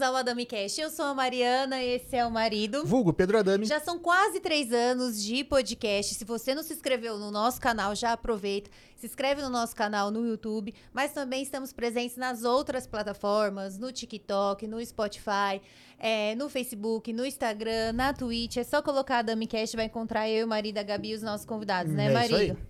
[0.00, 0.78] Bem-vindos ao Adami Cash.
[0.78, 2.86] Eu sou a Mariana, esse é o marido.
[2.86, 3.66] Vulgo Pedro Adami.
[3.66, 6.14] Já são quase três anos de podcast.
[6.14, 8.70] Se você não se inscreveu no nosso canal, já aproveita.
[8.96, 13.92] Se inscreve no nosso canal no YouTube, mas também estamos presentes nas outras plataformas, no
[13.92, 15.60] TikTok, no Spotify,
[15.98, 18.56] é, no Facebook, no Instagram, na Twitch.
[18.56, 21.44] É só colocar Adami Cash, vai encontrar eu, o marido, a Gabi e os nossos
[21.44, 22.58] convidados, né, É isso marido?
[22.58, 22.69] aí.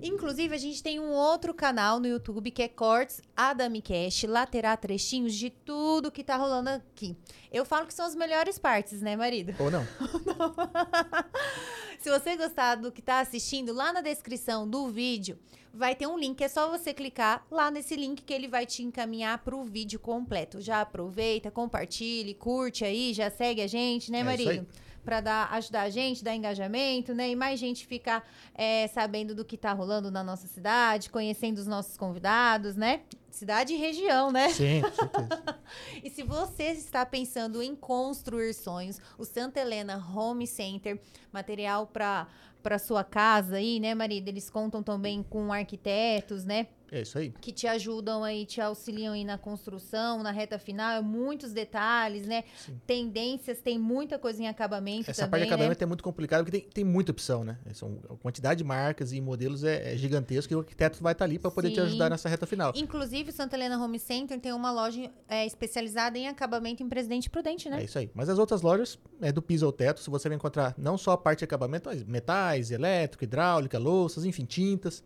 [0.00, 4.26] Inclusive, a gente tem um outro canal no YouTube que é Cortes Adamicast.
[4.26, 7.16] Lá terá trechinhos de tudo que tá rolando aqui.
[7.52, 9.54] Eu falo que são as melhores partes, né, marido?
[9.58, 9.84] Ou não?
[11.98, 15.38] Se você gostar do que tá assistindo, lá na descrição do vídeo
[15.74, 16.40] vai ter um link.
[16.42, 20.60] É só você clicar lá nesse link que ele vai te encaminhar pro vídeo completo.
[20.60, 24.50] Já aproveita, compartilhe, curte aí, já segue a gente, né, É marido?
[24.50, 24.62] aí.
[25.04, 27.30] Pra dar, ajudar a gente, dar engajamento, né?
[27.30, 31.66] E mais gente ficar é, sabendo do que tá rolando na nossa cidade, conhecendo os
[31.66, 33.00] nossos convidados, né?
[33.30, 34.50] Cidade e região, né?
[34.50, 35.58] Sim, com certeza.
[36.02, 40.98] E se você está pensando em construir sonhos, o Santa Helena Home Center,
[41.32, 42.26] material para
[42.62, 44.28] para sua casa aí, né, marido?
[44.28, 46.66] Eles contam também com arquitetos, né?
[46.90, 47.32] É isso aí.
[47.40, 52.44] Que te ajudam aí, te auxiliam aí na construção, na reta final, muitos detalhes, né?
[52.56, 52.80] Sim.
[52.86, 55.54] Tendências, tem muita coisa em acabamento Essa também, parte de né?
[55.54, 57.58] acabamento é muito complicada porque tem, tem muita opção, né?
[57.74, 61.24] São, a quantidade de marcas e modelos é, é gigantesca e o arquiteto vai estar
[61.24, 61.82] ali para poder te Sim.
[61.82, 62.72] ajudar nessa reta final.
[62.74, 67.28] Inclusive, o Santa Helena Home Center tem uma loja é, especializada em acabamento em Presidente
[67.28, 67.80] Prudente, né?
[67.80, 68.10] É isso aí.
[68.14, 70.00] Mas as outras lojas é do piso ao teto.
[70.00, 74.24] Se você vai encontrar não só a parte de acabamento, mas metais, elétrico, hidráulica, louças,
[74.24, 75.04] enfim, tintas.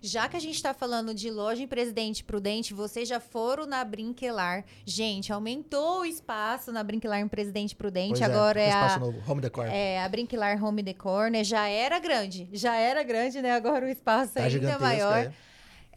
[0.00, 3.84] Já que a gente tá falando de loja em Presidente Prudente, vocês já foram na
[3.84, 4.64] Brinquelar.
[4.84, 8.20] Gente, aumentou o espaço na Brinquelar em Presidente Prudente.
[8.20, 9.66] Pois Agora é, espaço a, novo, home decor.
[9.66, 11.42] é a Brinquelar Home Decor, né?
[11.44, 12.48] Já era grande.
[12.52, 13.52] Já era grande, né?
[13.52, 15.16] Agora o espaço Tá ainda é maior.
[15.18, 15.32] é.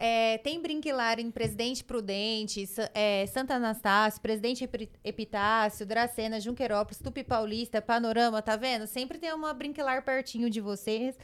[0.03, 7.23] É, tem Brinquilar em Presidente Prudente, é, Santa Anastácio, Presidente Epi- Epitácio, Dracena, Junquerópolis, Tupi
[7.23, 8.87] Paulista, Panorama, tá vendo?
[8.87, 11.15] Sempre tem uma Brinquilar pertinho de vocês.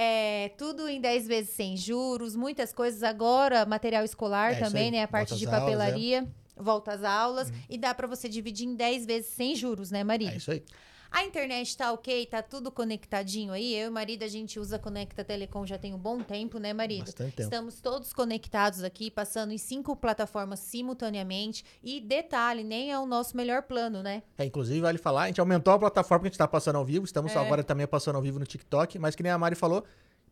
[0.00, 3.02] É, tudo em 10 vezes sem juros, muitas coisas.
[3.02, 5.02] Agora, material escolar É, também, né?
[5.02, 5.64] A parte de às aulas, é.
[5.64, 5.72] Uhum.
[5.72, 7.52] papelaria, volta às aulas.
[7.68, 10.30] E dá pra você dividir em 10 vezes sem juros, né, Maria?
[10.30, 10.62] É isso aí.
[11.10, 13.74] A internet tá ok, tá tudo conectadinho aí.
[13.74, 16.72] Eu e o marido, a gente usa Conecta Telecom já tem um bom tempo, né,
[16.72, 17.06] marido?
[17.06, 17.42] Bastante tempo.
[17.42, 21.64] Estamos todos conectados aqui, passando em cinco plataformas simultaneamente.
[21.82, 24.22] E detalhe, nem é o nosso melhor plano, né?
[24.36, 26.84] É, inclusive, vale falar, a gente aumentou a plataforma que a gente está passando ao
[26.84, 27.04] vivo.
[27.04, 27.38] Estamos É.
[27.38, 29.84] agora também passando ao vivo no TikTok, mas que nem a Mari falou,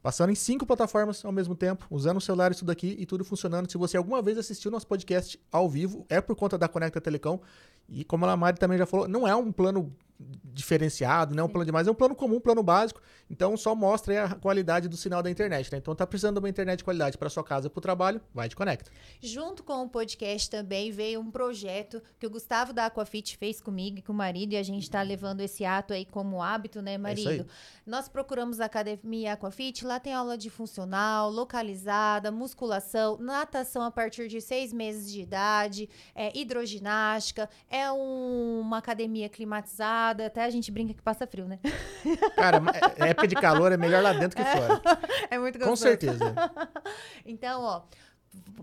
[0.03, 3.71] passando em cinco plataformas ao mesmo tempo, usando o celular isso daqui e tudo funcionando.
[3.71, 7.41] Se você alguma vez assistiu nosso podcast ao vivo, é por conta da Conecta Telecom.
[7.89, 11.49] E como a Mari também já falou, não é um plano diferenciado, não é um
[11.49, 13.01] plano demais, é um plano comum, um plano básico.
[13.29, 15.79] Então só mostra aí a qualidade do sinal da internet, né?
[15.79, 18.49] Então tá precisando de uma internet de qualidade para sua casa, para o trabalho, vai
[18.49, 18.91] de Conecta.
[19.21, 23.99] Junto com o podcast também veio um projeto que o Gustavo da Aquafit fez comigo
[23.99, 26.95] e com o marido, e a gente tá levando esse ato aí como hábito, né,
[26.95, 27.47] É marido?
[27.85, 34.29] Nós procuramos a Academia Aquafit, lá tem aula de funcional, localizada, musculação, natação a partir
[34.29, 40.71] de seis meses de idade, é, hidroginástica, é um- uma academia climatizada, até a gente
[40.71, 41.59] brinca que passa frio, né?
[42.37, 42.63] Cara,
[42.99, 44.81] é- época de calor é melhor lá dentro que fora.
[45.31, 45.91] É muito Com gostoso.
[45.91, 46.35] certeza.
[47.25, 47.83] Então, ó,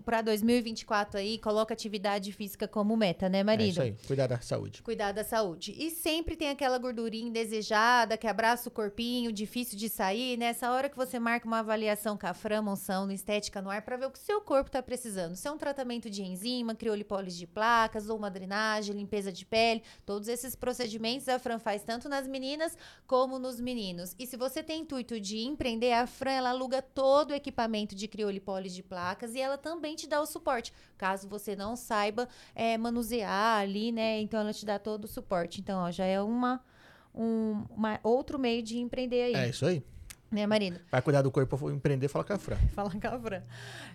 [0.04, 3.70] para 2024 aí, coloca atividade física como meta, né, É marido?
[3.70, 4.82] isso aí, cuidar da saúde.
[4.82, 5.74] Cuidar da saúde.
[5.76, 10.36] E sempre tem aquela gordurinha indesejada que abraça o corpinho, difícil de sair.
[10.36, 13.82] Nessa hora que você marca uma avaliação com a Fran Monção no Estética no Ar
[13.82, 15.36] para ver o que seu corpo tá precisando.
[15.36, 19.82] Se é um tratamento de enzima, criolipólise de placas ou uma drenagem, limpeza de pele,
[20.04, 22.76] todos esses procedimentos a Fran faz tanto nas meninas
[23.06, 24.14] como nos meninos.
[24.18, 28.06] E se você tem intuito de empreender, a Fran ela aluga todo o equipamento de
[28.06, 32.76] criolipólise de placas e ela também te dá o suporte, caso você não saiba é,
[32.76, 34.20] manusear ali, né?
[34.20, 35.58] Então ela te dá todo o suporte.
[35.62, 36.62] Então, ó, já é uma,
[37.14, 39.82] um uma- outro meio de empreender aí, É isso aí.
[40.34, 40.80] Né, marido?
[40.90, 42.56] Vai cuidar do corpo, vou empreender, fala com a Fran.
[42.74, 43.42] Fala com a Fran.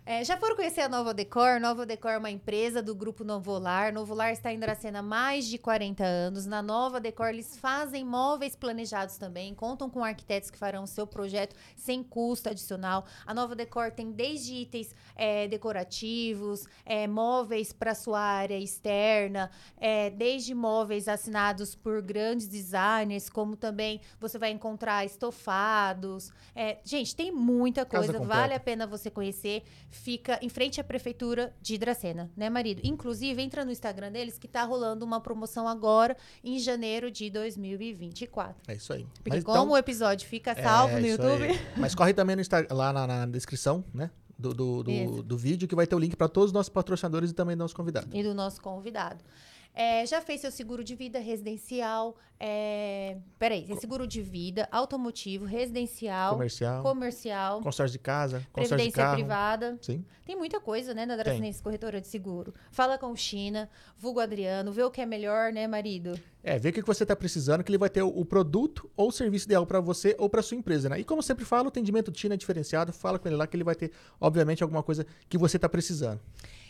[0.06, 1.60] É, já foram conhecer a Nova Decor?
[1.60, 3.94] Nova Decor é uma empresa do grupo Novolar.
[3.94, 6.46] Novolar está em Dracena há mais de 40 anos.
[6.46, 9.54] Na Nova Decor, eles fazem móveis planejados também.
[9.54, 13.06] Contam com arquitetos que farão o seu projeto sem custo adicional.
[13.26, 20.10] A Nova Decor tem desde itens é, decorativos, é, móveis para sua área externa, é,
[20.10, 26.29] desde móveis assinados por grandes designers, como também você vai encontrar estofados.
[26.56, 28.20] É, gente, tem muita coisa.
[28.20, 29.64] Vale a pena você conhecer.
[29.90, 32.82] Fica em frente à prefeitura de Hidracena, né, marido?
[32.84, 38.56] Inclusive, entra no Instagram deles que tá rolando uma promoção agora em janeiro de 2024.
[38.68, 39.06] É isso aí.
[39.16, 41.44] Porque Mas como então, o episódio fica salvo é no YouTube.
[41.44, 41.60] aí.
[41.78, 42.42] Mas corre também no
[42.72, 44.10] lá na, na descrição, né?
[44.40, 47.32] do, do, do, do vídeo que vai ter o link para todos os nossos patrocinadores
[47.32, 48.10] e também nossos convidados.
[48.14, 49.22] E do nosso convidado.
[49.82, 52.18] É, já fez seu seguro de vida residencial?
[52.38, 59.04] É, peraí, seguro de vida, automotivo, residencial, Comercial, comercial, consórcio de casa, consórcio de previdência
[59.04, 59.16] carro.
[59.16, 59.78] privada.
[59.82, 60.04] Sim.
[60.26, 61.16] Tem muita coisa, né, na.
[61.16, 62.54] Dracinense Corretora de Seguro.
[62.72, 66.20] Fala com o China, vulgo Adriano, vê o que é melhor, né, marido?
[66.44, 69.12] É, vê o que você está precisando, que ele vai ter o, produto ou o
[69.14, 71.00] serviço ideal para você ou para sua empresa, né?
[71.00, 72.92] E como eu sempre falo, o atendimento China é diferenciado.
[72.92, 76.20] Fala com ele lá que ele vai ter, obviamente, alguma coisa que você está precisando.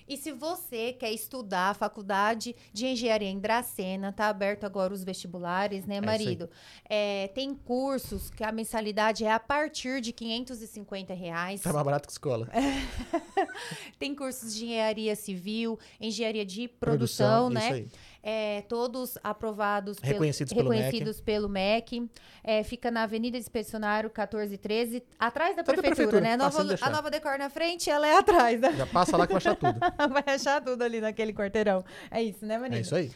[0.09, 5.03] E se você quer estudar a faculdade de engenharia em Dracena, tá aberto agora os
[5.03, 6.25] vestibulares, né, isso aí.
[6.25, 6.50] marido?
[6.89, 11.61] É, tem cursos que a mensalidade é a partir de 550 reais.
[11.61, 12.50] Tá mais barato que escola.
[14.00, 17.69] Tem cursos de engenharia civil, engenharia de produção, isso né?
[17.71, 17.88] aí.
[18.21, 20.81] É, todos aprovados, pelo- Reconhecidos pelo MEC.
[20.83, 22.10] reconhecidos pelo MEC.
[22.44, 26.36] É, fica na Avenida Expedicionário 1413, atrás da prefeitura, prefeitura, né?
[26.38, 28.74] Nova, a nova decor na frente, ela é atrás, né?
[28.75, 29.80] Já passa lá que vai achar tudo.
[30.12, 31.83] Vai achar tudo ali naquele quarteirão.
[32.12, 32.77] É isso, né, Marina?
[32.77, 33.12] É isso aí.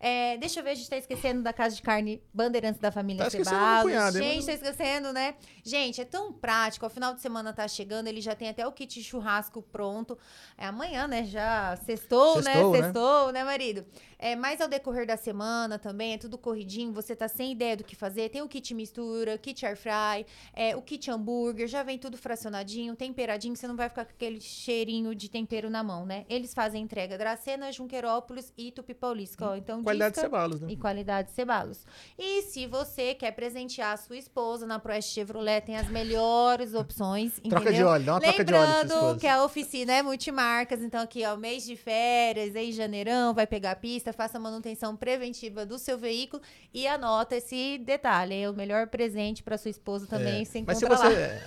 [0.00, 3.24] É, deixa eu ver, a gente tá esquecendo da Casa de Carne Bandeirantes da Família
[3.24, 3.82] Tá Cebalos.
[3.90, 4.34] cunhado, hein?
[4.40, 5.34] gente, tá esquecendo, né?
[5.64, 6.86] Gente, é tão prático.
[6.86, 10.16] O final de semana tá chegando, ele já tem até o kit churrasco pronto.
[10.56, 11.24] É amanhã, né?
[11.24, 12.78] Já sextou, Sextou, né?
[12.78, 12.84] né?
[12.84, 13.84] Sextou, né, marido?
[14.18, 16.92] É, mas ao decorrer da semana também, é tudo corridinho.
[16.92, 18.28] Você tá sem ideia do que fazer.
[18.30, 22.96] Tem o kit mistura, kit air fry, é, o kit hambúrguer, já vem tudo fracionadinho,
[22.96, 23.54] temperadinho.
[23.54, 26.24] Você não vai ficar com aquele cheirinho de tempero na mão, né?
[26.28, 29.50] Eles fazem entrega Dracena, Junquerópolis e Tupi Paulista.
[29.50, 29.56] ó.
[29.56, 30.68] Então, Qualidade de cebalos, né?
[30.70, 31.84] e qualidade de cebalos.
[32.18, 37.38] E se você quer presentear a sua esposa na Proeste Chevrolet, tem as melhores opções,
[37.48, 37.88] Troca de entendeu?
[37.88, 41.36] óleo, dá uma troca de óleo Lembrando que a oficina é multimarcas, então aqui, ó,
[41.36, 45.98] mês de férias, aí janeirão, vai pegar a pista, faça a manutenção preventiva do seu
[45.98, 50.44] veículo e anota esse detalhe, é o melhor presente para sua esposa também, É.
[50.44, 51.12] se Mas se você, lá.
[51.12, 51.42] é,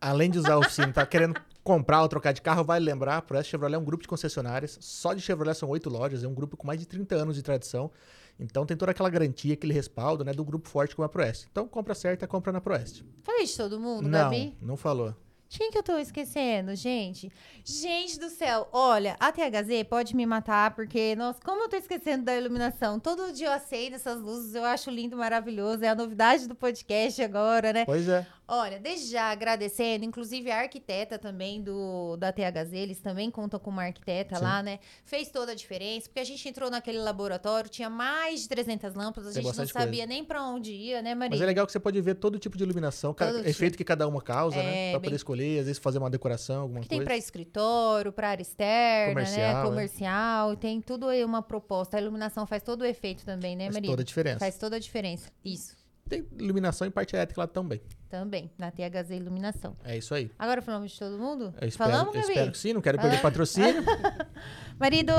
[0.00, 3.22] além de usar a oficina, tá querendo comprar ou trocar de carro, vale lembrar, a
[3.22, 4.78] Proeste Chevrolet é um grupo de concessionárias.
[4.80, 7.42] Só de Chevrolet são oito lojas, é um grupo com mais de 30 anos de
[7.42, 7.90] tradição.
[8.38, 11.48] Então tem toda aquela garantia, aquele respaldo, né, do grupo forte como a Proeste.
[11.50, 13.04] Então compra certa, compra na Proeste.
[13.22, 14.56] Falei de todo mundo, não, Gabi?
[14.60, 15.14] não falou.
[15.48, 17.30] Quem que eu tô esquecendo, gente?
[17.64, 22.24] Gente do céu, olha, a THZ pode me matar, porque, nossa, como eu tô esquecendo
[22.24, 22.98] da iluminação?
[22.98, 25.84] Todo dia eu acendo essas luzes, eu acho lindo, maravilhoso.
[25.84, 27.84] É a novidade do podcast agora, né?
[27.84, 28.26] Pois é.
[28.48, 33.70] Olha, desde já agradecendo, inclusive a arquiteta também do da THZ, eles também contam com
[33.70, 34.44] uma arquiteta Sim.
[34.44, 34.78] lá, né?
[35.04, 39.30] Fez toda a diferença, porque a gente entrou naquele laboratório, tinha mais de 300 lâmpadas,
[39.30, 40.06] a Tem gente não sabia coisa.
[40.06, 41.42] nem pra onde ia, né, Mas Maria?
[41.42, 43.78] é legal que você pode ver todo tipo de iluminação, Todo efeito tipo.
[43.78, 44.88] que cada uma causa, né?
[44.88, 47.08] É, Pra bem- poder escolher, às vezes fazer uma decoração, alguma Que tem coisa.
[47.08, 49.60] para escritório, para área externa, Comercial, né?
[49.60, 49.64] é.
[49.64, 51.96] Comercial, e tem tudo aí uma proposta.
[51.96, 53.90] A iluminação faz todo o efeito também, né, Faz Maria?
[53.90, 54.38] toda a diferença.
[54.38, 55.30] Faz toda a diferença.
[55.44, 55.76] Isso,
[56.08, 57.80] Tem iluminação e parte elétrica lá também.
[58.08, 59.76] também, na THZ Iluminação.
[59.84, 60.30] É isso aí.
[60.38, 61.52] Agora falamos de todo mundo?
[61.60, 62.32] Eu espero, Falamos, eu Gabi?
[62.32, 63.20] espero que sim, não quero perder Ah.
[63.22, 63.82] patrocínio.
[64.78, 65.12] Marido,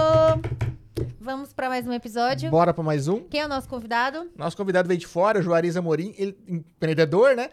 [1.19, 2.49] vamos para mais um episódio.
[2.49, 3.21] Bora pra mais um.
[3.23, 4.29] Quem é o nosso convidado?
[4.35, 7.49] Nosso convidado veio de fora, o Juarez Amorim, ele, empreendedor, né?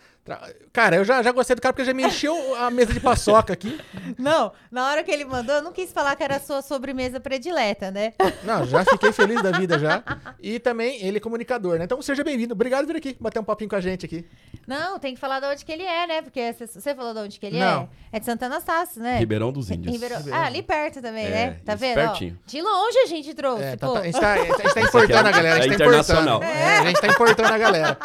[0.73, 3.53] Cara, eu já, já gostei do cara porque já me encheu a mesa de paçoca
[3.53, 3.79] aqui.
[4.19, 7.21] Não, na hora que ele mandou, eu não quis falar que era a sua sobremesa
[7.21, 8.15] predileta, né?
[8.43, 10.03] Não, já fiquei feliz da vida já.
[10.43, 11.85] E também ele é comunicador, né?
[11.85, 12.55] Então seja bem-vindo.
[12.55, 14.25] Obrigado por vir aqui, bater um papinho com a gente aqui.
[14.67, 16.23] Não, tem que falar de onde que ele é, né?
[16.23, 17.83] Porque você- falou de onde que ele Não.
[18.13, 18.17] é?
[18.17, 19.19] É de Santana Anastácio, né?
[19.19, 19.93] Ribeirão dos Índios.
[19.93, 20.23] Ribeirão-.
[20.33, 21.57] Ah, ali perto também, É, né?
[21.65, 21.99] Tá vendo?
[21.99, 22.39] Ó, pertinho.
[22.47, 23.93] de longe a gente trouxe, É, tá- pô.
[23.95, 25.59] tá- a, gente tá, a gente tá importando a galera.
[25.59, 26.37] A gente É tá internacional.
[26.39, 26.59] importando.
[26.59, 27.99] É, a gente tá importando a galera.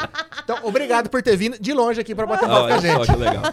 [0.44, 3.06] Então, obrigado por ter vindo de longe aqui pra bater um papo com a gente.
[3.06, 3.44] só que legal.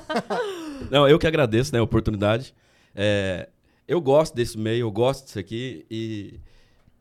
[0.90, 2.54] Não, eu que agradeço né, a oportunidade.
[2.94, 3.48] É,
[3.86, 6.40] eu gosto desse meio, eu gosto disso aqui e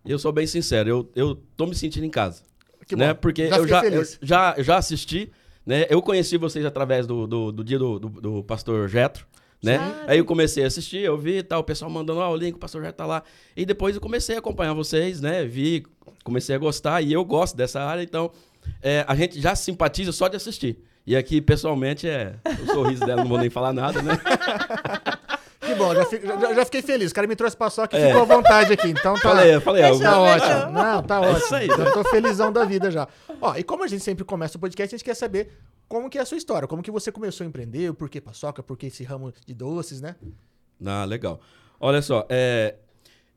[0.05, 2.43] eu sou bem sincero, eu, eu tô me sentindo em casa.
[2.87, 3.13] Que né?
[3.13, 3.19] bom.
[3.19, 4.19] Porque Já eu, já, eu feliz.
[4.21, 5.31] já, eu já assisti,
[5.65, 5.85] né?
[5.89, 9.25] Eu conheci vocês através do, do, do dia do, do, do pastor Getro.
[9.63, 9.79] Né?
[10.05, 12.59] Aí eu comecei a assistir, eu vi tal, o pessoal mandando, ó, o link, o
[12.59, 13.23] pastor Getro tá lá.
[13.57, 15.43] E depois eu comecei a acompanhar vocês, né?
[15.43, 15.83] Vi,
[16.23, 18.31] comecei a gostar e eu gosto dessa área, então
[18.79, 20.77] é, a gente já simpatiza só de assistir.
[21.07, 24.13] E aqui, pessoalmente, é o sorriso dela, não vou nem falar nada, né?
[25.65, 27.09] Que bom, já, fi- já- já fiquei feliz.
[27.11, 28.07] O cara me trouxe paçoca e É.
[28.09, 28.87] ficou à vontade aqui.
[28.87, 30.71] Então tá, Falei, falei, tá ótimo.
[30.71, 31.37] Não, tá É ótimo.
[31.39, 33.07] isso aí, Eu tô felizão da vida já.
[33.41, 35.57] Ó, e como a gente sempre começa o podcast, a gente quer saber
[35.87, 36.67] como que é a sua história.
[36.67, 40.01] Como que você começou a empreender, o porquê paçoca, por que esse ramo de doces,
[40.01, 40.15] né?
[40.85, 41.41] Ah, legal.
[41.79, 42.75] Olha só, é,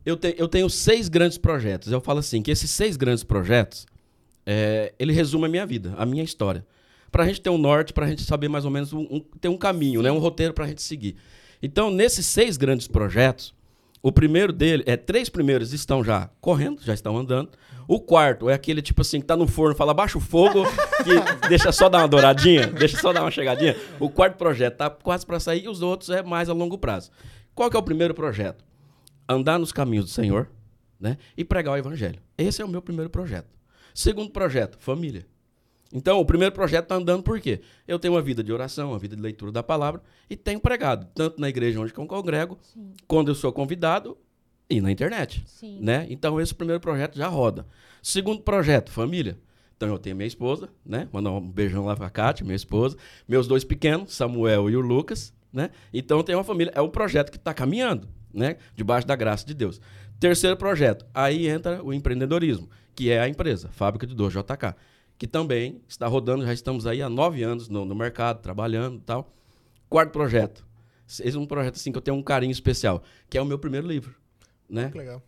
[0.05, 1.91] eu, te- eu tenho seis grandes projetos.
[1.91, 3.87] Eu falo assim, que esses seis grandes projetos,
[4.45, 6.63] é, ele resume a minha vida, a minha história.
[7.11, 9.57] Pra gente ter um norte, pra gente saber mais ou menos, um, um- ter um
[9.57, 10.11] caminho, né?
[10.13, 11.17] um roteiro pra gente seguir.
[11.63, 13.55] Então, nesses seis grandes projetos,
[14.03, 17.51] o primeiro dele, é três primeiros estão já correndo, já estão andando.
[17.89, 20.63] O quarto é aquele tipo assim, que tá no forno, fala baixa o fogo,
[21.03, 23.75] que deixa só dar uma douradinha, deixa só dar uma chegadinha.
[23.99, 27.11] O quarto projeto tá quase para sair e os outros é mais a longo prazo.
[27.55, 28.63] Qual que é o primeiro projeto?
[29.29, 30.49] Andar nos caminhos do Senhor,
[31.01, 31.17] né?
[31.37, 32.21] E pregar o evangelho.
[32.37, 33.49] Esse é o meu primeiro projeto.
[33.95, 35.27] Segundo projeto, família.
[35.93, 37.61] Então, o primeiro projeto está andando por quê?
[37.87, 41.07] Eu tenho uma vida de oração, uma vida de leitura da palavra e tenho pregado,
[41.15, 42.93] tanto na igreja onde eu congrego, Sim.
[43.07, 44.17] quando eu sou convidado
[44.69, 45.43] e na internet.
[45.47, 45.79] Sim.
[45.81, 46.07] Né?
[46.11, 47.67] Então, esse primeiro projeto já roda.
[48.03, 49.39] Segundo projeto, família.
[49.77, 51.09] Então, eu tenho minha esposa, né?
[51.13, 52.97] Mandar um beijão lá pra Kátia, minha esposa.
[53.29, 55.71] Meus dois pequenos, Samuel e o Lucas, né?
[55.95, 56.73] Então, eu tenho uma família.
[56.75, 58.57] É o projeto que está caminhando, né?
[58.75, 59.81] Debaixo da graça de Deus.
[60.19, 61.07] Terceiro projeto.
[61.15, 64.75] Aí entra o empreendedorismo, que é a empresa, Fábrica de Dor JK,
[65.19, 69.01] que também está rodando, já estamos aí há nove anos no, no mercado, trabalhando e
[69.01, 69.35] tal.
[69.89, 70.67] Quarto projeto.
[71.09, 73.59] Esse é um projeto assim que eu tenho um carinho especial, que é o meu
[73.59, 74.15] primeiro livro,
[74.69, 74.91] né?
[74.91, 75.23] Que legal.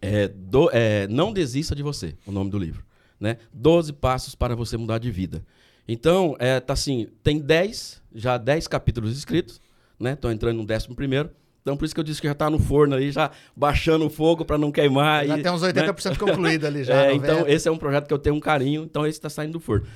[0.00, 2.84] É, do- é, não desista de você, o nome do livro.
[3.20, 3.36] Né?
[3.52, 5.44] 12 passos para você mudar de vida.
[5.88, 9.60] Então, é, tá assim, tem 10, já 10 capítulos escritos,
[9.98, 10.14] né?
[10.14, 11.30] Tô entrando no 11 primeiro.
[11.62, 14.10] Então, por isso que eu disse que já tá no forno ali, já baixando o
[14.10, 15.26] fogo para não queimar.
[15.26, 15.72] Já e, tem uns né?
[15.72, 16.94] 80% concluído ali já.
[16.94, 17.32] É, 90.
[17.32, 19.60] então, esse é um projeto que eu tenho um carinho, então esse está saindo do
[19.60, 19.86] forno.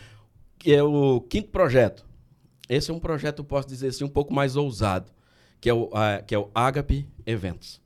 [0.59, 2.04] Que é o quinto projeto.
[2.69, 5.11] Esse é um projeto, posso dizer assim, um pouco mais ousado,
[5.61, 7.81] que é o, a- que é o Agape Eventos.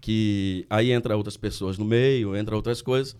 [0.00, 3.16] Que aí entra outras pessoas no meio, entra outras coisas.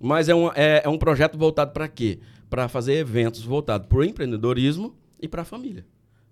[0.00, 2.18] Mas é um, é, é um projeto voltado para quê?
[2.50, 5.86] Para fazer eventos voltados para o empreendedorismo e para a família.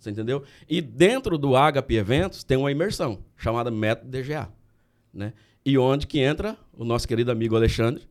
[0.04, 0.42] Você entendeu?
[0.68, 4.48] E dentro do Agape Eventos tem uma imersão chamada Método DGA.
[5.12, 5.32] Né?
[5.64, 8.02] E onde que entra o nosso querido amigo Alexandre,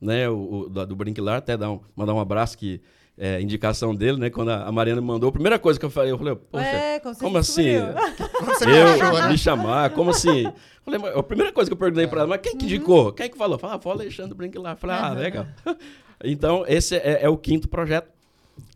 [0.00, 0.28] né?
[0.28, 2.80] O, o da- do Brinquilar, até dar um, mandar um abraço que
[3.18, 4.30] é indicação dele, né?
[4.30, 7.00] Quando a, Mariana me mandou, a primeira coisa que eu falei, eu falei, poxa, Ué,
[7.18, 7.74] como assim?
[8.38, 9.28] Como achou, Eu né?
[9.28, 10.44] me chamar, como assim?
[10.84, 13.12] Falei, mas a primeira coisa que eu perguntei pra ela, mas quem que indicou?
[13.12, 13.58] Quem que falou?
[13.58, 14.76] Falei, ah, foi o Alexandre Brinquilar.
[14.76, 15.14] Falei, ah, Aham.
[15.20, 15.46] legal.
[16.22, 18.10] Então, esse é, é o quinto projeto.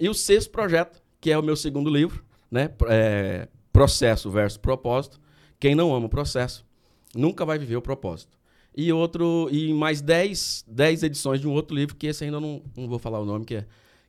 [0.01, 2.71] E o sexto projeto, que é o meu segundo livro, né?
[2.87, 5.21] É, processo versus propósito.
[5.59, 6.65] Quem não ama o processo
[7.13, 8.39] nunca vai viver o propósito.
[8.77, 12.63] E outro, e mais 10, 10 edições de um outro livro, que esse ainda não,
[12.77, 13.65] não vou falar o nome, que, é,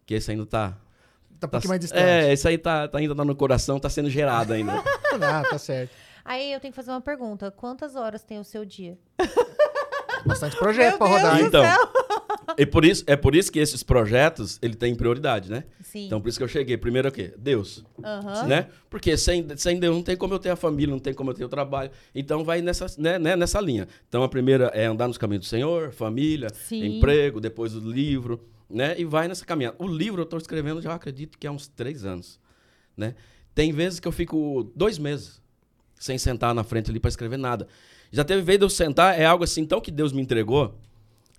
[0.06, 0.78] que esse ainda tá.
[1.40, 2.02] Tá um pouquinho mais distante.
[2.02, 4.74] É, esse aí tá, tá ainda tá no coração, tá sendo gerado ainda.
[5.22, 5.92] Ah, tá certo.
[6.24, 7.52] Aí eu tenho que fazer uma pergunta.
[7.52, 8.98] Quantas horas tem o seu dia?
[10.26, 11.42] Bastante projeto Meu pra Deus rodar?
[11.42, 11.64] Então.
[12.58, 15.64] e por isso, é por isso que esses projetos, ele tem prioridade, né?
[15.82, 16.06] Sim.
[16.06, 16.78] Então, por isso que eu cheguei.
[16.78, 17.34] Primeiro é o quê?
[17.38, 18.48] Deus, Aham.
[18.48, 18.68] né?
[18.90, 21.34] Porque sem, sem Deus não tem como eu ter a família, não tem como eu
[21.34, 21.92] ter o trabalho.
[22.14, 23.88] Então, vai nessa, né, né, nessa linha.
[24.08, 26.98] Então, a primeira é andar nos caminhos do Senhor, família, Sim.
[26.98, 28.96] emprego, depois o livro, né?
[28.98, 29.76] E vai nessa caminhada.
[29.80, 32.40] O livro eu estou escrevendo já acredito que há uns três anos,
[32.96, 33.16] né?
[33.54, 35.42] Tem vezes que eu fico dois meses
[35.98, 37.68] sem sentar na frente ali para escrever nada.
[38.12, 40.78] Já teve vez de eu sentar, é algo assim tão que Deus me entregou,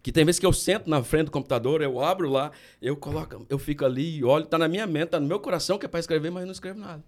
[0.07, 3.45] que tem vezes que eu sento na frente do computador, eu abro lá, eu coloco,
[3.51, 5.89] eu fico ali e olho, tá na minha mente, tá no meu coração que é
[5.89, 7.05] para escrever, mas eu não escrevo nada.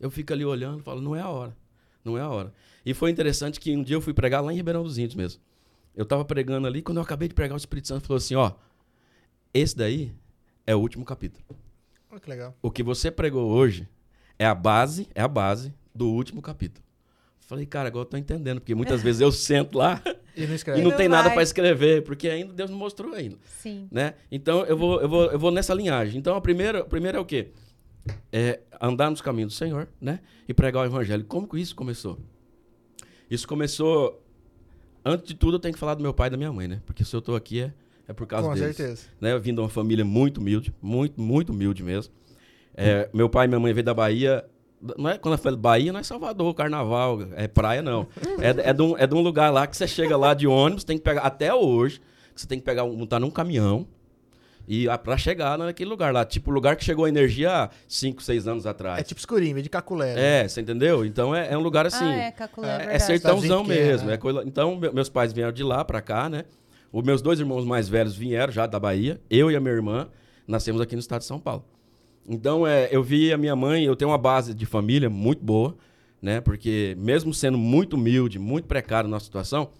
[0.00, 1.54] Eu fico ali olhando, falo, não é a hora.
[2.02, 2.54] Não é a hora.
[2.82, 5.42] E foi interessante que um dia eu fui pregar lá em Ribeirão dos Índios mesmo.
[5.94, 8.52] Eu tava pregando ali, quando eu acabei de pregar, o Espírito Santo falou assim, ó,
[9.52, 10.10] esse daí
[10.66, 11.44] é o último capítulo.
[12.10, 12.56] Olha que legal.
[12.62, 13.86] O que você pregou hoje
[14.38, 16.82] é a base, é a base do último capítulo.
[17.40, 20.00] Falei, cara, agora eu tô entendendo, porque muitas vezes eu sento lá
[20.36, 20.82] E não e escreve.
[20.82, 21.34] não não tem nada vai.
[21.34, 23.88] para escrever, porque ainda Deus não mostrou ainda, Sim.
[23.90, 24.14] né?
[24.30, 26.18] Então eu vou, eu vou, eu vou nessa linhagem.
[26.18, 27.48] Então a primeira, a primeira é o quê?
[28.32, 30.20] É andar nos caminhos do Senhor, né?
[30.48, 31.24] E pregar o evangelho.
[31.24, 32.18] Como que isso começou?
[33.30, 34.22] Isso começou
[35.04, 36.82] antes de tudo eu tenho que falar do meu pai e da minha mãe, né?
[36.86, 37.72] Porque se eu tô aqui é,
[38.08, 39.06] é por causa Com deles certeza.
[39.20, 39.32] né?
[39.32, 42.12] Eu vim de uma família muito humilde, muito, muito humilde mesmo.
[42.76, 44.44] É, meu pai e minha mãe veio da Bahia.
[44.98, 48.06] Não é, quando eu falo Bahia, não é Salvador, Carnaval, é praia, não.
[48.40, 50.84] É, é, de um, é de um lugar lá que você chega lá de ônibus,
[50.84, 52.00] tem que pegar, até hoje,
[52.34, 53.86] que você tem que pegar, um- montar num caminhão
[54.66, 56.24] e a- pra chegar naquele lugar lá.
[56.24, 58.98] Tipo, o lugar que chegou a energia há 5, 6 anos atrás.
[59.00, 60.14] É tipo escurinho, de caculé.
[60.14, 60.40] né?
[60.44, 61.04] É, você entendeu?
[61.04, 62.04] Então é, é um lugar assim.
[62.04, 64.08] ah, é, Caculé, é- é, é sertãozão mesmo.
[64.08, 64.14] né?
[64.14, 66.44] é coisa- Então, me- meus pais vieram de lá pra cá, né?
[66.92, 69.20] Os meus dois irmãos mais velhos vieram já da Bahia.
[69.30, 70.08] Eu e a minha irmã
[70.46, 71.64] nascemos aqui no estado de São Paulo.
[72.26, 75.76] Então, é, eu vi a minha mãe, eu tenho uma base de família muito boa,
[76.20, 76.40] né?
[76.40, 79.70] Porque mesmo sendo muito humilde, muito precário na situação,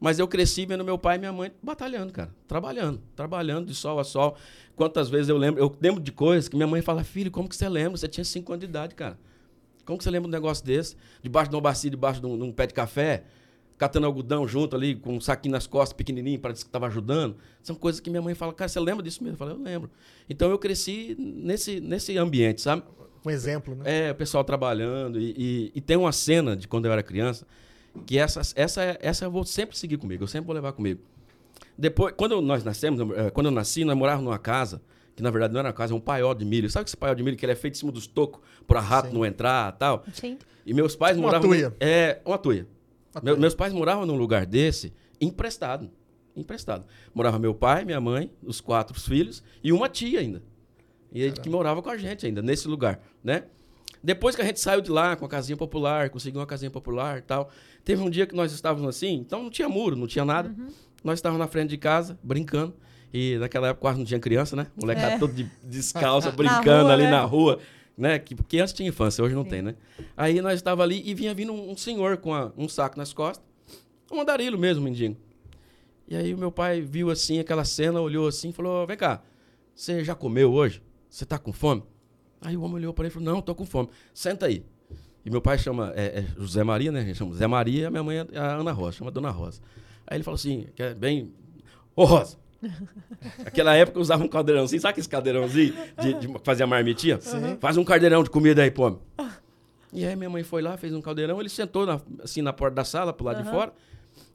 [0.00, 2.32] mas eu cresci vendo meu pai e minha mãe batalhando, cara.
[2.46, 4.36] Trabalhando, trabalhando de sol a sol.
[4.76, 7.56] Quantas vezes eu lembro, eu lembro de coisas que minha mãe fala, filho, como que
[7.56, 7.96] você lembra?
[7.98, 9.18] Você tinha 5 anos de idade, cara.
[9.84, 10.96] Como que você lembra de um negócio desse?
[11.20, 13.24] Debaixo de uma bacia, debaixo de um, de um pé de café,
[13.78, 17.36] catando algodão junto ali, com um saquinho nas costas, pequenininho, para dizer que estava ajudando.
[17.62, 19.34] São coisas que minha mãe fala, cara, você lembra disso mesmo?
[19.34, 19.90] Eu falo, eu lembro.
[20.28, 22.82] Então eu cresci nesse, nesse ambiente, sabe?
[23.24, 24.08] Um exemplo, né?
[24.08, 25.18] É, o pessoal trabalhando.
[25.20, 27.46] E, e- e tem uma cena de quando eu era criança
[28.06, 31.00] que essa, essa, essa eu vou sempre seguir comigo, eu sempre vou levar comigo.
[31.76, 34.80] Depois, quando nós nascemos, eh, quando eu nasci, nós morávamos numa casa
[35.16, 36.70] que na verdade não era uma casa, é um paiol de milho.
[36.70, 39.08] Sabe esse paiol de milho que ele é feito em cima dos tocos para rato
[39.08, 39.14] Sim.
[39.14, 40.04] não entrar tal?
[40.12, 40.38] Sim.
[40.64, 41.48] E meus pais Uma moravam.
[41.48, 41.74] tuia.
[41.80, 42.68] É, uma tuia.
[43.38, 45.90] Meus pais moravam num lugar desse, emprestado.
[46.36, 46.84] Emprestado.
[47.14, 50.42] Morava meu pai, minha mãe, os quatro filhos e uma tia ainda.
[51.12, 53.44] E ele que morava com a gente ainda, nesse lugar, né?
[54.02, 57.18] Depois que a gente saiu de lá com a casinha popular, conseguiu uma casinha popular
[57.18, 57.50] e tal,
[57.84, 60.54] teve um dia que nós estávamos assim, então não tinha muro, não tinha nada.
[61.02, 62.74] Nós estávamos na frente de casa, brincando.
[63.12, 64.66] E naquela época quase não tinha criança, né?
[64.76, 65.18] Molecada É.
[65.18, 67.10] todo de descalça, brincando rua, ali né?
[67.10, 67.58] na rua,
[67.98, 68.18] né?
[68.18, 69.50] Que, porque antes tinha infância, hoje não Sim.
[69.50, 69.74] tem, né?
[70.16, 73.12] Aí nós estávamos ali e vinha vindo um, um senhor com a- um saco nas
[73.12, 73.44] costas,
[74.10, 75.16] um andarilho mesmo, mendigo.
[76.06, 79.22] E aí o meu pai viu assim aquela cena, olhou assim e falou: Vem cá,
[79.74, 80.82] você já comeu hoje?
[81.10, 81.82] Você tá com fome?
[82.40, 83.88] Aí o homem olhou para ele e falou: Não, tô com fome.
[84.14, 84.64] Senta aí.
[85.24, 87.00] E meu pai chama é, é José Maria, né?
[87.00, 89.30] A gente chama Zé Maria, e a minha mãe é a Ana Rosa, chama Dona
[89.30, 89.60] Rosa.
[90.06, 91.34] Aí ele falou assim: que é bem.
[91.94, 92.38] Ô Rosa!
[93.44, 97.18] Aquela época usava um caldeirãozinho, sabe aquele caldeirãozinho de, de fazer a marmitinha?
[97.60, 98.98] Faz um caldeirão de comida aí, pô.
[99.92, 102.74] E aí minha mãe foi lá, fez um caldeirão, ele sentou na- assim na porta
[102.76, 103.72] da sala, pro lado de fora,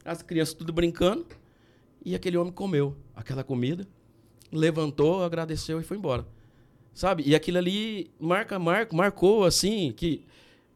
[0.04, 1.26] as crianças tudo brincando,
[2.04, 3.88] e aquele homem comeu aquela comida,
[4.52, 6.26] levantou, agradeceu e foi embora.
[6.94, 7.24] Sabe?
[7.26, 10.26] E aquilo ali marca, marca, marcou assim que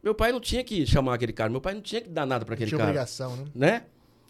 [0.03, 2.43] meu pai não tinha que chamar aquele cara, meu pai não tinha que dar nada
[2.45, 3.45] para aquele Tinha cara obrigação, né?
[3.53, 3.83] né?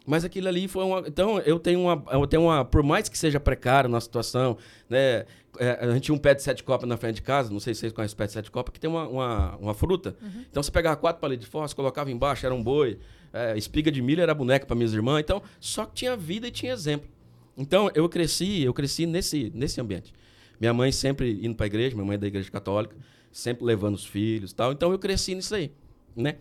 [0.08, 1.00] Mas aquilo ali foi uma.
[1.06, 2.04] Então, eu tenho uma.
[2.10, 2.64] Eu tenho uma.
[2.64, 4.58] Por mais que seja precário na situação,
[4.90, 5.26] né?
[5.60, 7.74] é, a gente tinha um pé de sete copas na frente de casa, não sei
[7.74, 10.16] se vocês conhecem o pé de sete copas, que tem uma, uma, uma fruta.
[10.50, 13.00] Então, você pegava quatro palitos de fósforo, colocava embaixo, era um boi.
[13.34, 15.20] é, espiga de milho era boneca para minhas irmãs.
[15.20, 17.10] Então, só que tinha vida e tinha exemplo.
[17.58, 20.14] Então, eu cresci, eu cresci nesse, nesse ambiente.
[20.60, 22.96] Minha mãe sempre indo para a igreja, minha mãe é da igreja católica,
[23.32, 24.72] sempre levando os filhos tal.
[24.72, 25.72] Então, eu cresci nisso aí,
[26.16, 26.38] né?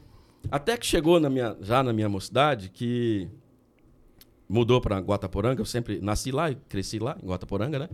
[0.50, 3.28] Até que chegou na minha, já na minha mocidade, que
[4.48, 7.88] mudou para Guataporanga, eu sempre nasci lá e cresci lá, em Guataporanga, né?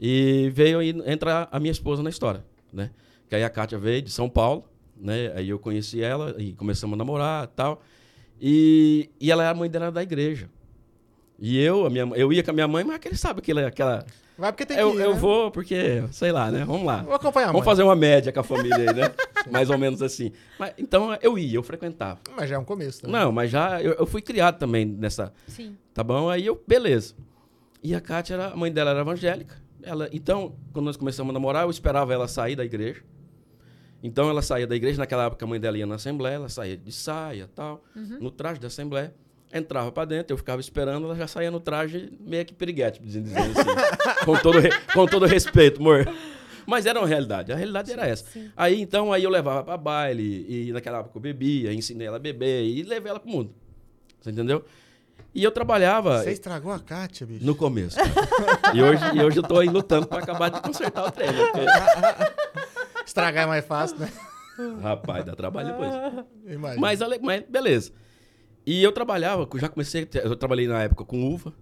[0.00, 2.90] E veio aí entrar a minha esposa na história, né?
[3.28, 4.64] Que aí a Kátia veio de São Paulo,
[4.96, 5.32] né?
[5.34, 7.82] Aí eu conheci ela e começamos a namorar tal.
[8.40, 10.50] E, e ela era a mãe dela da igreja.
[11.38, 13.66] E eu, a minha, eu ia com a minha mãe, mas aquele sabe aquela...
[13.66, 14.06] aquela
[14.38, 15.18] Vai porque tem eu, que ir, eu né?
[15.18, 16.64] vou porque, sei lá, né?
[16.64, 17.02] Vamos lá.
[17.02, 17.70] Vou acompanhar a Vamos mãe.
[17.72, 19.12] fazer uma média com a família aí, né?
[19.50, 20.32] Mais ou menos assim.
[20.58, 22.20] Mas, então eu ia, eu frequentava.
[22.36, 23.18] Mas já é um começo também.
[23.18, 25.76] Não, mas já eu, eu fui criado também nessa, Sim.
[25.94, 26.28] Tá bom?
[26.28, 27.14] Aí eu, beleza.
[27.82, 29.56] E a Kátia, era, a mãe dela era evangélica.
[29.82, 33.02] Ela, então, quando nós começamos a namorar, eu esperava ela sair da igreja.
[34.02, 34.98] Então, ela saía da igreja.
[34.98, 36.34] Naquela época, a mãe dela ia na assembleia.
[36.34, 37.82] Ela saía de saia tal,
[38.20, 39.14] no traje da assembleia.
[39.52, 41.04] Entrava pra dentro, eu ficava esperando.
[41.06, 44.24] Ela já saía no traje meio que piriguete, dizendo assim.
[44.24, 46.06] com, todo, re- com todo respeito, amor.
[46.66, 47.52] Mas era uma realidade.
[47.52, 48.24] A realidade era essa.
[48.56, 50.44] Aí, então, aí eu levava pra baile.
[50.48, 52.64] E naquela época eu bebia, ensinei ela a beber.
[52.64, 53.54] E levei ela pro mundo.
[54.20, 54.64] Você entendeu?
[55.32, 56.22] E eu trabalhava...
[56.22, 57.44] Você estragou a Kátia, bicho.
[57.46, 57.96] No começo.
[58.74, 61.30] e, hoje, e hoje eu tô aí lutando pra acabar de consertar o trem.
[61.30, 61.38] né?
[61.52, 64.10] Porque, Estragar é mais fácil, né?
[64.82, 65.92] rapaz, dá trabalho depois.
[66.46, 66.80] Imagina.
[66.80, 67.92] Mas, mas beleza.
[68.66, 71.54] E eu trabalhava, já comecei, eu trabalhei na época com uva,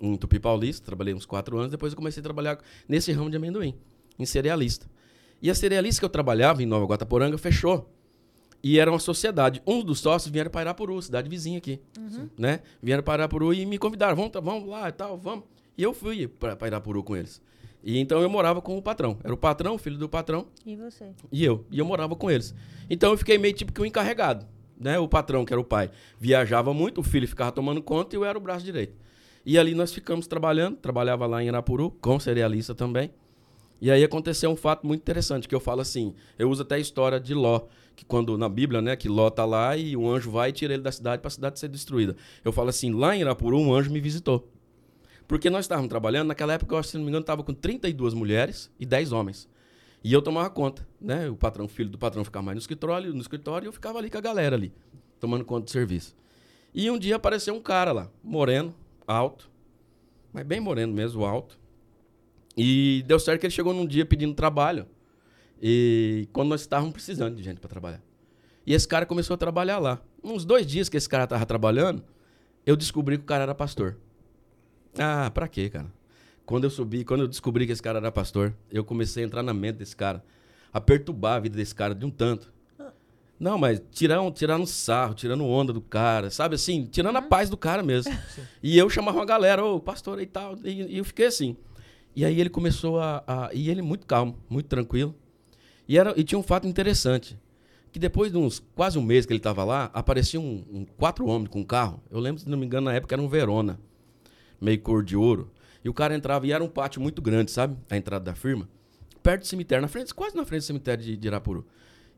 [0.00, 3.36] em Tupi Paulista, trabalhei uns quatro anos, depois eu comecei a trabalhar nesse ramo de
[3.36, 3.74] amendoim,
[4.18, 4.86] em cerealista.
[5.40, 7.90] E a cerealista que eu trabalhava em Nova Guataporanga fechou.
[8.62, 9.62] E era uma sociedade.
[9.66, 11.80] Um dos sócios vieram para Irapuru, cidade vizinha aqui.
[12.36, 12.60] Né?
[12.82, 15.44] Vieram para Irapuru e me convidaram, vamos, vamos lá e tal, vamos.
[15.78, 17.40] E eu fui para Irapuru com eles.
[17.82, 19.16] E então eu morava com o patrão.
[19.24, 21.10] Era o patrão, o filho do patrão, E você?
[21.32, 21.64] e eu.
[21.70, 22.54] E eu morava com eles.
[22.90, 24.46] Então eu fiquei meio tipo que um encarregado.
[24.80, 24.98] Né?
[24.98, 28.24] O patrão, que era o pai, viajava muito, o filho ficava tomando conta e eu
[28.24, 28.94] era o braço direito.
[29.44, 33.10] E ali nós ficamos trabalhando, trabalhava lá em Arapuru, com cerealista também.
[33.80, 36.78] E aí aconteceu um fato muito interessante, que eu falo assim, eu uso até a
[36.78, 37.62] história de Ló,
[37.94, 40.74] que quando na Bíblia, né, que Ló tá lá e o anjo vai e tira
[40.74, 42.16] ele da cidade para a cidade ser destruída.
[42.42, 44.50] Eu falo assim, lá em Irapuru um anjo me visitou.
[45.26, 48.70] Porque nós estávamos trabalhando, naquela época, eu se não me engano, estava com 32 mulheres
[48.80, 49.48] e 10 homens.
[50.02, 51.28] E eu tomava conta, né?
[51.28, 54.08] O patrão, filho do patrão ficava mais no escritório, no escritório e eu ficava ali
[54.08, 54.72] com a galera ali,
[55.18, 56.16] tomando conta do serviço.
[56.72, 58.74] E um dia apareceu um cara lá, moreno,
[59.06, 59.50] alto,
[60.32, 61.58] mas bem moreno mesmo, alto.
[62.56, 64.86] E deu certo que ele chegou num dia pedindo trabalho.
[65.60, 68.02] E quando nós estávamos precisando de gente para trabalhar.
[68.66, 70.00] E esse cara começou a trabalhar lá.
[70.22, 72.02] Uns dois dias que esse cara estava trabalhando,
[72.64, 73.96] eu descobri que o cara era pastor.
[74.98, 75.92] Ah, pra quê, cara?
[76.50, 79.40] Quando eu subi, quando eu descobri que esse cara era pastor, eu comecei a entrar
[79.40, 80.20] na mente desse cara,
[80.72, 82.52] a perturbar a vida desse cara de um tanto.
[83.38, 86.86] Não, mas tirando, tirando sarro, tirando onda do cara, sabe assim?
[86.90, 88.12] Tirando a paz do cara mesmo.
[88.60, 91.56] E eu chamava uma galera, ô, pastor e tal, e, e eu fiquei assim.
[92.16, 93.50] E aí ele começou a, a.
[93.54, 95.14] E ele muito calmo, muito tranquilo.
[95.88, 97.38] E, era, e tinha um fato interessante.
[97.92, 101.24] Que depois de uns quase um mês que ele estava lá, aparecia um, um- quatro
[101.26, 102.02] homens com um carro.
[102.10, 103.78] Eu lembro, se não me engano, na época era um Verona,
[104.60, 105.48] meio cor de ouro.
[105.84, 107.76] E o cara entrava, e era um pátio muito grande, sabe?
[107.88, 108.68] A entrada da firma.
[109.22, 111.66] Perto do cemitério, na frente, quase na frente do cemitério de, de Irapuru.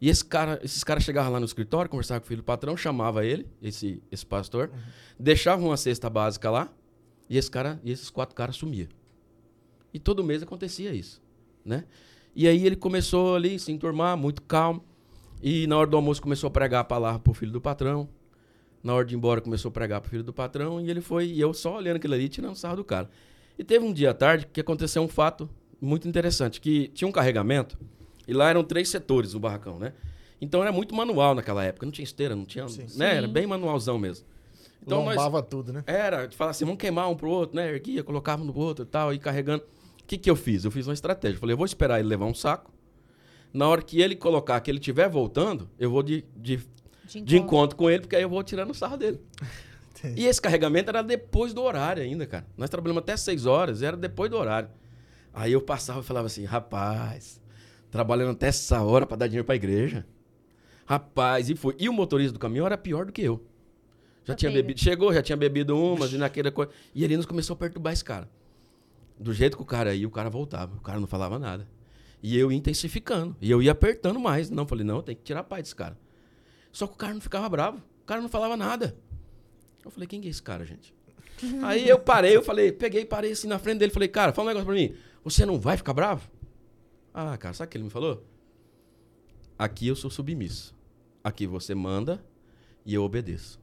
[0.01, 2.77] E esse cara, esses caras chegavam lá no escritório, conversavam com o filho do patrão,
[2.77, 4.79] chamava ele, esse, esse pastor, uhum.
[5.19, 6.73] deixava uma cesta básica lá,
[7.31, 8.89] e, esse cara, e esses quatro caras sumiam.
[9.95, 11.23] E todo mês acontecia isso,
[11.65, 11.85] né?
[12.35, 14.83] E aí ele começou ali se enturmar, muito calmo.
[15.43, 18.09] E na hora do almoço começou a pregar a palavra pro filho do patrão.
[18.83, 20.81] Na hora de ir embora começou a pregar pro filho do patrão.
[20.81, 23.11] E ele foi, e eu só olhando aquilo ali, tirando sarro do cara.
[23.63, 25.49] E teve um dia à tarde que aconteceu um fato
[25.81, 27.79] muito interessante, que tinha um carregamento,
[28.27, 29.93] e lá eram três setores o barracão, né?
[30.41, 32.89] Então era muito manual naquela época, não tinha esteira, não tinha, sim, né?
[32.89, 33.03] Sim.
[33.19, 34.27] Era bem manualzão mesmo.
[34.85, 35.85] Então Lombava nós, tudo, né?
[35.87, 37.73] Era, de falar assim, vamos queimar um pro outro, né?
[37.73, 39.63] Erguia, colocava no outro e tal, e carregando.
[39.63, 40.65] O que que eu fiz?
[40.65, 41.39] Eu fiz uma estratégia.
[41.39, 42.73] Falei, eu vou esperar ele levar um saco.
[43.53, 47.25] Na hora que ele colocar, que ele estiver voltando, eu vou de, de, de, encontro.
[47.25, 49.21] de encontro com ele, porque aí eu vou tirando o sarro dele.
[50.17, 52.47] E esse carregamento era depois do horário ainda, cara.
[52.57, 54.69] Nós trabalhamos até 6 horas, era depois do horário.
[55.33, 57.41] Aí eu passava e falava assim, rapaz,
[57.91, 60.07] trabalhando até essa hora para dar dinheiro para a igreja.
[60.85, 61.77] Rapaz, e foi.
[61.79, 63.45] E o motorista do caminhão era pior do que eu.
[64.25, 66.71] Já tinha bebido, chegou, já tinha bebido umas e naquela coisa.
[66.95, 68.29] E ele nos começou a perturbar esse cara.
[69.19, 70.77] Do jeito que o cara ia, o cara voltava.
[70.77, 71.67] O cara não falava nada.
[72.23, 73.37] E eu ia intensificando.
[73.41, 74.49] E eu ia apertando mais.
[74.49, 75.99] Não, falei, não, tem que tirar a paz desse cara.
[76.71, 77.79] Só que o cara não ficava bravo.
[78.03, 78.97] O cara não falava nada.
[79.85, 80.95] Eu falei, quem é esse cara, gente?
[81.63, 84.49] Aí eu parei, eu falei, peguei, parei assim na frente dele, falei, cara, fala um
[84.49, 84.95] negócio pra mim.
[85.25, 86.29] Você não vai ficar bravo?
[87.13, 88.25] Ah, cara, sabe o que ele me falou?
[89.59, 90.75] Aqui eu sou submisso.
[91.23, 92.25] Aqui você manda
[92.85, 93.61] e eu obedeço.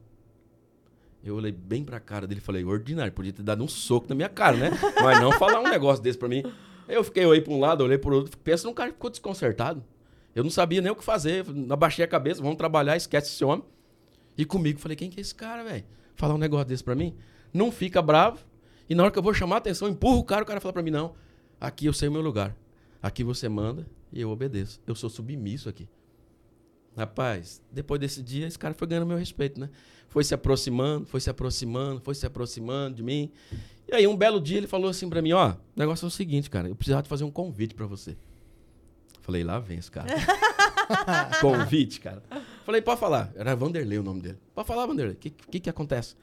[1.22, 4.14] Eu olhei bem pra cara dele e falei, ordinário, podia ter dado um soco na
[4.14, 4.70] minha cara, né?
[5.02, 6.42] Mas não falar um negócio desse pra mim.
[6.88, 9.84] Eu fiquei, olhei pra um lado, olhei pro outro, pensa num cara que ficou desconcertado.
[10.34, 11.44] Eu não sabia nem o que fazer.
[11.68, 13.64] Abaixei a cabeça, vamos trabalhar, esquece esse homem.
[14.38, 15.84] E comigo, falei, quem que é esse cara, velho?
[16.20, 17.16] Falar um negócio desse pra mim?
[17.50, 18.44] Não fica bravo.
[18.86, 20.70] E na hora que eu vou chamar a atenção, empurro o cara, o cara fala
[20.70, 21.14] pra mim, não,
[21.58, 22.54] aqui eu sei o meu lugar.
[23.02, 24.82] Aqui você manda e eu obedeço.
[24.86, 25.88] Eu sou submisso aqui.
[26.94, 29.70] Rapaz, depois desse dia, esse cara foi ganhando meu respeito, né?
[30.08, 33.32] Foi se aproximando, foi se aproximando, foi se aproximando de mim.
[33.88, 36.10] E aí, um belo dia, ele falou assim pra mim: Ó, o negócio é o
[36.10, 38.14] seguinte, cara, eu precisava de fazer um convite para você.
[39.22, 40.08] Falei, lá vem esse cara.
[41.40, 42.22] convite, cara.
[42.70, 43.32] Falei, pode falar.
[43.34, 44.38] Era Vanderlei o nome dele.
[44.54, 45.14] Pode falar, Vanderlei.
[45.14, 46.14] O que, que, que acontece?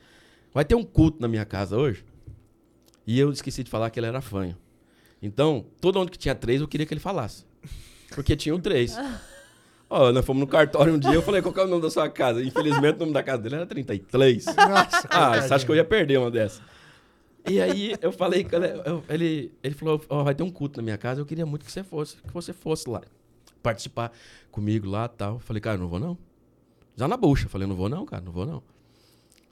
[0.53, 2.05] Vai ter um culto na minha casa hoje.
[3.05, 4.55] E eu esqueci de falar que ele era fanho.
[5.21, 7.43] Então, todo mundo que tinha três, eu queria que ele falasse.
[8.15, 8.95] Porque tinham três.
[9.89, 12.09] Ó, nós fomos no cartório um dia, eu falei, qual é o nome da sua
[12.09, 12.41] casa?
[12.41, 14.45] Infelizmente, o nome da casa dele era 33.
[14.55, 16.61] Nossa, ah, você acha que eu ia perder uma dessa?
[17.45, 18.47] E aí, eu falei,
[19.09, 21.71] ele, ele falou, oh, vai ter um culto na minha casa, eu queria muito que
[21.73, 23.01] você fosse, que você fosse lá,
[23.61, 24.13] participar
[24.49, 25.33] comigo lá e tal.
[25.33, 26.17] Eu falei, cara, não vou não.
[26.97, 27.47] Já na bucha.
[27.47, 28.63] Falei, não vou não, cara, não vou não.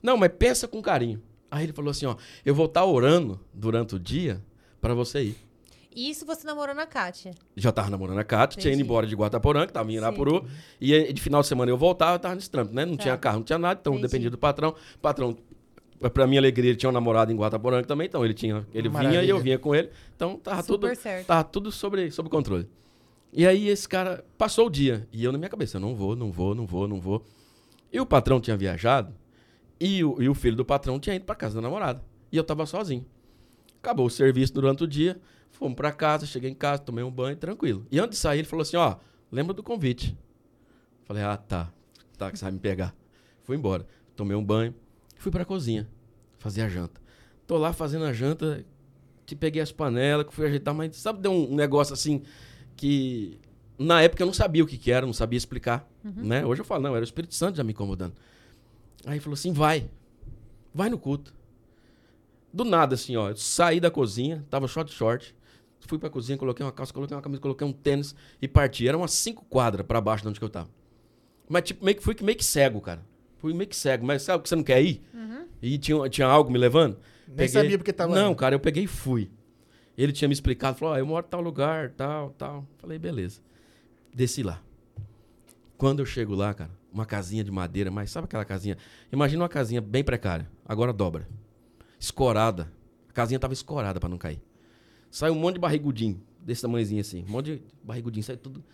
[0.02, 1.22] Não, mas pensa com carinho.
[1.50, 4.42] Aí ele falou assim, ó, eu vou estar tá orando durante o dia
[4.80, 5.36] para você ir.
[5.94, 7.30] Isso você namorou na Kátia?
[7.56, 10.44] Já tava namorando a Kátia, tinha ido embora de Guataporã, que tava em Irapuru.
[10.78, 12.84] E de final de semana eu voltava, eu tava nesse trampo, né?
[12.84, 13.04] Não tá.
[13.04, 14.06] tinha carro, não tinha nada, então Entendi.
[14.06, 14.74] dependia do patrão.
[14.94, 15.34] O patrão,
[16.12, 19.20] pra minha alegria, ele tinha um namorado em Guataporã também, então ele tinha, ele Maravilha.
[19.20, 19.88] vinha e eu vinha com ele.
[20.14, 21.26] Então tava Super tudo, certo.
[21.26, 22.68] tava tudo sobre, sobre controle.
[23.32, 26.32] E aí esse cara passou o dia, e eu na minha cabeça, não vou, não
[26.32, 27.24] vou, não vou, não vou.
[27.92, 29.14] E o patrão tinha viajado,
[29.78, 32.02] e o, e o filho do patrão tinha ido pra casa da namorada.
[32.32, 33.04] E eu tava sozinho.
[33.78, 35.20] Acabou o serviço durante o dia.
[35.50, 37.86] Fomos para casa, cheguei em casa, tomei um banho, tranquilo.
[37.90, 38.96] E antes de sair, ele falou assim: ó,
[39.30, 40.16] lembra do convite.
[41.04, 41.72] Falei, ah, tá.
[42.18, 42.94] Tá, que você vai me pegar.
[43.42, 43.86] Fui embora.
[44.16, 44.74] Tomei um banho,
[45.18, 45.88] fui para a cozinha
[46.38, 47.00] fazer a janta.
[47.46, 48.64] Tô lá fazendo a janta,
[49.24, 52.22] te peguei as panelas, que fui ajeitar, mas sabe, deu um negócio assim
[52.76, 53.38] que
[53.78, 55.88] na época eu não sabia o que, que era, não sabia explicar.
[56.04, 56.24] Uhum.
[56.24, 56.44] Né?
[56.44, 58.14] Hoje eu falo, não, era o Espírito Santo já me incomodando.
[59.04, 59.88] Aí ele falou assim: vai,
[60.74, 61.34] vai no culto.
[62.52, 65.34] Do nada, assim, ó, eu saí da cozinha, tava short short,
[65.86, 68.88] Fui pra cozinha, coloquei uma calça, coloquei uma camisa, coloquei um tênis e parti.
[68.88, 70.68] Era umas cinco quadras para baixo de onde que eu tava.
[71.48, 73.02] Mas, tipo, meio que fui meio que cego, cara.
[73.38, 74.04] Fui meio que cego.
[74.04, 75.00] Mas sabe que você não quer ir?
[75.14, 75.44] Uhum.
[75.62, 76.98] E tinha, tinha algo me levando?
[77.28, 77.48] Nem peguei...
[77.48, 78.14] sabia porque tava.
[78.14, 79.30] Não, cara, eu peguei e fui.
[79.96, 82.66] Ele tinha me explicado, falou: eu moro em tal lugar, tal, tal.
[82.78, 83.40] Falei, beleza.
[84.14, 84.62] Desci lá.
[85.76, 88.78] Quando eu chego lá, cara, uma casinha de madeira, mas sabe aquela casinha?
[89.12, 90.48] Imagina uma casinha bem precária.
[90.64, 91.28] Agora dobra.
[91.98, 92.72] Escorada.
[93.08, 94.40] A casinha tava escorada para não cair.
[95.10, 97.24] Saiu um monte de barrigudinho, desse tamanhozinho assim.
[97.26, 98.64] Um monte de barrigudinho, saiu tudo,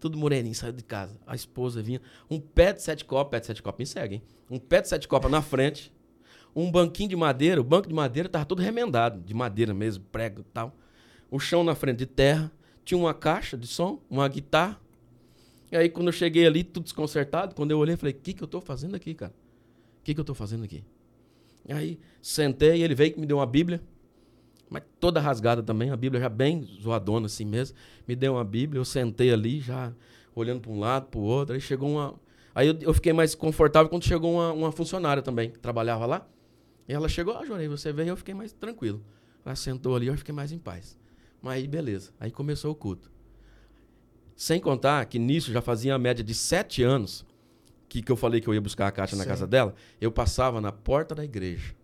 [0.00, 1.18] tudo moreninho, saiu de casa.
[1.26, 2.00] A esposa vinha.
[2.30, 4.22] Um pé de sete copos, pé de sete copos me segue, hein?
[4.50, 5.92] Um pé de sete copos na frente.
[6.54, 10.40] Um banquinho de madeira, o banco de madeira tava todo remendado, de madeira mesmo, prego
[10.40, 10.76] e tal.
[11.30, 12.50] O chão na frente de terra.
[12.84, 14.78] Tinha uma caixa de som, uma guitarra.
[15.72, 18.42] E aí, quando eu cheguei ali, tudo desconcertado, quando eu olhei, falei: O que, que
[18.42, 19.32] eu tô fazendo aqui, cara?
[20.00, 20.84] O que, que eu tô fazendo aqui?
[21.68, 23.80] Aí, sentei, ele veio que me deu uma Bíblia.
[24.68, 27.76] mas toda rasgada também, a Bíblia já bem zoadona assim mesmo.
[28.06, 29.92] Me deu uma Bíblia, eu sentei ali já
[30.34, 32.14] olhando para um lado, para o outro, aí chegou uma...
[32.54, 36.26] Aí eu, eu, fiquei mais confortável quando chegou uma, uma funcionária também, que trabalhava lá.
[36.88, 39.02] E ela chegou, ah, Jorei, você veio, eu fiquei mais tranquilo.
[39.44, 40.98] Ela sentou ali, eu fiquei mais em paz.
[41.40, 42.12] Mas aí, beleza.
[42.18, 43.10] Aí começou o culto.
[44.36, 47.24] Sem contar que nisso já fazia a média de sete anos
[47.88, 49.74] que, que eu falei que eu ia buscar a Kátia na casa dela.
[50.00, 51.74] Eu passava na porta da igreja.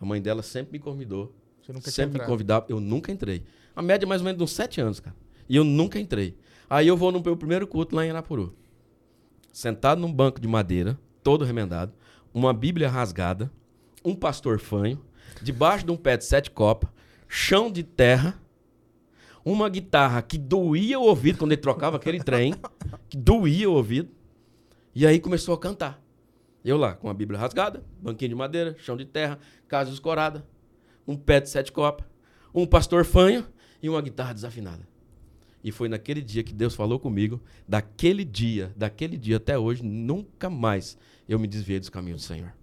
[0.00, 1.34] A mãe dela sempre me convidou.
[1.60, 2.66] Você nunca sempre me convidava.
[2.68, 3.42] Eu nunca entrei.
[3.74, 5.16] A média mais ou menos de uns sete anos, cara.
[5.48, 6.36] E eu nunca entrei.
[6.68, 8.54] Aí eu vou no meu primeiro culto lá em Arapuru.
[9.52, 11.92] Sentado num banco de madeira, todo remendado,
[12.32, 13.50] uma Bíblia rasgada,
[14.06, 15.04] um pastor fanho,
[15.42, 16.88] debaixo de um pé de sete copas,
[17.28, 18.40] chão de terra,
[19.44, 22.54] uma guitarra que doía o ouvido quando ele trocava aquele trem,
[23.08, 24.08] que doía o ouvido.
[24.94, 26.00] E aí começou a cantar.
[26.64, 29.38] Eu lá, com a Bíblia rasgada, banquinho de madeira, chão de terra,
[29.68, 30.46] casa escorada,
[31.06, 32.06] um pé de sete copas,
[32.54, 33.44] um pastor fanho
[33.82, 34.88] e uma guitarra desafinada.
[35.62, 37.42] E foi naquele dia que Deus falou comigo.
[37.66, 40.96] Daquele dia, daquele dia até hoje, nunca mais
[41.28, 42.55] eu me desviei dos caminhos do Senhor.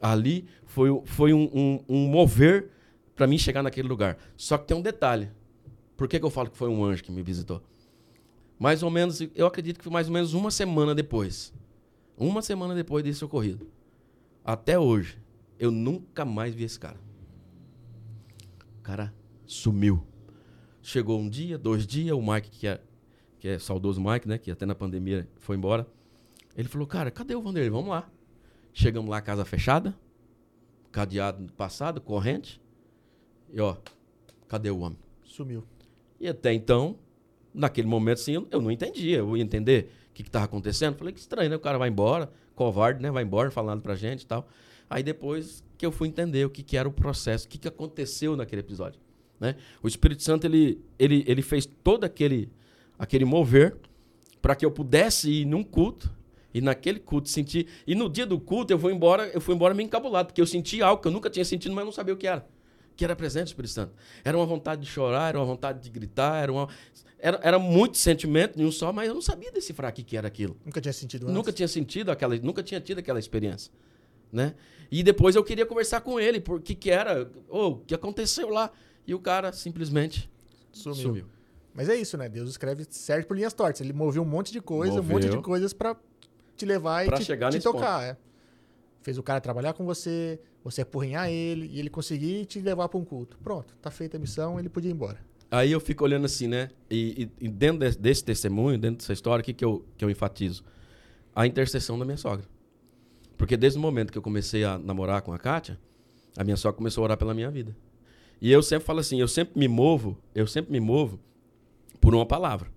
[0.00, 2.70] Ali foi, foi um, um, um mover
[3.14, 4.16] para mim chegar naquele lugar.
[4.36, 5.30] Só que tem um detalhe.
[5.96, 7.62] Por que, que eu falo que foi um anjo que me visitou?
[8.58, 11.52] Mais ou menos, eu acredito que foi mais ou menos uma semana depois.
[12.16, 13.66] Uma semana depois desse ocorrido.
[14.44, 15.18] Até hoje,
[15.58, 16.98] eu nunca mais vi esse cara.
[18.78, 19.14] O cara
[19.46, 20.02] sumiu.
[20.82, 22.80] Chegou um dia, dois dias, o Mike, que é,
[23.38, 24.38] que é saudoso Mike, né?
[24.38, 25.86] Que até na pandemia foi embora.
[26.56, 27.70] Ele falou, cara, cadê o Vanderlei?
[27.70, 28.10] Vamos lá.
[28.72, 29.94] Chegamos lá, casa fechada,
[30.92, 32.60] cadeado passado, corrente.
[33.52, 33.76] E ó,
[34.48, 34.98] cadê o homem?
[35.24, 35.64] Sumiu.
[36.20, 36.98] E até então,
[37.52, 39.18] naquele momento, assim, eu não entendia.
[39.18, 40.96] Eu ia entender o que estava acontecendo.
[40.96, 41.56] Falei, que estranho, né?
[41.56, 43.10] O cara vai embora, covarde, né?
[43.10, 44.48] Vai embora, falando pra gente e tal.
[44.88, 47.68] Aí depois que eu fui entender o que, que era o processo, o que, que
[47.68, 49.00] aconteceu naquele episódio.
[49.38, 49.56] Né?
[49.82, 52.52] O Espírito Santo, ele, ele, ele fez todo aquele,
[52.98, 53.76] aquele mover
[54.42, 56.14] para que eu pudesse ir num culto
[56.52, 57.66] e naquele culto sentir.
[57.86, 60.46] E no dia do culto eu vou embora, eu fui embora meio encabulado, porque eu
[60.46, 62.46] senti algo que eu nunca tinha sentido, mas não sabia o que era
[63.00, 63.94] que era presente do Espírito Santo.
[64.22, 66.68] Era uma vontade de chorar, era uma vontade de gritar, era, uma,
[67.18, 70.18] era, era muito sentimento em um só, mas eu não sabia decifrar o que, que
[70.18, 70.54] era aquilo.
[70.66, 71.34] Nunca tinha sentido antes.
[71.34, 73.72] Nunca tinha sentido aquela, nunca tinha tido aquela experiência,
[74.30, 74.54] né?
[74.90, 77.94] E depois eu queria conversar com ele, por que que era, ou oh, o que
[77.94, 78.70] aconteceu lá?
[79.06, 80.30] E o cara simplesmente
[80.70, 81.02] sumiu.
[81.02, 81.26] sumiu.
[81.72, 82.28] Mas é isso, né?
[82.28, 83.80] Deus escreve certo por linhas tortas.
[83.80, 85.16] Ele moveu um monte de coisa, moveu.
[85.16, 85.96] um monte de coisas para
[86.60, 88.04] te levar pra e te, te tocar.
[88.04, 88.16] É.
[89.02, 92.98] Fez o cara trabalhar com você, você apurrinhar ele e ele conseguir te levar para
[92.98, 93.38] um culto.
[93.42, 95.18] Pronto, tá feita a missão, ele podia ir embora.
[95.50, 96.70] Aí eu fico olhando assim, né?
[96.88, 100.04] E, e, e dentro desse, desse, testemunho, dentro dessa história, o que, que, eu, que
[100.04, 100.62] eu enfatizo?
[101.34, 102.46] A intercessão da minha sogra.
[103.36, 105.78] Porque desde o momento que eu comecei a namorar com a Kátia,
[106.36, 107.74] a minha sogra começou a orar pela minha vida.
[108.40, 111.18] E eu sempre falo assim, eu sempre me movo, eu sempre me movo
[112.00, 112.68] por uma palavra.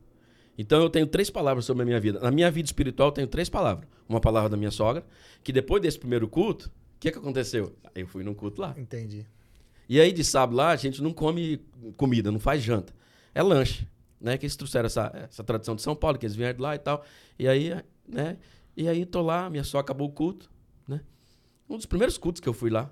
[0.58, 2.20] Então eu tenho três palavras sobre a minha vida.
[2.20, 3.88] Na minha vida espiritual eu tenho três palavras.
[4.08, 5.06] Uma palavra da minha sogra,
[5.44, 7.76] que depois desse primeiro culto, o que, que aconteceu?
[7.96, 8.76] Eu fui num culto lá.
[8.78, 9.26] Entendi.
[9.90, 11.62] E aí de sábado lá, a gente não come
[11.98, 12.94] comida, não faz janta.
[13.34, 13.88] É lanche,
[14.20, 14.38] né?
[14.38, 16.80] Que eles trouxeram essa, essa tradição de São Paulo, que eles vieram de lá e
[16.80, 17.04] tal.
[17.38, 17.76] E aí,
[18.08, 18.38] né?
[18.76, 20.50] E aí tô lá, minha sogra acabou o culto,
[20.88, 21.02] né?
[21.70, 22.92] Um dos primeiros cultos que eu fui lá,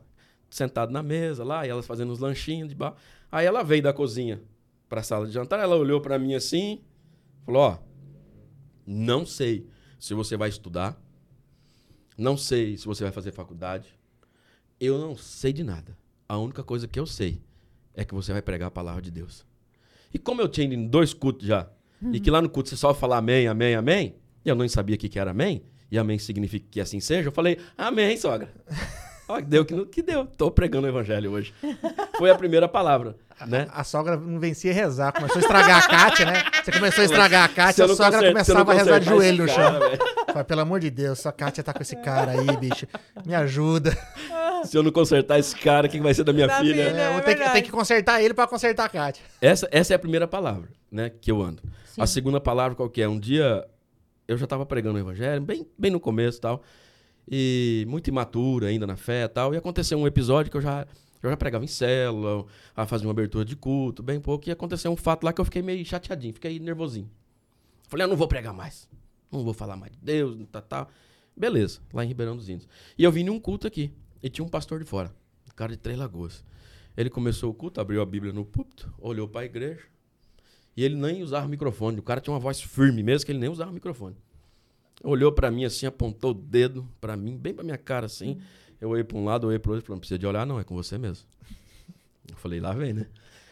[0.49, 2.95] sentado na mesa lá, e elas fazendo uns lanchinhos de bar.
[3.31, 4.41] Aí ela veio da cozinha
[4.89, 6.81] para a sala de jantar, ela olhou para mim assim,
[7.51, 7.77] Falou, ó,
[8.87, 9.67] não sei
[9.99, 10.97] se você vai estudar,
[12.17, 13.89] não sei se você vai fazer faculdade,
[14.79, 15.97] eu não sei de nada.
[16.29, 17.41] A única coisa que eu sei
[17.93, 19.45] é que você vai pregar a palavra de Deus.
[20.13, 21.69] E como eu tinha ido em dois cultos já,
[22.01, 22.15] uhum.
[22.15, 24.95] e que lá no culto você só fala amém, amém, amém, e eu não sabia
[24.95, 25.61] o que, que era amém,
[25.91, 28.49] e amém significa que assim seja, eu falei, amém, sogra.
[29.31, 30.25] Ó, deu que, que deu.
[30.25, 31.53] Tô pregando o evangelho hoje.
[32.17, 33.15] Foi a primeira palavra,
[33.47, 33.65] né?
[33.71, 36.43] A, a, sogra não vencia rezar, começou a estragar a Kátia, né?
[36.61, 39.49] Você começou a estragar a Kátia, a sogra conserta, começava a rezar de joelho no
[39.49, 39.79] chão.
[40.27, 42.85] Fala, pelo amor de Deus, sua Kátia tá com esse cara aí, bicho.
[43.25, 43.97] Me ajuda.
[44.65, 46.89] Se eu não consertar esse cara, o que vai ser da minha da filha?
[46.89, 49.23] filha é, eu tenho, tenho, que consertar ele para consertar a Kátia.
[49.41, 51.63] Essa, essa é a primeira palavra, né, que eu ando.
[51.85, 52.01] Sim.
[52.01, 53.07] A segunda palavra qual que é?
[53.07, 53.65] Um dia
[54.27, 56.61] eu já estava pregando o evangelho, bem, bem no começo e tal
[57.27, 59.53] e muito imatura ainda na fé e tal.
[59.53, 60.87] E aconteceu um episódio que eu já,
[61.21, 64.91] eu já pregava em célula, a fazer uma abertura de culto, bem pouco, e aconteceu
[64.91, 67.09] um fato lá que eu fiquei meio chateadinho, fiquei nervosinho.
[67.87, 68.87] Falei, eu não vou pregar mais,
[69.31, 70.89] não vou falar mais de Deus, tal, tal.
[71.35, 72.67] Beleza, lá em Ribeirão dos Índios.
[72.97, 75.13] E eu vim num culto aqui, e tinha um pastor de fora,
[75.49, 76.43] um cara de Três Lagoas.
[76.95, 79.81] Ele começou o culto, abriu a Bíblia no púlpito, olhou para a igreja,
[80.75, 81.99] e ele nem usava microfone.
[81.99, 84.15] O cara tinha uma voz firme, mesmo que ele nem usava microfone.
[85.03, 88.39] Olhou para mim assim, apontou o dedo para mim, bem para minha cara assim.
[88.79, 90.63] Eu olhei para um lado, olhei para outro, falei, não precisa de olhar não, é
[90.63, 91.27] com você mesmo.
[92.29, 93.07] Eu falei, lá vem, né?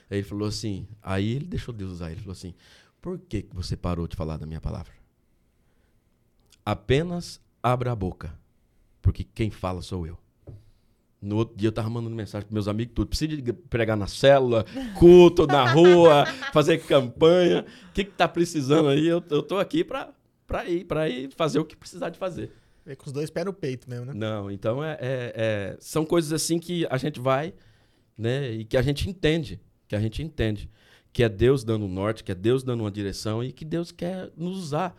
[0.09, 2.53] Aí ele falou assim, aí ele deixou Deus usar, ele falou assim,
[3.01, 4.91] por que, que você parou de falar da minha palavra?
[6.65, 8.33] Apenas abra a boca,
[9.01, 10.17] porque quem fala sou eu.
[11.21, 13.09] No outro dia eu tava mandando mensagem pros meus amigos, tudo.
[13.09, 14.65] Precisa de pregar na célula,
[14.97, 17.65] culto na rua, fazer campanha.
[17.89, 19.05] O que que tá precisando aí?
[19.05, 20.13] Eu, eu tô aqui pra,
[20.49, 22.51] pra ir, pra ir fazer o que precisar de fazer.
[22.85, 24.13] É com os dois pés no peito mesmo, né?
[24.15, 27.53] Não, então é, é- é- são coisas assim que a gente vai,
[28.17, 28.51] né?
[28.51, 30.67] E que a gente entende, que a gente entende,
[31.13, 33.91] que é Deus dando um norte, que é Deus dando uma direção e que Deus
[33.91, 34.95] quer nos usar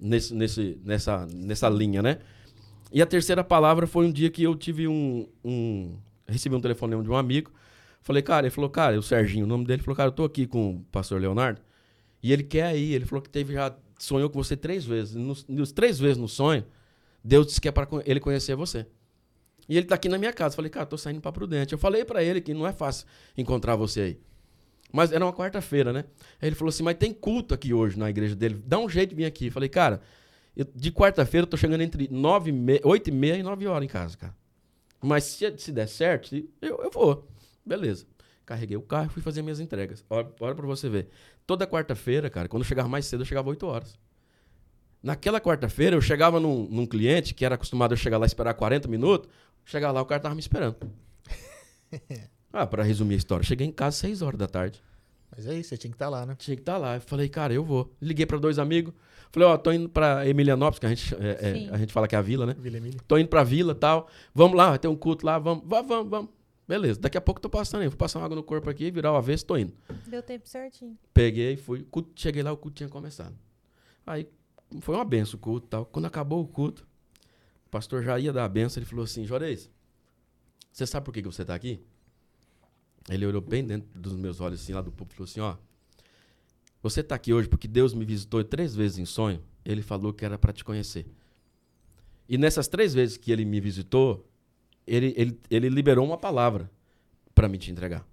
[0.00, 2.18] nesse, nesse, nessa, nessa linha, né?
[2.90, 7.02] E a terceira palavra foi um dia que eu tive um, um recebi um telefonema
[7.02, 7.52] de um amigo,
[8.00, 10.46] falei, cara, ele falou, cara, o Serginho, o nome dele, falou, cara, eu tô aqui
[10.46, 11.60] com o pastor Leonardo
[12.22, 15.46] e ele quer ir, ele falou que teve já sonhou com você três vezes, nos,
[15.46, 16.64] nos três vezes no sonho
[17.22, 18.86] Deus disse que é para ele conhecer você.
[19.66, 20.52] E ele tá aqui na minha casa.
[20.52, 21.72] Eu Falei, cara, tô saindo para Prudente.
[21.72, 24.20] Eu falei para ele que não é fácil encontrar você aí.
[24.92, 26.04] Mas era uma quarta-feira, né?
[26.40, 28.62] Aí ele falou assim: mas tem culto aqui hoje na igreja dele.
[28.66, 29.46] Dá um jeito de vir aqui.
[29.46, 30.02] Eu falei, cara,
[30.54, 33.66] eu- de quarta-feira eu tô chegando entre 9 e meia, 8 e meia e 9
[33.66, 34.34] horas em casa, cara.
[35.02, 37.26] Mas se, se der certo, eu, eu vou.
[37.64, 38.06] Beleza.
[38.44, 40.04] Carreguei o carro e fui fazer minhas entregas.
[40.10, 41.08] Olha, olha pra você ver.
[41.46, 43.98] Toda quarta-feira, cara, quando eu chegava mais cedo, eu chegava 8 horas.
[45.02, 48.54] Naquela quarta-feira, eu chegava num, num cliente que era acostumado a chegar lá e esperar
[48.54, 49.28] 40 minutos.
[49.64, 50.76] Chegar lá, o cara tava me esperando.
[52.52, 54.82] ah, pra resumir a história, cheguei em casa às 6 horas da tarde.
[55.36, 56.34] Mas é isso, você tinha que estar lá, né?
[56.38, 56.94] Tinha que estar lá.
[56.94, 57.92] Eu falei, cara, eu vou.
[58.00, 58.94] Liguei pra dois amigos.
[59.32, 62.14] Falei, ó, tô indo pra Emilianópolis, que a gente, é, é, a gente fala que
[62.14, 62.54] é a vila, né?
[62.56, 63.00] Vila Emília.
[63.08, 64.08] Tô indo pra vila e tal.
[64.32, 66.30] Vamos lá, vai ter um culto lá, vamos, vamos, vamos, vamos.
[66.66, 67.88] Beleza, daqui a pouco eu tô passando aí.
[67.88, 69.74] Vou passar uma água no corpo aqui, virar o avesso, tô indo.
[70.06, 70.98] Deu tempo certinho.
[71.12, 71.86] Peguei, fui.
[72.16, 73.36] cheguei lá, o culto tinha começado.
[74.06, 74.28] Aí
[74.80, 75.86] foi uma benção o culto e tal.
[75.86, 76.86] Quando acabou o culto,
[77.66, 79.70] o pastor já ia dar a benção, ele falou assim: Jorez,
[80.72, 81.80] você sabe por que, que você tá aqui?
[83.08, 85.56] Ele olhou bem dentro dos meus olhos, assim, lá do púlpito, e falou assim: ó.
[86.82, 89.42] Você tá aqui hoje porque Deus me visitou três vezes em sonho.
[89.64, 91.06] Ele falou que era para te conhecer.
[92.28, 94.28] E nessas três vezes que ele me visitou,
[94.86, 96.70] ele, ele, ele liberou uma palavra
[97.34, 98.06] para me te entregar.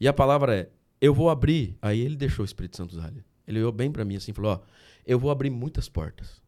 [0.00, 1.76] E a palavra é: eu vou abrir.
[1.80, 3.24] Aí ele deixou o Espírito Santo usar ele.
[3.48, 4.60] Olhou bem para mim assim e falou: Ó,
[5.06, 6.42] eu vou abrir muitas portas.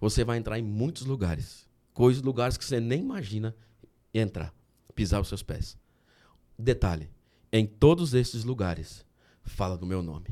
[0.00, 1.68] Você vai entrar em muitos lugares.
[1.92, 3.54] Coisas, lugares que você nem imagina
[4.12, 4.52] entrar,
[4.94, 5.78] pisar os seus pés.
[6.58, 7.10] Detalhe:
[7.52, 9.06] em todos esses lugares,
[9.44, 10.26] fala do meu nome.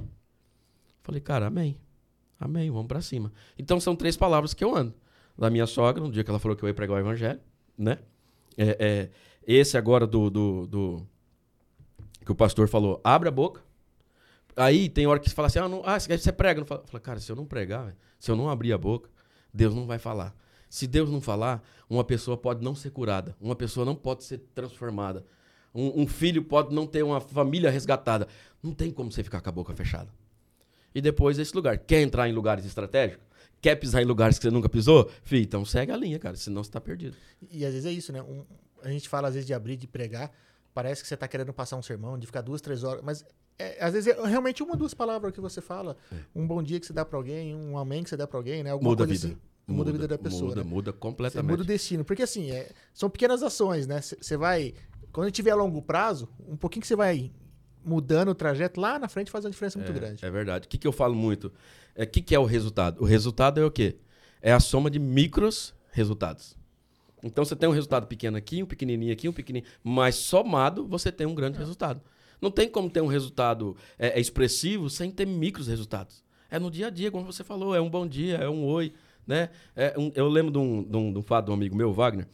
[1.03, 1.79] Falei, cara, amém.
[2.39, 3.33] Amém, vamos para cima.
[3.57, 4.93] Então são três palavras que eu ando.
[5.39, 7.41] Da minha sogra, no dia que ela falou que eu ia pregar o evangelho,
[7.79, 7.99] né?
[8.57, 9.11] É, é,
[9.47, 11.07] esse agora do, do, do-
[12.25, 13.63] que o pastor falou, abre a boca.
[14.57, 16.65] Aí tem hora que você fala assim, ah, não, ah você prega.
[16.65, 19.11] Fala, cara, se eu não pregar, se eu não abrir a boca,
[19.53, 20.35] Deus não vai falar.
[20.69, 24.39] Se Deus não falar, uma pessoa pode não ser curada, uma pessoa não pode ser
[24.55, 25.25] transformada,
[25.75, 28.29] um, um filho pode não ter uma família resgatada.
[28.63, 30.09] Não tem como você ficar com a boca fechada.
[30.95, 31.79] E depois esse lugar.
[31.79, 33.25] Quer entrar em lugares estratégicos?
[33.63, 35.09] Quer pisar em lugares que você nunca pisou?
[35.23, 37.17] Fih, então segue a linha, cara, senão você tá perdido.
[37.51, 38.21] E às vezes é isso, né?
[38.21, 38.45] Um-
[38.83, 40.31] a gente fala às vezes de abrir, de pregar.
[40.75, 43.03] Parece que você tá querendo passar um sermão, de ficar duas, três horas.
[43.05, 43.25] Mas
[43.59, 45.97] é, às vezes é realmente uma, duas palavras que você fala.
[46.35, 48.65] Um bom dia que você dá pra alguém, um amém que você dá pra alguém,
[48.65, 48.71] né?
[48.71, 49.27] Alguma Muda a vida.
[49.29, 49.37] assim.
[49.65, 50.49] Muda, a vida da pessoa.
[50.49, 50.69] Muda, né?
[50.69, 51.51] muda Você completamente.
[51.51, 52.05] muda o destino.
[52.05, 54.01] Porque assim, é, são pequenas ações, né?
[54.01, 54.75] Você vai.
[55.13, 57.31] Quando a gente tiver a longo prazo, um pouquinho que você vai
[57.85, 60.25] mudando o trajeto, lá na frente faz uma diferença muito grande.
[60.25, 60.67] É verdade.
[60.67, 61.53] O que, que eu falo muito?
[61.97, 63.01] O que, que é o resultado?
[63.03, 63.97] O resultado é o quê?
[64.41, 66.57] É a soma de micros resultados.
[67.23, 71.13] Então você tem um resultado pequeno aqui, um pequenininho aqui, um pequenininho, mas somado você
[71.13, 72.01] tem um grande resultado.
[72.41, 76.25] Não tem como ter um resultado é, é expressivo sem ter micros resultados.
[76.51, 78.93] É no dia a dia, como você falou, é um bom dia, é um oi,
[79.27, 79.51] né?
[79.77, 81.93] É um- eu lembro de um, de, um, de um fato de um amigo meu,
[81.93, 82.27] Wagner,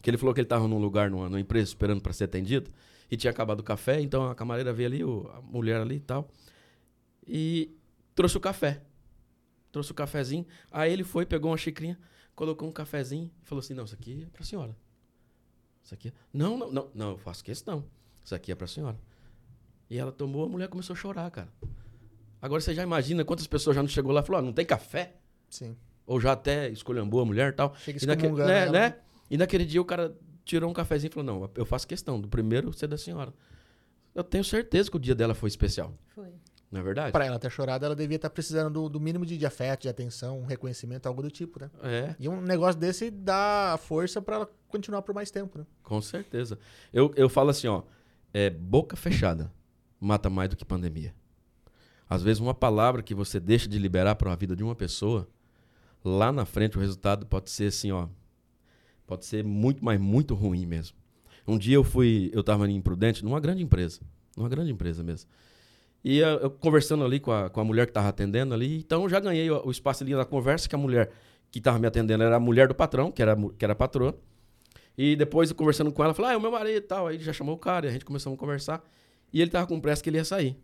[0.00, 2.70] que ele falou que ele estava num lugar, numa, numa empresa, esperando para ser atendido,
[3.10, 6.00] e tinha acabado o café, então a camareira veio ali, o- a mulher ali e
[6.00, 6.28] tal,
[7.26, 7.70] e
[8.14, 8.80] trouxe o café.
[9.76, 10.46] Trouxe o cafezinho.
[10.72, 11.98] Aí ele foi, pegou uma xicrinha,
[12.34, 14.74] colocou um cafezinho e falou assim: Não, isso aqui é pra senhora.
[15.84, 16.12] Isso aqui é...
[16.32, 17.84] Não, não, não, não, eu faço questão.
[18.24, 18.98] Isso aqui é pra senhora.
[19.90, 21.52] E ela tomou, a mulher começou a chorar, cara.
[22.40, 24.64] Agora você já imagina quantas pessoas já não chegou lá e falou: ah, não tem
[24.64, 25.14] café?
[25.50, 25.76] Sim.
[26.06, 27.74] Ou já até escolhambou a mulher e tal.
[27.76, 28.72] Chega E, naque- excomungando né, ela.
[28.72, 28.96] né?
[29.30, 32.28] e naquele dia o cara tirou um cafezinho e falou: Não, eu faço questão do
[32.28, 33.30] primeiro ser da senhora.
[34.14, 35.92] Eu tenho certeza que o dia dela foi especial.
[36.14, 36.32] Foi.
[36.70, 37.12] Não é verdade?
[37.12, 39.88] Pra ela ter chorado, ela devia estar precisando do, do mínimo de, de afeto, de
[39.88, 41.70] atenção, um reconhecimento, algo do tipo, né?
[41.82, 42.14] É.
[42.18, 45.66] E um negócio desse dá força pra ela continuar por mais tempo, né?
[45.82, 46.58] Com certeza.
[46.92, 47.82] Eu, eu falo assim, ó,
[48.34, 49.50] é, boca fechada
[50.00, 51.14] mata mais do que pandemia.
[52.08, 55.28] Às vezes uma palavra que você deixa de liberar para a vida de uma pessoa,
[56.04, 58.08] lá na frente o resultado pode ser assim, ó,
[59.06, 60.96] pode ser muito, mas muito ruim mesmo.
[61.46, 64.00] Um dia eu fui, eu estava em Prudente, numa grande empresa,
[64.36, 65.28] numa grande empresa mesmo.
[66.08, 69.18] E eu, conversando ali com a, com a mulher que estava atendendo ali, então já
[69.18, 71.10] ganhei o, o espaço ali na conversa, que a mulher
[71.50, 74.16] que estava me atendendo era a mulher do patrão, que era, que era a patroa.
[74.96, 77.08] E depois, conversando com ela, falou, ah, é o meu marido e tal.
[77.08, 78.88] Aí já chamou o cara, e a gente começou a conversar.
[79.32, 80.56] E ele tava com pressa que ele ia sair.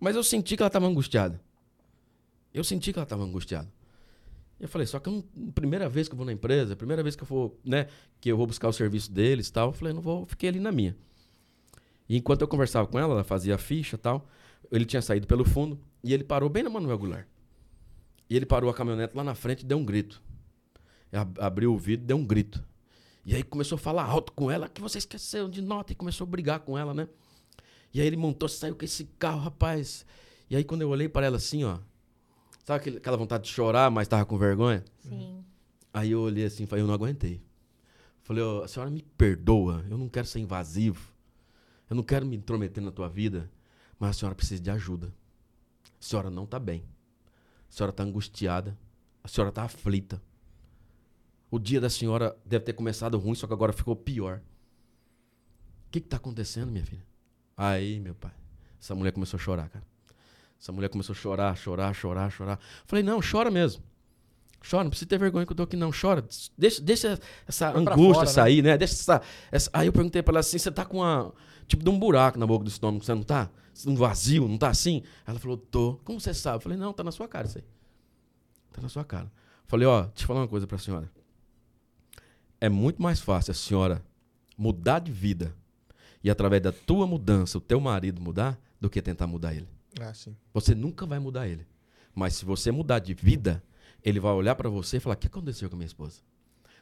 [0.00, 1.40] Mas eu senti que ela tava angustiada.
[2.52, 3.72] Eu senti que ela tava angustiada.
[4.58, 5.22] Eu falei, só que é
[5.54, 7.86] primeira vez que eu vou na empresa, primeira vez que eu vou, né,
[8.20, 9.68] que eu vou buscar o serviço deles e tal.
[9.68, 10.96] Eu falei, não vou, fiquei ali na minha.
[12.08, 14.26] E enquanto eu conversava com ela, ela fazia a ficha tal,
[14.70, 17.26] ele tinha saído pelo fundo e ele parou bem na Manuel Goulart.
[18.28, 20.22] E ele parou a caminhonete lá na frente e deu um grito.
[21.12, 22.62] Ab- Abriu o vidro e deu um grito.
[23.24, 26.24] E aí começou a falar alto com ela, que você esqueceu de nota, e começou
[26.24, 27.08] a brigar com ela, né?
[27.92, 30.04] E aí ele montou, saiu com esse carro, rapaz.
[30.50, 31.78] E aí quando eu olhei para ela assim, ó,
[32.64, 34.84] sabe aquela vontade de chorar, mas tava com vergonha?
[35.00, 35.44] Sim.
[35.92, 37.40] Aí eu olhei assim, falei, eu não aguentei.
[38.22, 41.12] Falei, ó, a senhora me perdoa, eu não quero ser invasivo.
[41.88, 43.48] Eu não quero me intrometer na tua vida,
[43.98, 45.12] mas a senhora precisa de ajuda.
[46.00, 46.84] A senhora não tá bem.
[47.68, 48.76] A senhora tá angustiada.
[49.22, 50.22] A senhora tá aflita.
[51.50, 54.40] O dia da senhora deve ter começado ruim, só que agora ficou pior.
[55.86, 57.04] O que que tá acontecendo, minha filha?
[57.56, 58.32] Aí, meu pai,
[58.80, 59.84] essa mulher começou a chorar, cara.
[60.60, 62.60] Essa mulher começou a chorar, chorar, chorar, chorar.
[62.86, 63.82] Falei, não, chora mesmo.
[64.68, 65.90] Chora, não precisa ter vergonha que eu tô aqui, não.
[65.92, 66.26] Chora.
[66.58, 68.32] Deixa, deixa essa pra angústia fora, né?
[68.32, 68.76] sair, né?
[68.76, 69.22] Deixa essa,
[69.52, 71.32] essa- Aí eu perguntei pra ela assim: você tá com uma.
[71.68, 73.50] Tipo de um buraco na boca do estômago, você não tá?
[73.84, 75.02] Um vazio, não tá assim?
[75.26, 76.00] Ela falou, tô.
[76.04, 76.56] Como você sabe?
[76.56, 77.64] Eu falei, não, tá na sua cara isso aí.
[78.72, 79.30] Tá na sua cara.
[79.66, 81.10] Falei, ó, deixa eu falar uma coisa pra senhora.
[82.60, 84.04] É muito mais fácil a senhora
[84.56, 85.54] mudar de vida
[86.22, 89.68] e através da tua mudança o teu marido mudar do que tentar mudar ele.
[90.00, 90.34] Ah, sim.
[90.54, 91.66] Você nunca vai mudar ele.
[92.14, 93.62] Mas se você mudar de vida,
[94.02, 96.20] ele vai olhar pra você e falar: O que aconteceu com a minha esposa?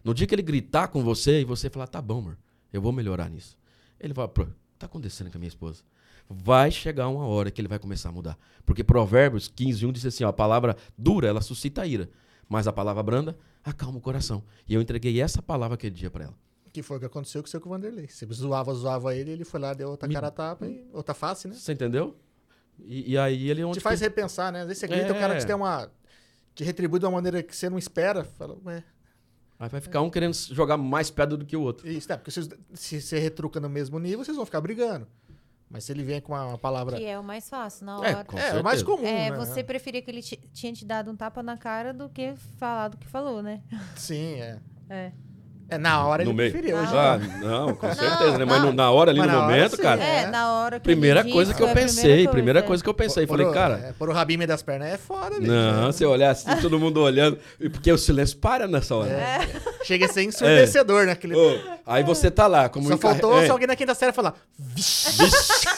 [0.05, 2.39] No dia que ele gritar com você e você falar: Tá bom, amor,
[2.73, 3.57] eu vou melhorar nisso.
[3.99, 4.47] Ele vai: "Pô,
[4.79, 5.83] Tá acontecendo com a minha esposa?
[6.29, 8.39] Vai chegar uma hora que ele vai começar a mudar.
[8.65, 12.09] Porque Provérbios 15, 1 diz assim: ó, A palavra dura, ela suscita ira.
[12.49, 14.43] Mas a palavra branda acalma o coração.
[14.69, 16.35] E eu entreguei essa palavra aquele dia pra ela.
[16.73, 18.09] Que foi o que aconteceu com o seu com o Vanderlei.
[18.09, 21.47] Você zoava, zoava ele, ele foi lá, deu outra Me- cara tapa e outra face,
[21.47, 21.55] né?
[21.55, 22.17] Você entendeu?
[22.81, 24.63] E, e aí ele é onde Te faz que- repensar, né?
[24.63, 25.39] Às vezes você grita, o cara É.
[25.39, 25.89] te tem uma.
[26.55, 28.25] te retribui de uma maneira que você não espera.
[28.25, 28.83] Fala, ué,
[29.59, 31.89] Aí vai ficar um querendo jogar mais pedra do que o outro.
[31.89, 35.07] isso, tá, porque vocês- se você retruca no mesmo nível, vocês vão ficar brigando.
[35.71, 36.97] Mas se ele vem com uma, palavra.
[36.97, 38.25] Que é o mais fácil, na É, hora.
[38.25, 39.05] com é, é o mais comum.
[39.07, 39.37] É, né?
[39.37, 42.89] você preferia que ele ti- tinha te dado um tapa na cara do que falar
[42.89, 43.63] do que falou, né?
[43.97, 44.61] Sim, é.
[44.89, 45.13] É.
[45.69, 46.53] É, na hora no ele meio.
[46.53, 46.77] preferiu.
[46.77, 46.87] Não.
[46.87, 47.15] já.
[47.15, 48.45] Ah, não, com Não, certeza, né?
[48.45, 48.73] Mas não.
[48.73, 50.03] na hora ali no hora, momento, cara.
[50.05, 50.27] É, É.
[50.27, 52.69] na hora que Primeira ele coisa que eu a pensei, primeira coisa.
[52.69, 54.93] coisa que eu pensei, Pôr falei, o- cara, É, pôr o rabinho meio das pernas
[54.93, 55.51] é foda, bicho.
[55.51, 55.93] não, É.
[55.93, 59.11] se eu olhar assim, todo mundo olhando, e porque o silêncio para nessa hora.
[59.11, 59.49] É.
[59.85, 61.13] Chega a ser ensurdecedor, né?
[61.13, 61.35] Aquele...
[61.35, 64.35] Ô, aí você tá lá, como Só faltou é, se alguém na quinta série falar.
[64.59, 65.25] Vixe!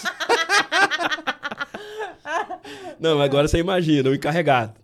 [2.99, 4.75] Não, agora você imagina, o encarregado.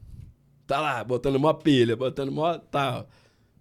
[0.66, 3.08] Tá lá, botando uma pilha, botando uma tal,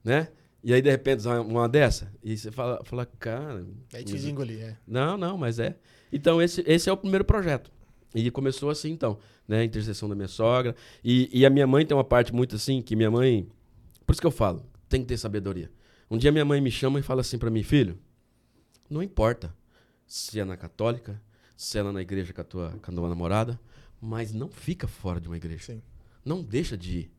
[0.04, 0.28] né?
[0.64, 3.66] E aí, de repente, uma, dessa, e você fala, fala cara...
[3.94, 4.78] Aí te engolir, é.
[4.88, 5.76] Não, não, mas é.
[6.14, 7.72] Então, esse, esse é o primeiro projeto.
[8.14, 9.60] E começou assim, então, né?
[9.60, 10.76] A intercessão da minha sogra.
[11.04, 13.48] E, e a minha mãe tem uma parte muito assim, que minha mãe.
[14.06, 15.72] Por isso que eu falo, tem que ter sabedoria.
[16.10, 17.98] Um dia minha mãe me chama e fala assim pra mim, filho,
[18.90, 19.56] não importa
[20.06, 21.22] se é na católica,
[21.56, 23.58] se é na igreja com a tua, com a tua namorada,
[24.02, 25.64] mas não fica fora de uma igreja.
[25.64, 25.82] Sim.
[26.26, 27.12] Não deixa de ir.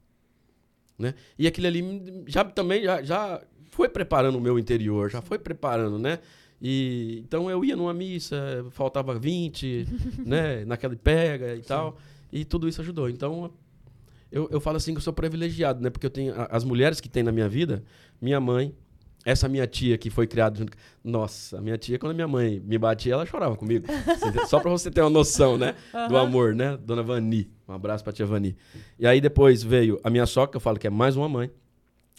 [1.02, 1.14] Né?
[1.36, 3.42] E aquilo ali já também já, já
[3.72, 6.20] foi preparando o meu interior, já foi preparando, né?
[6.60, 9.86] E, então eu ia numa missa, faltava 20,
[10.24, 10.64] né?
[10.64, 11.98] Naquela pega e tal.
[12.32, 13.10] E tudo isso ajudou.
[13.10, 13.52] Então,
[14.30, 15.90] eu, eu falo assim que eu sou privilegiado, né?
[15.90, 17.82] Porque eu tenho as mulheres que tem na minha vida,
[18.20, 18.72] minha mãe,
[19.24, 20.76] essa minha tia que foi criada junto.
[21.02, 23.86] Nossa, a minha tia, quando a minha mãe me batia, ela chorava comigo.
[24.48, 25.74] Só pra você ter uma noção, né?
[26.08, 26.76] Do amor, né?
[26.76, 27.50] Dona Vani.
[27.68, 28.56] Um abraço pra tia Vani.
[28.98, 31.50] E aí depois veio a minha sogra, que eu falo que é mais uma mãe.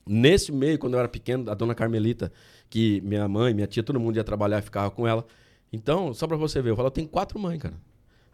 [0.06, 2.32] Nesse meio, quando eu era pequeno, a dona Carmelita,
[2.70, 5.26] que minha mãe, minha tia, todo mundo ia trabalhar e ficava com ela.
[5.72, 7.76] Então, só pra você ver, eu falo, eu tenho quatro mães, cara.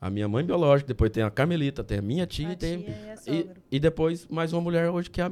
[0.02, 2.82] A minha mãe biológica, depois tem a Carmelita, tem a minha tia A e tem.
[2.84, 5.32] tia e E, e depois mais uma mulher hoje que é, a,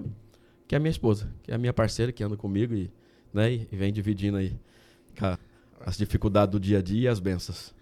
[0.67, 2.91] que é a minha esposa, que é a minha parceira, que anda comigo e,
[3.37, 4.53] né, e vem dividindo aí
[5.85, 7.73] as dificuldades do dia a dia e as bênçãos.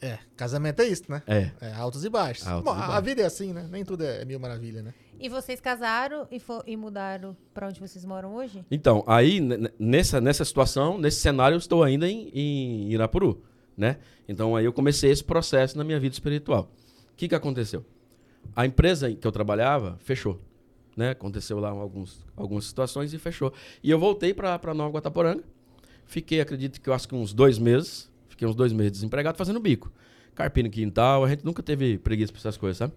[0.00, 1.22] É, casamento é isso, né?
[1.26, 1.50] É.
[1.60, 2.46] É, altos e baixos.
[2.46, 3.04] Altos Bom, e a- a baixos.
[3.04, 3.66] vida é assim, né?
[3.70, 4.92] Nem tudo é mil maravilha, né?
[5.18, 8.62] E vocês casaram e, fo- e mudaram pra onde vocês moram hoje?
[8.70, 9.40] Então, aí,
[9.78, 13.42] nessa, nessa situação, nesse cenário, eu estou ainda em, em Irapuru,
[13.74, 13.96] né?
[14.28, 16.70] Então, aí eu comecei esse processo na minha vida espiritual.
[17.12, 17.82] O que, que aconteceu?
[18.54, 20.38] A empresa em que eu trabalhava fechou,
[20.96, 21.10] né?
[21.10, 23.52] Aconteceu lá alguns, algumas situações e fechou.
[23.82, 25.42] E eu voltei para Nova Guataporanga,
[26.08, 28.08] Fiquei, acredito que eu acho que uns dois meses.
[28.28, 29.90] Fiquei uns dois meses desempregado fazendo bico.
[30.36, 32.92] Carpino quintal, a gente nunca teve preguiça pra essas coisas, sabe?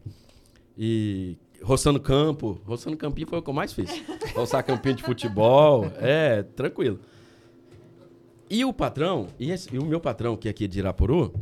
[0.77, 2.61] E roçando campo.
[2.65, 3.89] Roçando campinho foi o que eu mais fiz.
[4.35, 5.85] Roçar campinho de futebol.
[5.97, 6.99] É, tranquilo.
[8.47, 11.33] E o patrão, e, esse- e o meu patrão, que é aqui de Irapuru,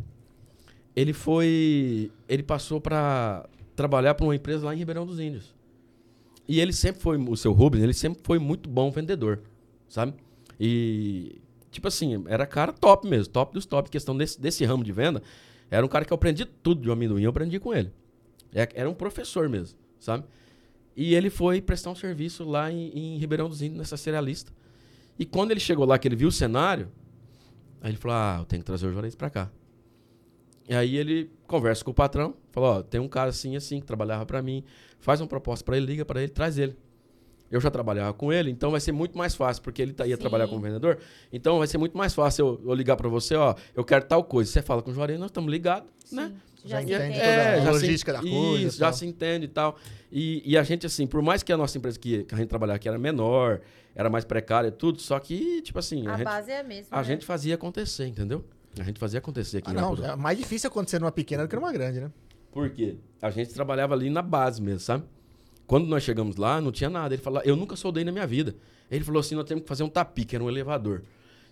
[0.95, 2.11] ele foi.
[2.29, 3.45] Ele passou pra
[3.75, 5.53] trabalhar para uma empresa lá em Ribeirão dos Índios.
[6.47, 9.41] E ele sempre foi, o seu Rubens, ele sempre foi muito bom vendedor,
[9.87, 10.13] sabe?
[10.59, 13.89] E, tipo assim, era cara top mesmo, top dos top.
[13.89, 15.21] Questão desse, desse ramo de venda,
[15.69, 17.91] era um cara que eu aprendi tudo de amendoim, eu aprendi com ele.
[18.53, 20.23] É- Era um professor mesmo, sabe?
[20.95, 24.51] E ele foi prestar um serviço lá em, em Ribeirão dos Índios, nessa cerealista.
[25.19, 26.89] E quando ele chegou lá, que ele viu o cenário,
[27.81, 29.51] aí ele falou: Ah, eu tenho que trazer o Juarez pra cá.
[30.67, 33.85] E aí ele conversa com o patrão, falou: Ó, tem um cara assim, assim, que
[33.85, 34.63] trabalhava pra mim,
[34.99, 36.75] faz uma proposta pra ele, liga pra ele, traz ele.
[37.49, 40.15] Eu já trabalhava com ele, então vai ser muito mais fácil, porque ele tá, ia
[40.15, 40.19] Sim.
[40.21, 40.97] trabalhar como vendedor.
[41.31, 44.23] Então vai ser muito mais fácil eu, eu ligar pra você: Ó, eu quero tal
[44.23, 44.51] coisa.
[44.51, 46.33] Você fala com o Juarez, nós estamos ligados, né?
[46.65, 47.19] Já entende entende.
[47.19, 49.77] toda a É, já logística se, da coisa e Isso, já se entende e tal.
[50.11, 52.49] E, e a gente, assim, por mais que a nossa empresa que, que a gente
[52.49, 53.61] trabalhava aqui era menor,
[53.95, 56.63] era mais precária e tudo, só que, tipo assim, a, A gente, base é a
[56.63, 56.97] mesma.
[56.97, 57.03] a né?
[57.05, 58.43] gente fazia acontecer, entendeu?
[58.81, 61.55] A gente fazia acontecer aqui Ah, não, é mais difícil acontecer numa pequena do que
[61.55, 62.11] numa grande, né?
[62.51, 62.97] Por quê?
[63.21, 65.03] A gente trabalhava ali na base mesmo, sabe?
[65.65, 67.13] Quando nós chegamos lá, não tinha nada.
[67.13, 68.55] Ele falou, eu nunca soldei na minha vida.
[68.89, 71.03] Ele falou assim, nós temos que fazer um tapi, que era um elevador.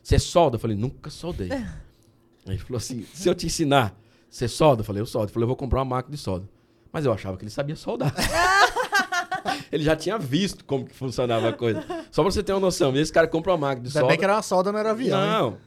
[0.02, 0.56] Você solda?
[0.56, 1.52] Eu falei, nunca soldei.
[1.52, 1.66] Aí
[2.48, 3.96] ele falou assim, se eu te ensinar,
[4.30, 4.82] você solda?
[4.82, 5.26] Eu falei, eu soldo.
[5.26, 6.48] Ele falou, eu vou comprar uma máquina de solda.
[6.92, 8.14] Mas eu achava que ele sabia soldar.
[9.76, 11.82] ele já tinha visto como que funcionava a coisa.
[12.12, 14.08] Só pra você ter uma noção, esse cara compra uma máquina de Ainda solda.
[14.08, 15.20] bem que era uma solda, não era avião.
[15.20, 15.58] Não,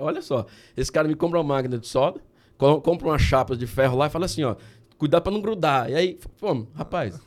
[0.00, 0.46] olha só.
[0.76, 2.20] Esse cara me compra uma máquina de solda,
[2.56, 4.56] co- compra umas chapas de ferro lá e fala assim, ó,
[4.96, 5.90] cuidado pra não grudar.
[5.90, 7.20] E aí, pô, rapaz,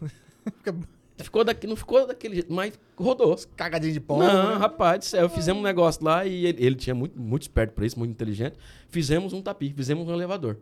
[1.17, 3.35] ficou daqui, não ficou daquele jeito, mas rodou.
[3.55, 4.19] cagadinho de pão.
[4.19, 4.55] não, né?
[4.55, 7.85] rapaz, do céu, fizemos um negócio lá e ele, ele tinha muito, muito esperto pra
[7.85, 8.55] isso, muito inteligente.
[8.89, 10.57] Fizemos um tapi, fizemos um elevador.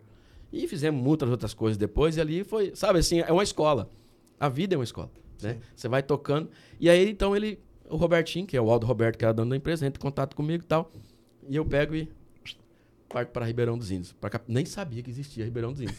[0.51, 3.89] E fizemos muitas outras coisas depois e ali foi, sabe assim, é uma escola.
[4.39, 5.09] A vida é uma escola,
[5.41, 5.57] né?
[5.75, 6.49] Você vai tocando.
[6.79, 7.59] E aí, então, ele,
[7.89, 10.35] o Robertinho, que é o Aldo Roberto, que era dono da empresa, entra em contato
[10.35, 10.91] comigo e tal.
[11.47, 12.09] E eu pego e
[13.09, 14.13] parto para Ribeirão dos Índios.
[14.13, 14.41] Pra cá.
[14.47, 15.97] Nem sabia que existia Ribeirão dos Índios.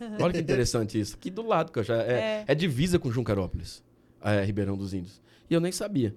[0.20, 1.16] Olha que interessante isso.
[1.16, 2.44] Aqui do lado, que eu já, é, É.
[2.48, 3.82] é divisa com Juncarópolis,
[4.22, 5.20] é, Ribeirão dos Índios.
[5.48, 6.14] E eu nem sabia.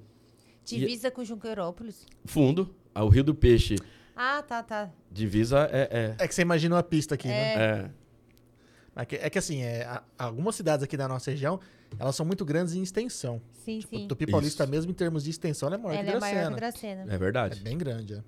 [0.66, 2.06] Divisa com Junqueirópolis.
[2.26, 3.76] Fundo, o Rio do Peixe,
[4.16, 4.92] Ah, tá, tá.
[5.10, 6.16] divisa é...
[6.20, 7.54] É que você imagina uma pista aqui, né?
[7.54, 7.92] é, é
[9.02, 11.60] É que, é que assim, é, algumas cidades aqui da nossa região,
[11.98, 13.42] elas são muito grandes em extensão.
[13.66, 14.08] Sim, Tipo, sim.
[14.08, 14.72] Tupi Paulista, Isso.
[14.72, 16.56] mesmo em termos de extensão, ela é maior Ela que é maior que Dracena.
[16.56, 17.12] Dracena.
[17.12, 17.60] é É verdade.
[17.62, 18.24] bem grande, é.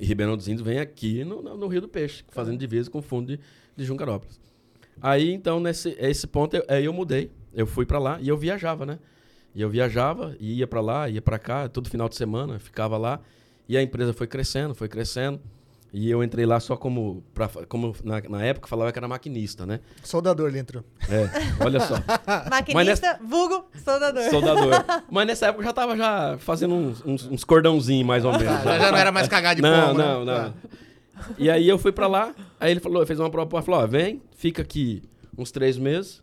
[0.00, 2.98] E Ribeirão dos Índios vem aqui no, no- no Rio do Peixe, fazendo divisa com
[2.98, 3.40] o fundo de,
[3.74, 4.38] de Juncarópolis.
[5.00, 7.30] Aí, então, nesse esse ponto, eu, aí eu mudei.
[7.54, 8.98] Eu fui pra lá e eu viajava, né?
[9.54, 12.98] E eu viajava, e ia pra lá, ia pra cá, todo final de semana, ficava
[12.98, 13.20] lá.
[13.68, 15.40] E a empresa foi crescendo, foi crescendo.
[15.92, 19.64] E eu entrei lá só como, pra, como na, na época falava que era maquinista,
[19.64, 19.80] né?
[20.02, 20.84] Soldador ali entrou.
[21.08, 21.94] É, olha só.
[22.50, 24.22] Maquinista, vulgo, soldador.
[24.30, 24.84] Soldador.
[25.10, 28.46] Mas nessa época eu já tava já fazendo uns, uns, uns cordãozinhos, mais ou menos.
[28.46, 30.04] Ah, já, já não era mais cagar de não, pombo, né?
[30.04, 30.54] não, não.
[31.38, 34.22] E aí eu fui pra lá, aí ele falou, fez uma proposta, falou, ó, vem,
[34.36, 35.02] fica aqui
[35.36, 36.22] uns três meses,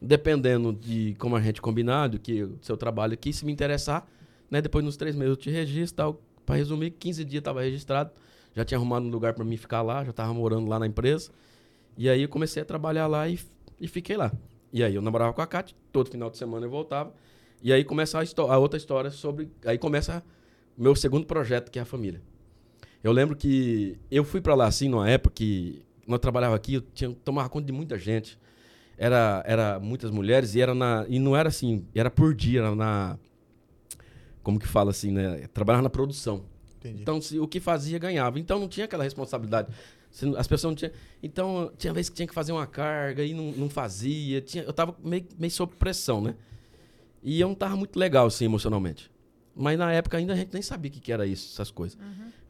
[0.00, 4.06] dependendo de como a gente combinar, do que o seu trabalho aqui, se me interessar,
[4.50, 8.10] né, depois nos três meses eu te registro, tal, pra resumir, 15 dias tava registrado,
[8.54, 11.30] já tinha arrumado um lugar pra mim ficar lá, já tava morando lá na empresa,
[11.96, 13.38] e aí eu comecei a trabalhar lá e,
[13.80, 14.32] e fiquei lá.
[14.72, 17.12] E aí eu namorava com a Kátia, todo final de semana eu voltava,
[17.62, 20.22] e aí começa a, a outra história sobre, aí começa
[20.76, 22.20] meu segundo projeto, que é a família.
[23.02, 26.80] Eu lembro que eu fui pra lá assim numa época que nós trabalhava aqui, eu
[26.80, 28.38] tinha tomava conta de muita gente.
[28.96, 32.74] Era era muitas mulheres e era na e não era assim, era por dia, era
[32.74, 33.18] na
[34.42, 35.48] como que fala assim, né?
[35.52, 36.44] Trabalhava na produção.
[36.82, 37.02] Entendi.
[37.02, 38.38] Então, se, o que fazia, ganhava.
[38.38, 39.68] Então, não tinha aquela responsabilidade.
[40.36, 40.92] As pessoas não tinham.
[41.22, 44.40] Então, tinha vezes que tinha que fazer uma carga e não, não fazia.
[44.40, 46.34] Tinha, eu tava meio, meio sob pressão, né?
[47.22, 49.10] E eu não tava muito legal, assim, emocionalmente.
[49.54, 51.98] Mas na época ainda a gente nem sabia o que, que era isso, essas coisas.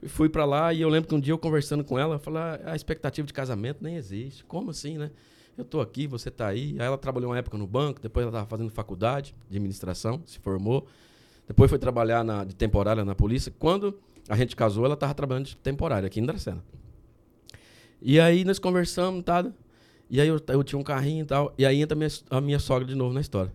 [0.01, 2.19] E fui pra lá e eu lembro que um dia eu conversando com ela, eu
[2.19, 4.45] falei, "Ah, a expectativa de casamento nem existe.
[4.45, 5.11] Como assim, né?
[5.59, 6.77] Eu tô aqui, você tá aí.
[6.79, 10.39] Aí ela trabalhou uma época no banco, depois ela tava fazendo faculdade de administração, se
[10.39, 10.87] formou.
[11.47, 13.53] Depois foi trabalhar na, de temporária na polícia.
[13.59, 13.99] Quando
[14.29, 16.63] a gente casou, ela tava trabalhando de temporária aqui em Dracena.
[18.01, 19.45] E aí nós conversamos, tá?
[20.11, 21.55] E aí eu, eu tinha um carrinho e tal.
[21.57, 23.53] E aí entra a minha, a minha sogra de novo na história.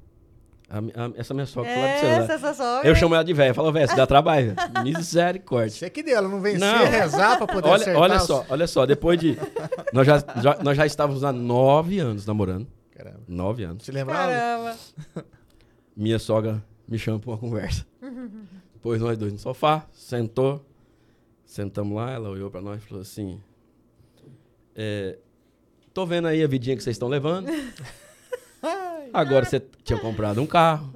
[0.70, 2.30] A a- essa minha sogra foi lá do celular.
[2.32, 2.90] Essa, sogra.
[2.90, 3.54] Eu chamo ela de velha.
[3.54, 4.54] Falo, velho, você dá trabalho.
[4.84, 5.70] Misericórdia.
[5.70, 6.86] Você que deu, ela não vencia, Não.
[6.86, 8.02] rezar pra poder Olha, acertar.
[8.02, 8.86] olha os- só, olha só.
[8.86, 9.38] Depois de.
[9.94, 12.68] Nós já, já- nós já estávamos há nove anos namorando.
[12.92, 13.22] Caramba.
[13.28, 13.86] Nove anos.
[13.86, 14.32] Se lembrava?
[14.32, 14.76] Caramba.
[15.96, 17.86] Minha sogra me chama pra uma conversa.
[18.82, 20.66] Pôs nós dois no sofá, sentou.
[21.46, 23.42] Sentamos lá, ela olhou pra nós e falou assim:
[24.76, 25.18] é,
[25.94, 27.48] Tô vendo aí a vidinha que vocês estão levando.
[29.12, 30.94] Agora você tinha comprado um carro,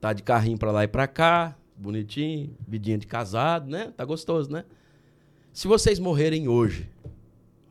[0.00, 3.92] tá de carrinho pra lá e pra cá, bonitinho, vidinha de casado, né?
[3.96, 4.64] Tá gostoso, né?
[5.52, 6.88] Se vocês morrerem hoje,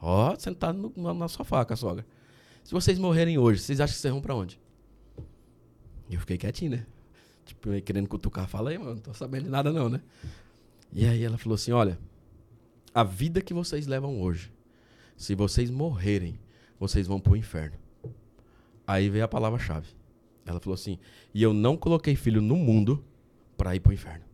[0.02, 2.06] ó, sentado no, na sofá com a sogra.
[2.66, 4.60] Se vocês morrerem hoje, vocês acham que vocês vão pra onde?
[6.10, 6.86] Eu fiquei quietinho, né?
[7.48, 8.48] Tipo, querendo cutucar.
[8.48, 10.02] Fala aí, mano, não tô sabendo de nada não, né?
[10.92, 11.98] E aí ela falou assim, olha,
[12.94, 14.52] a vida que vocês levam hoje,
[15.16, 16.38] se vocês morrerem,
[16.80, 17.78] vocês vão pro inferno.
[18.86, 19.88] Aí veio a palavra-chave.
[20.46, 21.00] Ela falou assim,
[21.34, 23.04] e eu não coloquei filho no mundo
[23.58, 24.26] pra ir pro inferno.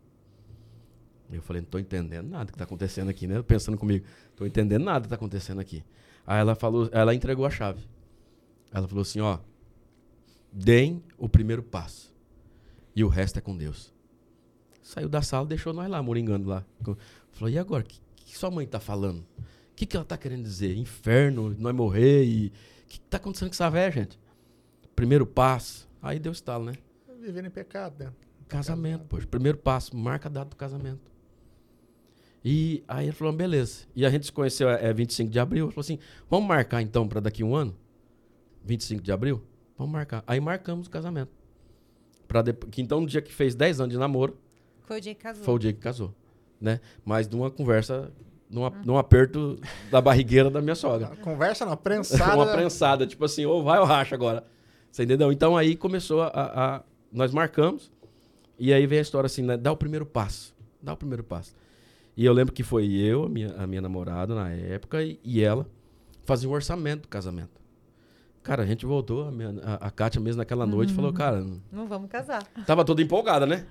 [1.32, 3.42] Eu falei, não tô entendendo nada que tá acontecendo aqui, né?
[3.42, 4.06] Pensando comigo,
[4.36, 5.84] tô entendendo nada que tá acontecendo aqui.
[6.28, 7.88] Aí ela falou, ela entregou a chave.
[8.72, 9.40] Ela falou assim, ó,
[10.52, 12.13] deem o primeiro passo.
[12.96, 13.94] E o resto é com Deus.
[14.82, 16.66] Saiu da sala, deixou nós lá, moringando lá.
[17.32, 17.84] Falou, e agora?
[17.84, 19.20] O que, que, sua mãe tá falando?
[19.20, 20.76] O que, que ela tá querendo dizer?
[20.78, 22.48] Inferno, nós morrer e...
[22.48, 24.20] O que, que tá acontecendo com essa velha, gente?
[24.96, 25.90] Primeiro passo.
[26.02, 26.74] Aí deu estalo, né?
[27.22, 28.12] Vivendo em pecado, né?
[28.48, 29.26] Casamento, poxa.
[29.26, 31.12] Primeiro passo, marca a data do casamento.
[32.44, 33.86] E aí ele falou, beleza.
[33.96, 35.66] E a gente se conheceu é, é 25 de abril.
[35.66, 35.98] Ele falou assim,
[36.30, 37.76] vamos marcar então para daqui um ano?
[38.66, 39.42] 25 de abril?
[39.78, 40.24] Vamos marcar.
[40.28, 41.32] Aí marcamos o casamento.
[42.34, 44.36] Pra depois, que então, no dia que fez 10 anos de namoro,
[44.88, 45.44] Foi o dia que casou.
[45.46, 46.12] foi o dia que casou.
[46.60, 46.80] Né?
[47.06, 48.12] Mas numa conversa,
[48.50, 49.60] numa, num aperto
[49.92, 51.16] da barrigueira da minha sogra.
[51.18, 52.36] Conversa na prensada.
[52.36, 54.44] Uma prensada, tipo assim, ou vai ou racha agora.
[54.92, 55.32] Você entendeu?
[55.32, 57.92] Então aí começou a, a- Nós marcamos,
[58.58, 59.56] e aí veio a história assim, né?
[59.56, 60.56] Dá o primeiro passo.
[60.82, 61.56] Dá o primeiro passo.
[62.18, 65.42] E eu lembro que foi eu, a minha, a minha namorada na época, e, e
[65.44, 65.68] ela
[66.26, 67.62] fazia o orçamento do casamento.
[68.44, 71.88] Cara, a gente voltou, a, minha, a, a Kátia mesmo naquela noite falou, cara, Não
[71.88, 72.44] vamos casar.
[72.66, 73.66] tava toda empolgada, né?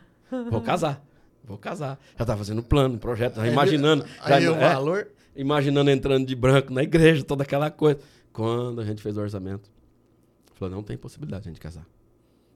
[0.51, 1.05] Vou casar.
[1.45, 1.99] Vou casar.
[2.19, 4.07] Já tava fazendo plano, projeto, já imaginando.
[4.27, 5.09] já, Aí o é, valor.
[5.37, 8.01] imaginando entrando de branco na igreja, toda aquela coisa.
[8.33, 9.71] Quando a gente fez o orçamento,
[10.55, 11.87] falou, não tem possibilidade de a gente casar.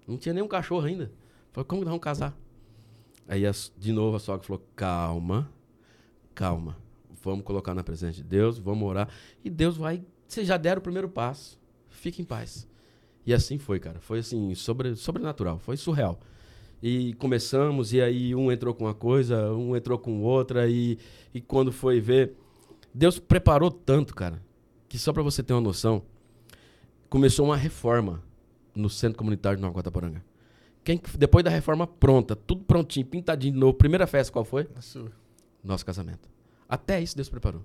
[0.08, 1.12] Não tinha nenhum cachorro ainda.
[1.52, 2.34] Falou, como que nós vamos casar?
[3.28, 5.50] Aí, as- de novo, a sogra falou, calma,
[6.34, 6.76] calma.
[7.22, 9.08] Vamos colocar na presença de Deus, vamos orar.
[9.44, 10.02] E Deus vai...
[10.28, 11.58] Vocês já deram o primeiro passo.
[11.96, 12.68] Fique em paz.
[13.24, 13.98] E assim foi, cara.
[14.00, 15.58] Foi assim, sobre, sobrenatural.
[15.58, 16.20] Foi surreal.
[16.82, 20.98] E começamos, e aí um entrou com uma coisa, um entrou com outra, e,
[21.34, 22.34] e quando foi ver...
[22.94, 24.42] Deus preparou tanto, cara,
[24.88, 26.02] que só pra você ter uma noção,
[27.08, 28.22] começou uma reforma
[28.74, 30.24] no Centro Comunitário de Nova Guataporanga.
[30.84, 34.68] Quem, depois da reforma pronta, tudo prontinho, pintadinho de novo, primeira festa qual foi?
[34.74, 35.04] Nossa,
[35.64, 36.28] Nosso casamento.
[36.68, 37.62] Até isso Deus preparou.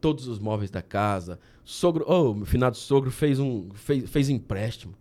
[0.00, 1.38] Todos os móveis da casa.
[1.64, 4.94] Sogro, oh, meu finado sogro fez um fez, fez empréstimo.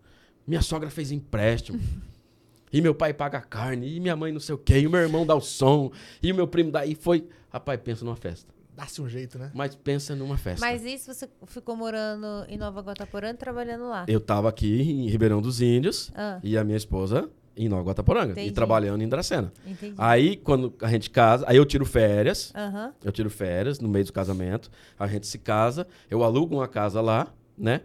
[0.47, 1.79] Minha sogra fez empréstimo.
[2.71, 4.89] e meu pai paga a carne, e minha mãe não sei o quê, e o
[4.89, 5.91] meu irmão dá o som,
[6.21, 8.53] e o meu primo dá, e foi, rapaz, pensa numa festa.
[8.75, 9.51] Dá-se um jeito, né?
[9.53, 10.65] Mas pensa numa festa.
[10.65, 14.05] Mas isso você ficou morando em Nova Guataporã e trabalhando lá.
[14.07, 18.29] Eu tava aqui em Ribeirão dos Índios Ah, e a minha esposa em Nova Guataporanga
[18.29, 18.51] e Entendi.
[18.51, 19.51] trabalhando em Dracena.
[19.65, 19.95] entendi.
[19.97, 22.93] Aí quando a gente casa, aí eu tiro férias, Aham.
[23.03, 26.99] eu tiro férias no meio do casamento, a gente se casa, eu alugo uma casa
[27.01, 27.27] lá,
[27.57, 27.81] né?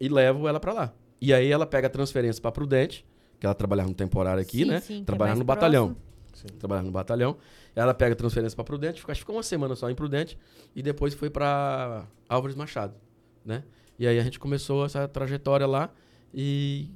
[0.00, 0.92] E levo ela pra lá.
[1.20, 3.04] E aí ela pega a transferência pra Prudente,
[3.40, 4.80] que ela trabalhava no temporário aqui, Sim, né?
[4.80, 5.96] sim, é trabalhava mais no batalhão.
[6.32, 6.46] Sim.
[6.58, 7.36] Trabalhava no batalhão.
[7.74, 10.38] Ela pega a transferência pra Prudente, fica, acho que ficou uma semana só em Prudente
[10.76, 12.94] e depois foi pra Álvares Machado,
[13.44, 13.64] né?
[13.98, 15.90] E aí a gente começou essa trajetória lá
[16.32, 16.88] e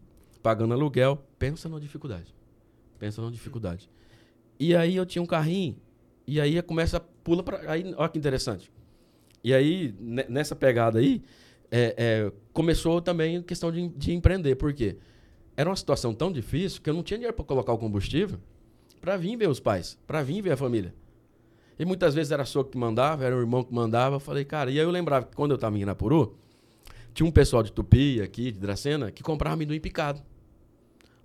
[0.42, 2.32] pagando aluguel, pensa numa dificuldade.
[3.00, 3.90] Pensa numa dificuldade.
[4.60, 5.76] E aí eu tinha um carrinho
[6.24, 8.70] e aí começa pula para aí, olha que interessante.
[9.42, 11.20] E aí ne- nessa pegada aí
[11.68, 14.98] é, é, começou também a questão de, de empreender, por quê?
[15.56, 18.38] Era uma situação tão difícil que eu não tinha dinheiro para colocar o combustível
[19.00, 20.94] para vir ver os pais, para vir ver a família.
[21.76, 24.14] E muitas vezes era só que mandava, era o irmão que mandava.
[24.14, 26.38] Eu falei, cara, e aí eu lembrava que quando eu estava em Irapuru,
[27.12, 30.22] tinha um pessoal de Tupi aqui, de Dracena, que comprava amendoim picado.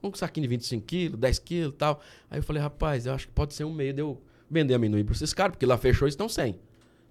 [0.03, 2.01] Um saquinho de 25 quilos, 10 quilos e tal.
[2.29, 5.03] Aí eu falei, rapaz, eu acho que pode ser um meio de eu vender amendoim
[5.03, 6.59] para esses caras, porque lá fechou e estão sem,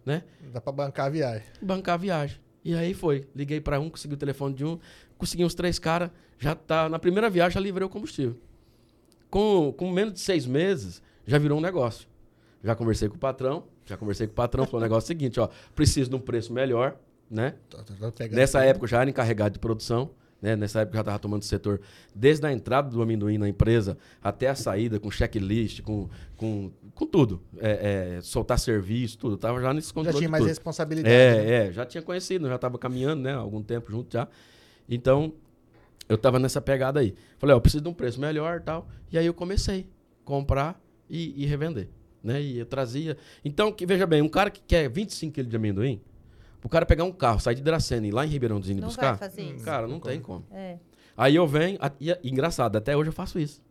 [0.05, 0.23] né?
[0.53, 1.43] Dá pra bancar a viagem.
[1.61, 2.39] bancar a viagem.
[2.65, 3.27] E aí foi.
[3.35, 4.79] Liguei pra um, consegui o telefone de um,
[5.19, 6.89] consegui uns três caras, já tá.
[6.89, 8.37] Na primeira viagem já livrei o combustível.
[9.31, 12.09] Com, com menos de seis meses, já virou um negócio.
[12.63, 15.49] Já conversei com o patrão, já conversei com o patrão, falou o negócio seguinte, ó,
[15.75, 16.97] preciso de um preço melhor,
[17.31, 17.55] né?
[17.71, 20.11] Tá- tá pegando Nessa época eu já era encarregado de produção,
[20.47, 20.55] né?
[20.55, 21.81] Nessa época eu já estava tomando setor
[22.15, 27.07] desde a entrada do amendoim na empresa até a saída, com checklist, com, com, com
[27.07, 27.43] tudo.
[27.59, 29.35] É, é, soltar serviço, tudo.
[29.35, 30.49] Eu tava já nesse Já controle tinha de mais tudo.
[30.49, 31.13] responsabilidade.
[31.13, 31.49] né?
[31.49, 33.33] É, é, já tinha conhecido, já estava caminhando, né?
[33.33, 34.29] há Algum tempo junto já.
[34.89, 35.33] Então,
[36.09, 37.13] eu tava nessa pegada aí.
[37.39, 38.87] Falei, ó, eu preciso de um preço melhor e tal.
[39.11, 39.81] E aí eu comecei
[40.23, 40.81] a comprar
[41.11, 41.89] e, e revender,
[42.23, 42.41] Né?
[42.41, 43.17] E eu trazia.
[43.45, 46.01] Então, que, veja bem, um cara que quer 25 quilos de amendoim,
[46.67, 48.83] o cara pegar um carro, sair de Dracena e ir lá em Ribeirão dos Índios
[48.83, 49.65] Não buscar, vai fazer isso.
[49.65, 50.45] cara, não, Não tem come.
[50.49, 50.59] como.
[50.59, 50.79] É.
[51.17, 53.63] Aí eu venho, e, e engraçado, até hoje eu faço isso.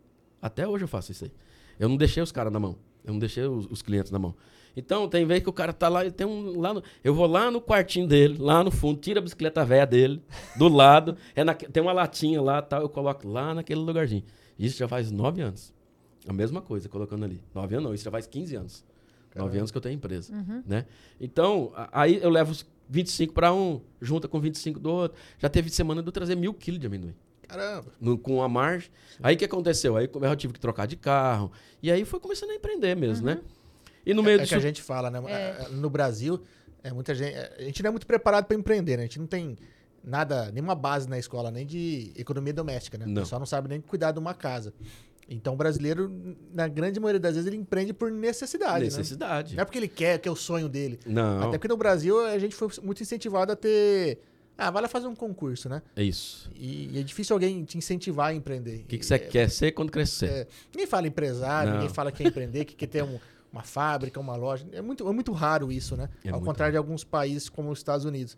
[0.41, 1.31] Até hoje eu faço isso aí.
[1.79, 2.77] Eu não deixei os caras na mão.
[3.03, 4.33] Eu não deixei os, os clientes na mão.
[4.77, 6.59] Então, tem vez que o cara tá lá, ele tem um.
[6.59, 9.85] Lá no- eu vou lá no quartinho dele, lá no fundo, tiro a bicicleta velha
[9.85, 10.21] dele,
[10.57, 14.23] do lado, é naque- tem uma latinha lá tal, eu coloco lá naquele lugarzinho.
[14.57, 15.73] Isso já faz nove anos.
[16.27, 17.41] A mesma coisa, colocando ali.
[17.53, 18.83] Nove anos não, isso já faz 15 anos.
[19.35, 20.33] Nove anos que eu tenho empresa.
[20.65, 20.85] Né?
[21.21, 25.17] Então, a- aí eu levo os 25 para um, junta com 25 do outro.
[25.39, 27.15] Já teve semana de eu trazer mil quilos de amendoim
[27.47, 27.91] Caramba.
[27.99, 28.89] no- com a margem.
[29.21, 29.95] Aí o que aconteceu?
[29.97, 31.51] Aí eu tive que trocar de carro.
[31.81, 33.39] E aí foi começando a empreender mesmo, né?
[34.05, 34.49] E no meio é disso.
[34.49, 35.19] que a gente fala, né?
[35.27, 36.39] É, No Brasil,
[36.83, 37.33] é muita gente.
[37.35, 39.03] é, A gente não é muito preparado para empreender, né?
[39.03, 39.57] A gente não tem
[40.03, 43.05] nada, nenhuma base na escola, nem de economia doméstica, né?
[43.07, 43.13] Não.
[43.13, 44.71] O pessoal não sabe nem cuidar de uma casa.
[45.27, 46.11] Então o brasileiro,
[46.53, 48.79] na grande maioria das vezes, ele empreende por necessidade.
[48.79, 48.85] Né?
[48.85, 49.55] necessidade.
[49.55, 50.99] Não é porque ele quer, que é o sonho dele.
[51.05, 54.19] Não, Até porque no Brasil a gente foi muito incentivado a ter.
[54.57, 55.81] Ah, vai lá fazer um concurso, né?
[55.95, 56.49] é isso.
[56.55, 58.81] E, e é difícil alguém te incentivar a empreender.
[58.83, 60.29] O que, que você quer ser quando crescer?
[60.29, 61.79] É, ninguém fala empresário, Não.
[61.79, 63.19] ninguém fala que quer empreender, que quer ter um-
[63.51, 64.65] uma fábrica, uma loja.
[64.71, 66.07] É muito, é muito raro isso, né?
[66.23, 68.37] É Ao contrário de alguns países como os Estados Unidos.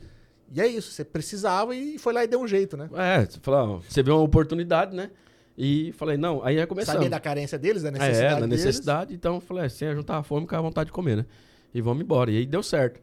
[0.54, 2.90] E é isso, você precisava e foi lá e deu um jeito, né?
[2.96, 5.12] É, você, fala, ó, você viu uma oportunidade, né?
[5.58, 6.98] E falei, não, aí já começamos.
[6.98, 8.64] Sabia da carência deles, da É, necessidade na deles.
[8.66, 9.14] necessidade.
[9.16, 11.26] Então eu falei, sem juntar a fome, com a vontade de comer, né?
[11.74, 12.30] E vamos embora.
[12.30, 13.02] E aí deu certo.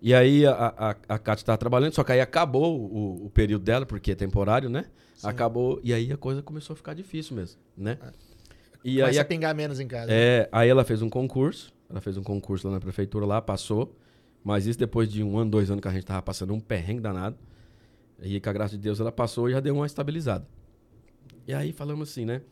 [0.00, 3.64] E aí a, a, a Kátia estava trabalhando, só que aí acabou o, o período
[3.64, 4.84] dela, porque é temporário, né?
[5.24, 5.80] Acabou.
[5.82, 7.98] E aí a coisa começou a ficar difícil mesmo, né?
[8.84, 10.06] E aí Começa a a pingar menos em casa.
[10.12, 11.72] É, aí ela fez um concurso.
[11.90, 13.96] Ela fez um concurso lá na prefeitura, lá, passou.
[14.44, 17.00] Mas isso depois de um ano, dois anos que a gente tava passando um perrengue
[17.00, 17.36] danado.
[18.22, 20.46] E com a graça de Deus ela passou e já deu uma estabilizada.
[21.46, 22.42] E aí falamos assim, né?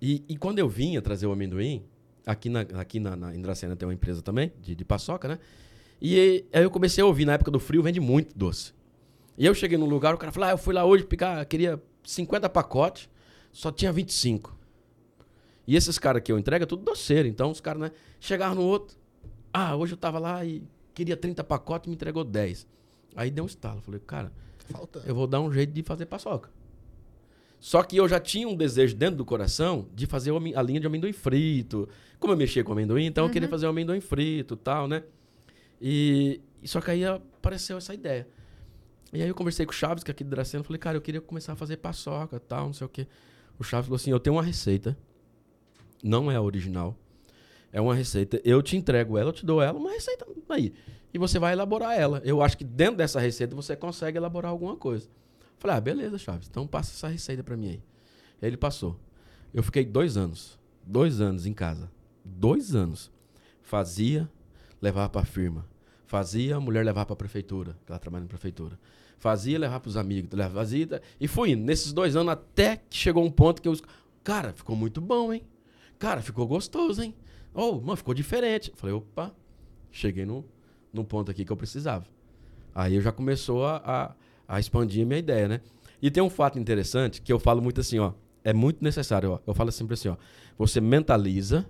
[0.00, 1.84] E, e quando eu vinha trazer o amendoim,
[2.26, 5.38] aqui na, aqui na, na em Dracena tem uma empresa também, de, de paçoca, né?
[6.00, 8.72] E aí eu comecei a ouvir, na época do frio, vende muito doce.
[9.36, 11.80] E eu cheguei num lugar, o cara falou, ah, eu fui lá hoje picar, queria
[12.04, 13.08] 50 pacotes,
[13.52, 14.58] só tinha 25.
[15.66, 17.28] E esses caras que eu entrego é tudo doceiro.
[17.28, 17.92] Então os caras, né?
[18.18, 18.96] Chegaram no outro.
[19.52, 22.66] Ah, hoje eu tava lá e queria 30 pacotes me entregou 10.
[23.14, 23.80] Aí deu um estalo.
[23.80, 24.32] Falei, cara,
[24.68, 25.02] Falta.
[25.06, 26.50] eu vou dar um jeito de fazer paçoca.
[27.60, 30.86] Só que eu já tinha um desejo dentro do coração de fazer a linha de
[30.86, 31.86] amendoim frito.
[32.18, 35.02] Como eu mexia com amendoim, então eu queria fazer o amendoim frito e tal, né?
[35.80, 38.26] E, e só que aí apareceu essa ideia.
[39.12, 41.02] E aí eu conversei com o Chaves, que é aqui de Dracena, falei, cara, eu
[41.02, 43.06] queria começar a fazer paçoca e tal, não sei o quê.
[43.58, 44.96] O Chaves falou assim, eu tenho uma receita,
[46.02, 46.96] não é a original,
[47.72, 50.72] é uma receita, eu te entrego ela, eu te dou ela, uma receita aí.
[51.12, 52.22] E você vai elaborar ela.
[52.24, 55.08] Eu acho que dentro dessa receita você consegue elaborar alguma coisa.
[55.60, 57.82] Falei, ah, beleza, Chaves, então passa essa receita pra mim aí.
[58.40, 58.98] Ele passou.
[59.52, 61.90] Eu fiquei dois anos, dois anos em casa.
[62.24, 63.12] Dois anos.
[63.60, 64.28] Fazia,
[64.80, 65.66] levava pra firma.
[66.06, 68.80] Fazia, a mulher levava pra prefeitura, que ela trabalha na prefeitura.
[69.18, 71.62] Fazia, levava pros amigos, levava, fazia, e fui indo.
[71.62, 73.76] Nesses dois anos, até que chegou um ponto que eu...
[74.24, 75.42] Cara, ficou muito bom, hein?
[75.98, 77.14] Cara, ficou gostoso, hein?
[77.52, 78.72] Oh, mano, ficou diferente.
[78.76, 79.30] Falei, opa,
[79.92, 80.42] cheguei no,
[80.90, 82.06] no ponto aqui que eu precisava.
[82.74, 84.14] Aí eu já começou a, a,
[84.50, 85.60] a expandir minha ideia, né?
[86.02, 88.12] E tem um fato interessante que eu falo muito assim, ó.
[88.42, 89.38] É muito necessário, ó.
[89.46, 90.16] Eu falo sempre assim, ó.
[90.58, 91.64] Você mentaliza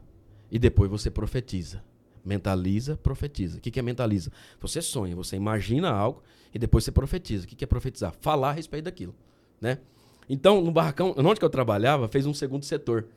[0.51, 1.85] e depois você profetiza.
[2.25, 3.59] Mentaliza, profetiza.
[3.59, 4.33] O que, que é mentaliza?
[4.61, 6.23] Você sonha, você imagina algo
[6.55, 7.45] e depois você profetiza.
[7.45, 8.15] O que, que é profetizar?
[8.19, 9.15] Falar a respeito daquilo,
[9.61, 9.79] né?
[10.27, 13.09] Então, no barracão, onde que eu trabalhava, fez um segundo setor.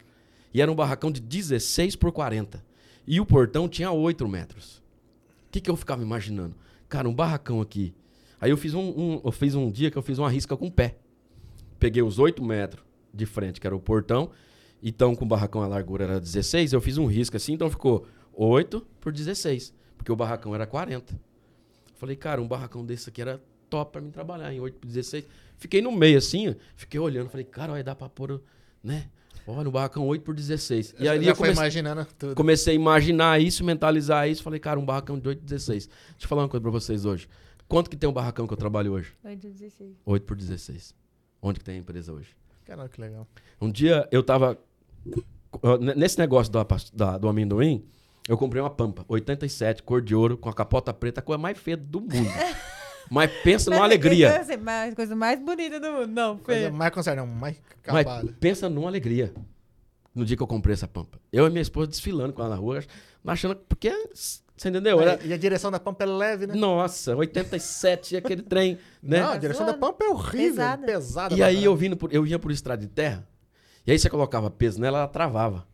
[0.53, 2.61] E era um barracão de 16 por 40.
[3.07, 4.79] E o portão tinha 8 metros.
[5.47, 6.55] O que, que eu ficava imaginando?
[6.89, 7.93] Cara, um barracão aqui.
[8.43, 10.67] Aí eu fiz um, um- eu fiz um dia que eu fiz uma risca com
[10.67, 10.97] o pé.
[11.79, 12.83] Peguei os 8 metros
[13.13, 14.31] de frente, que era o portão.
[14.81, 18.05] Então, com o barracão a largura era 16, eu fiz um risco assim, então ficou
[18.33, 19.73] 8 por 16.
[19.97, 21.17] Porque o barracão era 40.
[21.95, 25.25] Falei, cara, um barracão desse aqui era top pra mim trabalhar em 8 por 16.
[25.57, 28.41] Fiquei no meio assim, fiquei olhando, falei, cara, vai dar pra pôr,
[28.83, 29.05] né?
[29.47, 30.95] Olha, no barracão 8 por 16.
[30.99, 32.35] E ali já eu comecei, imaginando tudo.
[32.35, 34.43] comecei a imaginar isso, mentalizar isso.
[34.43, 35.87] Falei, cara, um barracão de 8 por 16.
[35.87, 37.27] Deixa eu falar uma coisa pra vocês hoje.
[37.73, 39.11] Quanto que tem um barracão que eu trabalho hoje?
[40.05, 40.93] 8 por 16.
[41.41, 42.35] Onde que tem a empresa hoje?
[42.65, 43.27] Caramba, que legal.
[43.59, 44.59] Um dia eu tava.
[45.95, 47.83] Nesse negócio pas- da- do amendoim,
[48.29, 51.57] eu comprei uma pampa, 87, cor de ouro, com a capota preta, a coisa mais
[51.57, 52.11] feia do mundo.
[53.09, 54.39] Mas pensa numa alegria.
[54.39, 56.07] A coisa mais bonita do mundo.
[56.07, 56.71] Não, Coisa feia.
[56.71, 58.35] mais concernida, não, mais Mas acabada.
[58.39, 59.33] pensa numa alegria.
[60.13, 61.19] No dia que eu comprei essa pampa.
[61.31, 62.83] Eu e minha esposa desfilando com ela na rua,
[63.25, 63.55] achando.
[63.67, 63.89] Porque.
[64.55, 65.01] Você entendeu?
[65.01, 66.53] Era, E a direção da pampa é leve, né?
[66.55, 69.19] nossa, 87, aquele trem, né?
[69.21, 70.85] Não, a direção da pampa é horrível, Pesada.
[70.85, 71.35] pesada.
[71.35, 73.27] E aí eu, vindo por, eu ia por estrada de terra,
[73.85, 75.65] e aí você colocava peso nela, ela travava.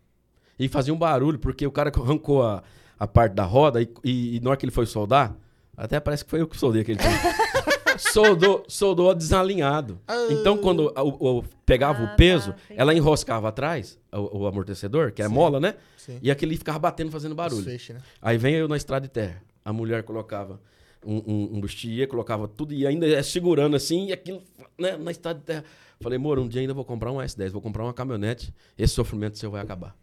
[0.58, 2.64] E fazia um barulho, porque o cara arrancou a,
[2.98, 5.36] a parte da roda e, e, e na hora que ele foi soldar,
[5.78, 7.10] até parece que foi eu que soldei aquele tempo.
[8.00, 10.00] soldou, soldou desalinhado.
[10.30, 15.12] Então, quando o, o- pegava Ah, o peso, tá, ela enroscava atrás, o, o amortecedor,
[15.12, 15.34] que é Sim.
[15.34, 15.76] mola, né?
[15.98, 16.18] Sim.
[16.22, 17.66] E aquele ficava batendo, fazendo barulho.
[17.66, 18.02] né?
[18.22, 19.42] Aí vem eu na estrada de terra.
[19.64, 20.60] A mulher colocava
[21.06, 24.42] um, um, um bustier, colocava tudo e ainda é segurando assim, e aquilo
[24.78, 25.64] né, na estrada de terra.
[26.02, 29.38] Falei, amor, um dia ainda vou comprar um S10, vou comprar uma caminhonete, esse sofrimento
[29.38, 29.96] seu vai acabar.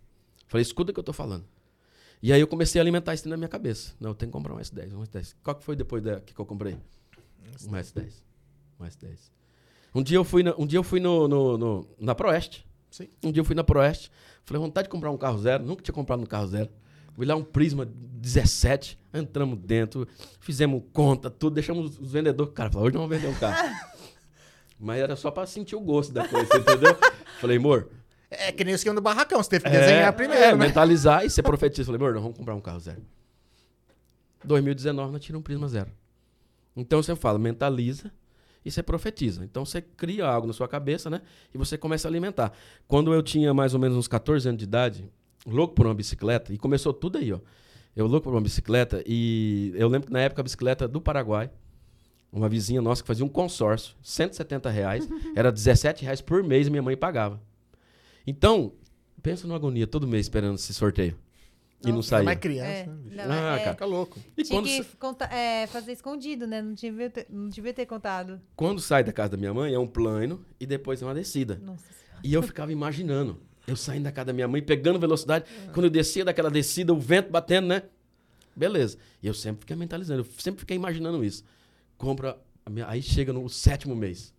[0.47, 1.45] Falei, escuta o que eu tô falando.
[2.23, 3.95] E aí eu comecei a alimentar isso na minha cabeça.
[4.01, 5.35] Não, eu tenho que comprar um S10, um S10.
[5.43, 6.77] Qual que foi depois da, que eu comprei?
[7.69, 8.13] Um S10.
[8.81, 9.19] Um S10.
[9.95, 12.67] Um dia eu fui, na, um dia eu fui no, no, no- na Proeste.
[12.91, 13.09] Sim.
[13.23, 14.11] Um dia eu fui na Proeste.
[14.45, 15.65] Falei, vontade de comprar um carro zero.
[15.65, 16.71] Nunca tinha comprado um carro zero.
[17.15, 18.99] Fui lá um Prisma 17.
[19.15, 20.07] Entramos dentro,
[20.39, 21.55] fizemos conta, tudo.
[21.55, 22.53] Deixamos os vendedores.
[22.53, 23.75] Cara, falou, hoje não vamos vender um carro.
[24.79, 26.95] Mas era só pra sentir o gosto da coisa, entendeu?
[27.41, 27.89] Falei, amor.
[28.31, 30.67] É que nem o esquema do barracão, você teve que é, desenhar primeiro, é, né?
[30.67, 31.87] mentalizar e ser profetiza.
[31.87, 33.01] Falei, amor, nós vamos comprar um carro zero.
[34.45, 35.91] 2019 nós tiramos um Prisma zero.
[36.77, 38.13] Então você fala, mentaliza
[38.65, 39.45] e você profetiza.
[39.45, 41.23] Então você cria algo na sua cabeça, né?
[41.55, 42.53] E você começa a alimentar.
[42.87, 45.09] Quando eu tinha mais ou menos uns 14 anos de idade,
[45.47, 47.41] louco por uma bicicleta, e começou tudo aí, ó.
[47.95, 51.51] Eu louco por uma bicicleta, e eu lembro que na época a bicicleta do Paraguai,
[52.31, 56.83] uma vizinha nossa que fazia um consórcio, 170 reais, era 17 reais por mês minha
[56.83, 57.41] mãe pagava.
[58.27, 58.73] Então,
[59.23, 61.17] pensa numa agonia todo mês esperando esse sorteio.
[61.85, 62.25] E não Nossa, saía.
[62.25, 63.71] Mas criança, É, né, não, Ah, é, cara.
[63.73, 64.19] Fica louco.
[64.37, 66.63] E tinha quando, que sa- conta- é, fazer escondido, né?
[66.63, 68.41] Não devia, ter, não devia ter contado.
[68.57, 71.61] quando sai da casa da minha mãe, é um plano e depois é uma descida.
[71.63, 72.21] Nossa senhora.
[72.25, 73.41] E eu ficava imaginando.
[73.67, 75.45] Eu saindo da casa da minha mãe, pegando velocidade.
[75.75, 77.83] Quando eu descia daquela descida, o vento batendo, né?
[78.55, 78.97] Beleza.
[79.23, 80.21] E eu sempre fiquei mentalizando.
[80.23, 81.45] Eu sempre fiquei imaginando isso.
[81.99, 82.39] Compra.
[82.65, 84.35] a minha- Aí chega no sétimo mês.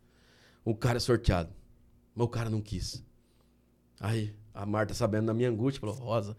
[0.66, 1.50] O cara é sorteado.
[2.16, 3.04] Mas o cara não quis.
[4.00, 6.36] Aí a Marta, sabendo da minha angústia, falou: Rosa,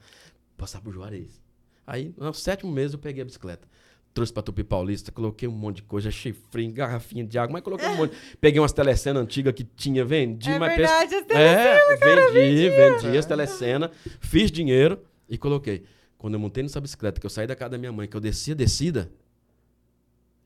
[0.58, 1.40] passar por Juarez.
[1.86, 3.66] Aí, no sétimo mês, eu peguei a bicicleta.
[4.12, 7.86] Trouxe pra Tupi Paulista, coloquei um monte de coisa, chifrinho, garrafinha de água, mas coloquei
[7.88, 8.16] um monte.
[8.40, 11.96] Peguei umas telecenas antigas que tinha, vendi, É mas verdade, as é,
[12.32, 13.18] vendi, vendi É.
[13.18, 13.90] as telecena,
[14.20, 15.84] fiz dinheiro e coloquei.
[16.16, 18.20] Quando eu montei nessa bicicleta, que eu saí da casa da minha mãe, que eu
[18.20, 19.10] desci a descida,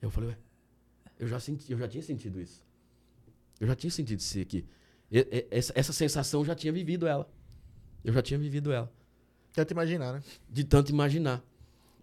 [0.03, 0.37] eu falei, ué,
[1.19, 2.63] eu já, senti, eu já tinha sentido isso.
[3.59, 4.67] Eu já tinha sentido isso aqui.
[5.11, 7.31] E- e- essa, essa sensação eu já tinha vivido ela.
[8.05, 8.93] Eu já tinha vivido ela.
[9.53, 10.23] Tenta imaginar, né?
[10.49, 11.43] De tanto imaginar.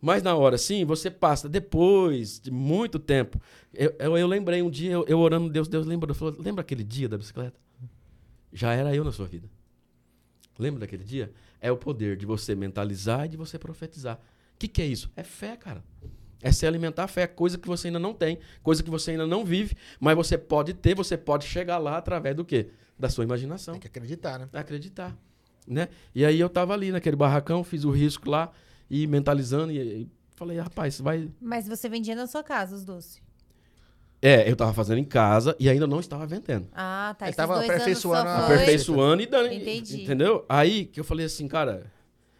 [0.01, 3.41] Mas na hora, sim, você passa, depois de muito tempo.
[3.73, 6.83] Eu, eu, eu lembrei um dia, eu, eu orando, Deus, Deus lembra, falou, lembra aquele
[6.83, 7.59] dia da bicicleta?
[8.53, 9.49] Já era eu na sua vida.
[10.57, 11.31] Lembra daquele dia?
[11.59, 14.15] É o poder de você mentalizar e de você profetizar.
[14.55, 15.11] O que, que é isso?
[15.15, 15.83] É fé, cara.
[16.41, 19.27] É se alimentar a fé, coisa que você ainda não tem, coisa que você ainda
[19.27, 22.69] não vive, mas você pode ter, você pode chegar lá através do quê?
[22.97, 24.49] Da sua imaginação Tem que acreditar, né?
[24.53, 25.17] acreditar,
[25.67, 25.89] né?
[26.13, 28.51] E aí eu tava ali naquele barracão, fiz o risco lá
[28.89, 32.83] e mentalizando e, e falei, rapaz, você vai Mas você vendia na sua casa os
[32.83, 33.21] doces?
[34.21, 36.67] É, eu tava fazendo em casa e ainda não estava vendendo.
[36.73, 37.27] Ah, tá.
[37.27, 38.55] Esses tava aperfeiçoando só a foi...
[38.55, 39.53] Aperfeiçoando e dando.
[39.53, 40.03] Entendi.
[40.03, 40.45] Entendeu?
[40.49, 41.89] Aí que eu falei assim, cara,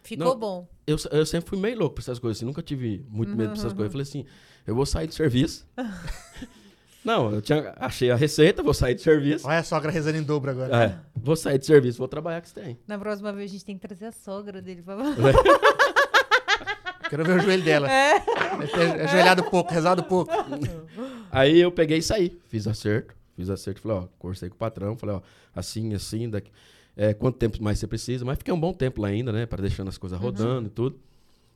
[0.02, 0.38] Ficou Não.
[0.38, 0.68] bom.
[0.86, 3.58] eu, eu sempre fui meio louco pra essas coisas, assim, nunca tive muito medo pra
[3.58, 3.86] essas coisas.
[3.86, 4.24] Eu falei assim,
[4.66, 5.66] eu vou sair do serviço.
[7.04, 9.46] não, eu tinha, achei a receita, vou sair do serviço.
[9.46, 10.84] Olha a sogra rezando em dobro agora.
[10.84, 12.78] É, vou sair do serviço, vou trabalhar com esse trem.
[12.86, 14.96] Na próxima vez a gente tem que trazer a sogra dele pra
[17.08, 17.90] Quero ver o joelho dela.
[17.90, 18.22] É.
[19.04, 20.30] Ajoelhado pouco, rezado pouco.
[21.32, 22.38] Aí eu peguei e saí.
[22.48, 23.14] Fiz acerto.
[23.34, 23.80] Fiz acerto.
[23.80, 24.96] Falei, ó, conversei com o patrão.
[24.96, 25.20] Falei, ó,
[25.52, 26.52] assim, assim, daqui.
[26.96, 28.24] É, quanto tempo mais você precisa?
[28.24, 29.44] Mas fiquei um bom tempo lá ainda, né?
[29.44, 31.00] Para deixando as coisas rodando e tudo.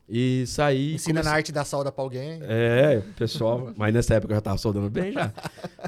[0.07, 0.93] E saí.
[0.95, 2.39] Ensina comecei- na arte da solda pra alguém.
[2.43, 3.73] É, pessoal.
[3.75, 5.33] mas nessa época eu já tava soldando bem já.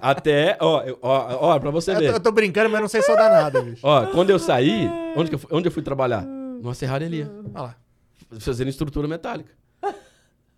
[0.01, 2.13] Até, ó, ó, ó, pra você Eu tô, ver.
[2.13, 3.82] eu tô brincando, mas não sei soldar nada, bicho.
[3.84, 6.24] Ó, quando eu saí, onde, que eu, fui- onde eu fui trabalhar?
[6.26, 7.32] Numa serraria.
[7.53, 7.76] Olha lá.
[8.39, 9.51] Fazendo estrutura metálica.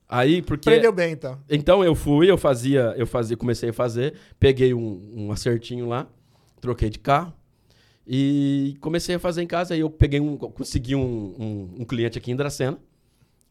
[0.07, 0.67] Aí, porque.
[0.69, 1.37] Aprendeu bem, então.
[1.49, 6.07] Então eu fui, eu fazia, eu fazia, comecei a fazer, peguei um, um acertinho lá,
[6.61, 7.33] troquei de carro
[8.07, 9.73] e comecei a fazer em casa.
[9.75, 11.01] Aí eu peguei um, consegui um,
[11.37, 12.79] um, um cliente aqui em Dracena,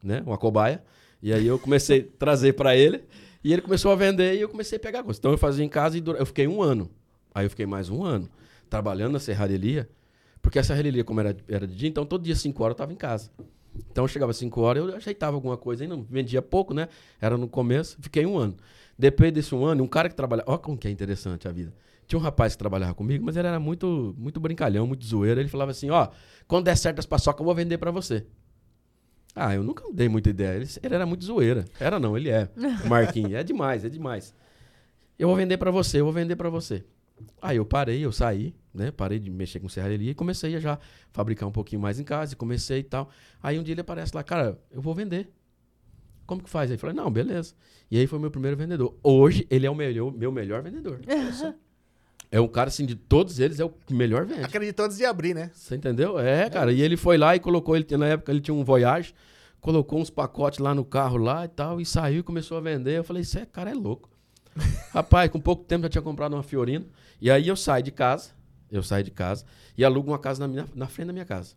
[0.03, 0.83] né, uma cobaia,
[1.23, 3.05] e aí eu comecei a trazer para ele
[3.43, 5.19] e ele começou a vender e eu comecei a pegar coisa.
[5.19, 6.91] Então eu fazia em casa e eu fiquei um ano.
[7.35, 8.29] Aí eu fiquei mais um ano
[8.69, 9.89] trabalhando na serralheria,
[10.43, 12.93] porque a serralheria como era, era de dia, então todo dia 5 horas eu estava
[12.93, 13.31] em casa.
[13.91, 16.89] Então eu chegava às 5 horas, eu ajeitava alguma coisa ainda, vendia pouco, né?
[17.21, 18.57] Era no começo, fiquei um ano.
[18.99, 20.51] Depois desse um ano, um cara que trabalhava.
[20.51, 21.73] Olha como que é interessante a vida.
[22.07, 25.41] Tinha um rapaz que trabalhava comigo, mas ele era muito, muito brincalhão, muito zoeiro.
[25.41, 26.09] Ele falava assim: ó,
[26.49, 28.27] quando der certo as paçocas, eu vou vender pra você.
[29.39, 30.57] Ah, eu nunca dei muita ideia.
[30.57, 31.65] Ele, ele era muito zoeira.
[31.79, 32.49] Era não, ele é.
[32.85, 33.33] O Marquinhos.
[33.33, 34.35] É demais, é demais.
[35.19, 36.85] Eu vou vender pra você, eu vou vender pra você.
[37.41, 38.91] Aí eu parei, eu saí, né?
[38.91, 40.79] Parei de mexer com serralheria e comecei a já
[41.13, 43.11] fabricar um pouquinho mais em casa e comecei e tal.
[43.43, 45.33] Aí um dia ele aparece lá, cara, eu vou vender.
[46.27, 46.71] Como que faz?
[46.71, 47.55] Aí eu falei, não, beleza.
[47.91, 48.97] E aí foi o meu primeiro vendedor.
[49.03, 51.01] Hoje ele é o meu, meu melhor vendedor.
[52.31, 54.45] é um cara, assim, de todos eles, é o que melhor vende.
[54.45, 55.51] Acreditou antes de abrir, né?
[55.55, 56.19] Você entendeu?
[56.19, 56.73] É, cara.
[56.73, 59.15] E ele foi lá e colocou, ele, na época ele tinha um Voyage,
[59.61, 62.99] colocou uns pacotes lá no carro lá e tal, e saiu e começou a vender.
[62.99, 64.11] Eu falei, esse cara é louco.
[64.93, 66.87] Rapaz, com pouco tempo já tinha comprado uma Fiorino.
[67.21, 68.31] E aí eu saio de casa,
[68.71, 69.45] eu saio de casa
[69.77, 71.55] e alugo uma casa na, minha, na frente da minha casa.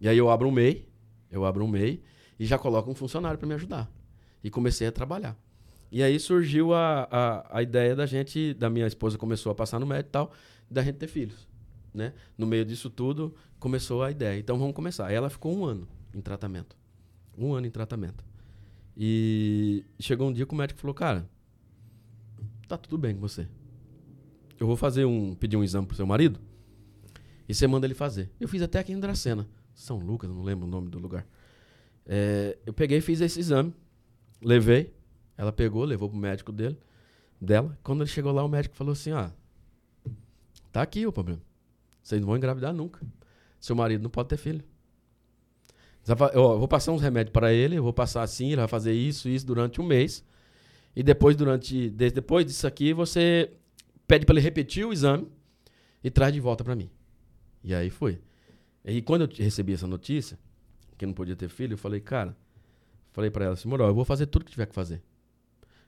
[0.00, 0.88] E aí eu abro um MEI,
[1.30, 2.02] eu abro um MEI
[2.38, 3.88] e já coloco um funcionário para me ajudar.
[4.42, 5.36] E comecei a trabalhar.
[5.94, 9.78] E aí surgiu a, a, a, ideia da gente, da minha esposa começou a passar
[9.78, 10.32] no médico e tal,
[10.68, 11.46] da gente ter filhos.
[11.94, 12.12] Né?
[12.36, 14.36] No meio disso tudo, começou a ideia.
[14.36, 15.12] Então vamos começar.
[15.12, 16.76] Ela ficou um ano em tratamento.
[17.38, 18.24] Um ano em tratamento.
[18.96, 21.30] E chegou um dia que o médico falou, cara,
[22.66, 23.46] tá tudo bem com você.
[24.58, 25.36] Eu vou fazer um.
[25.36, 26.40] pedir um exame pro seu marido.
[27.48, 28.32] E você manda ele fazer.
[28.40, 29.48] Eu fiz até aqui em Dracena.
[29.72, 31.24] São Lucas, não lembro o nome do lugar.
[32.04, 33.72] É, eu peguei e fiz esse exame.
[34.42, 34.92] Levei.
[35.36, 36.78] Ela pegou, levou pro médico dele,
[37.40, 37.78] dela.
[37.82, 39.32] Quando ele chegou lá, o médico falou assim: ah,
[40.72, 41.40] tá aqui o problema.
[42.02, 43.00] Vocês não vão engravidar nunca.
[43.58, 44.62] Seu marido não pode ter filho.
[46.34, 49.26] Eu vou passar uns remédios para ele, eu vou passar assim, ele vai fazer isso,
[49.26, 50.22] isso durante um mês.
[50.94, 53.50] E depois, durante, depois disso aqui, você
[54.06, 55.26] pede para ele repetir o exame
[56.02, 56.90] e traz de volta para mim.
[57.62, 58.20] E aí foi.
[58.84, 60.38] E quando eu recebi essa notícia,
[60.98, 62.36] que não podia ter filho, eu falei, cara,
[63.10, 65.02] falei para ela assim, moral, eu vou fazer tudo que tiver que fazer.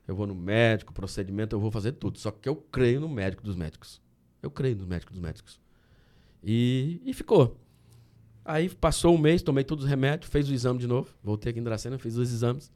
[0.07, 2.19] Eu vou no médico, procedimento, eu vou fazer tudo.
[2.19, 4.01] Só que eu creio no médico dos médicos.
[4.43, 5.61] Eu creio no médico dos médicos.
[6.43, 7.59] E, e ficou.
[8.45, 11.13] Aí passou um mês, tomei todos os remédios, fez o exame de novo.
[11.23, 12.71] Voltei aqui em Dracena, fiz os exames.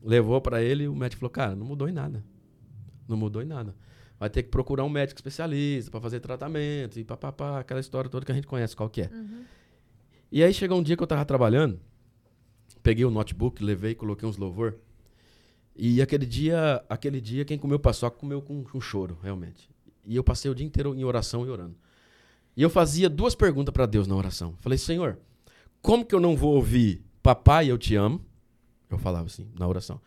[0.00, 2.24] Levou para ele e o médico falou: Cara, não mudou em nada.
[3.08, 3.74] Não mudou em nada.
[4.18, 8.24] Vai ter que procurar um médico especialista para fazer tratamento e papapá, aquela história toda
[8.24, 9.10] que a gente conhece, qual que é.
[9.12, 9.44] Uhum.
[10.30, 11.80] E aí chegou um dia que eu tava trabalhando,
[12.82, 14.76] peguei o notebook, levei, coloquei uns louvor.
[15.80, 19.70] E aquele dia, aquele dia quem comeu paçoca comeu com, com choro, realmente.
[20.04, 21.76] E eu passei o dia inteiro em oração e orando.
[22.56, 24.56] E eu fazia duas perguntas para Deus na oração.
[24.58, 25.20] Falei, Senhor,
[25.80, 28.20] como que eu não vou ouvir papai, eu te amo?
[28.90, 30.00] Eu falava assim, na oração.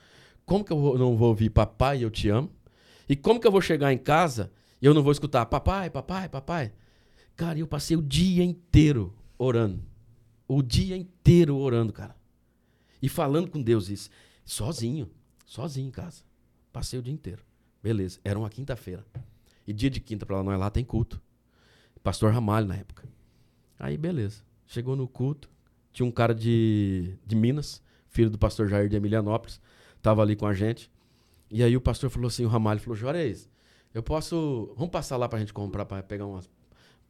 [0.46, 2.52] Como que eu não vou ouvir papai, eu te amo?
[3.08, 4.52] E como que eu vou chegar em casa
[4.82, 6.74] e eu não vou escutar papai, papai, papai?
[7.38, 9.82] Cara, eu passei o dia inteiro orando.
[10.48, 12.16] O dia inteiro orando, cara.
[13.02, 14.10] E falando com Deus isso.
[14.44, 15.10] Sozinho.
[15.52, 16.24] Sozinho em casa.
[16.72, 17.44] Passei o dia inteiro.
[17.84, 18.20] Beleza.
[18.24, 19.06] Era uma quinta-feira.
[19.68, 21.22] E dia de quinta pra nós lá tem culto.
[22.02, 23.04] Pastor Ramalho na época.
[23.78, 24.44] Aí, beleza.
[24.66, 25.50] Chegou no culto.
[25.92, 29.60] Tinha um cara de, de Minas filho do pastor Jair de Emilianópolis,
[29.98, 30.92] estava ali com a gente.
[31.50, 33.50] E aí o pastor falou assim, o Ramalho falou, Juarez,
[33.94, 34.74] eu posso...
[34.78, 36.50] Vamos passar lá para a gente comprar, para pegar umas...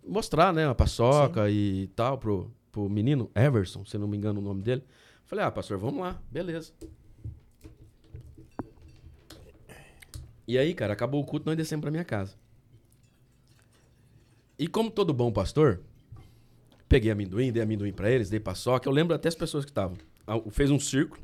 [0.07, 1.53] Mostrar, né, a paçoca Sim.
[1.53, 4.83] e tal pro, pro menino, Everson, se não me engano o nome dele.
[5.25, 6.73] Falei, ah, pastor, vamos lá, beleza.
[10.51, 12.35] E aí, cara, acabou o culto, nós descemos para minha casa.
[14.59, 15.79] E como todo bom pastor,
[16.89, 18.85] peguei amendoim, dei amendoim para eles, dei paçoca.
[18.85, 19.95] Eu lembro até as pessoas que estavam
[20.49, 21.21] fez um círculo.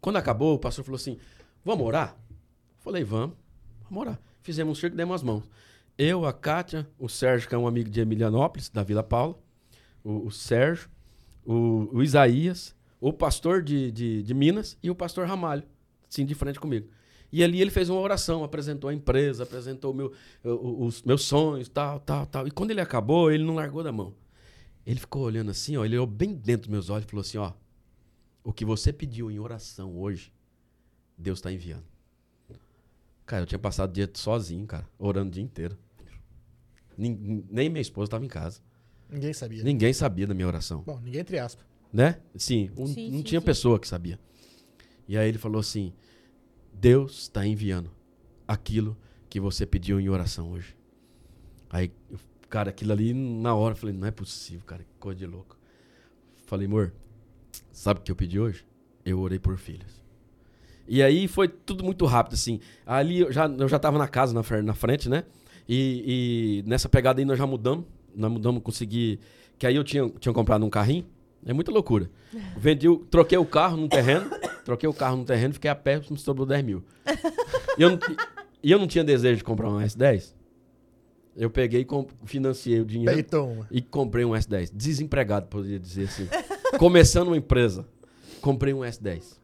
[0.00, 1.18] Quando acabou, o pastor falou assim:
[1.64, 2.16] Vamos orar?
[2.78, 3.36] Falei, vamos,
[3.90, 4.20] vamos orar.
[4.40, 5.42] Fizemos um círculo demos as mãos.
[5.98, 9.36] Eu, a Kátia, o Sérgio, que é um amigo de Emilianópolis, da Vila Paula,
[10.04, 10.88] o, o Sérgio,
[11.44, 15.64] o, o, Isaías, o pastor de, de, de, Minas e o pastor Ramalho,
[16.08, 16.88] assim, de frente comigo.
[17.30, 20.12] E ali ele fez uma oração, apresentou a empresa, apresentou meu,
[20.42, 22.46] os meus sonhos, tal, tal, tal.
[22.46, 24.14] E quando ele acabou, ele não largou da mão.
[24.86, 27.36] Ele ficou olhando assim, ó, ele olhou bem dentro dos meus olhos e falou assim,
[27.36, 27.52] ó,
[28.42, 30.32] o que você pediu em oração hoje,
[31.18, 31.84] Deus está enviando.
[33.26, 35.76] Cara, eu tinha passado o dia sozinho, cara, orando o dia inteiro.
[36.96, 38.62] Nem, nem minha esposa estava em casa.
[39.10, 39.62] Ninguém sabia.
[39.62, 40.82] Ninguém sabia da minha oração.
[40.86, 41.64] Bom, ninguém entre aspas.
[41.92, 42.20] Né?
[42.36, 43.44] Sim, um, sim não sim, tinha sim.
[43.44, 44.18] pessoa que sabia.
[45.06, 45.92] E aí ele falou assim:
[46.80, 47.90] Deus está enviando
[48.46, 48.96] aquilo
[49.28, 50.76] que você pediu em oração hoje.
[51.70, 51.92] Aí,
[52.48, 55.56] cara, aquilo ali na hora, eu falei: não é possível, cara, que coisa de louco.
[56.46, 56.92] Falei, amor,
[57.78, 58.64] Sabe o que eu pedi hoje?
[59.04, 60.02] Eu orei por filhos.
[60.88, 62.58] E aí foi tudo muito rápido, assim.
[62.84, 65.22] Ali eu já, eu já tava na casa, na, na frente, né?
[65.68, 67.84] E, e, nessa pegada aí nós já mudamos.
[68.14, 69.20] Nós mudamos, consegui.
[69.56, 71.06] Que aí eu tinha, tinha comprado um carrinho.
[71.46, 72.10] É muita loucura.
[72.56, 74.30] Vendi, troquei o carro no terreno.
[74.64, 76.84] Troquei o carro no terreno, fiquei a pé, me sobrou 10 mil.
[77.78, 77.98] E eu, não,
[78.62, 80.34] e eu não tinha desejo de comprar um S10.
[81.36, 83.14] Eu peguei e financiei o dinheiro.
[83.14, 83.64] Peiton.
[83.70, 84.70] E comprei um S10.
[84.74, 86.28] Desempregado, poderia dizer assim.
[86.78, 87.86] Começando uma empresa.
[88.40, 89.38] Comprei um S10.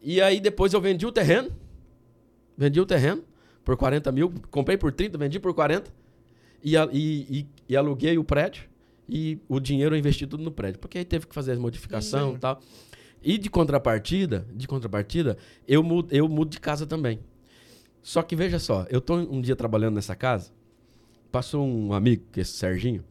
[0.00, 1.50] E aí depois eu vendi o terreno.
[2.56, 3.22] Vendi o terreno
[3.64, 5.92] por 40 mil, comprei por 30, vendi por 40
[6.64, 8.67] e, e, e, e aluguei o prédio
[9.08, 10.78] e o dinheiro eu investi tudo no prédio.
[10.80, 12.60] Porque aí teve que fazer as modificações e tal.
[13.22, 15.36] E de contrapartida, de contrapartida,
[15.66, 17.20] eu mudo, eu mudo de casa também.
[18.02, 20.52] Só que veja só, eu tô um dia trabalhando nessa casa,
[21.32, 23.04] passou um amigo, que é esse Serginho,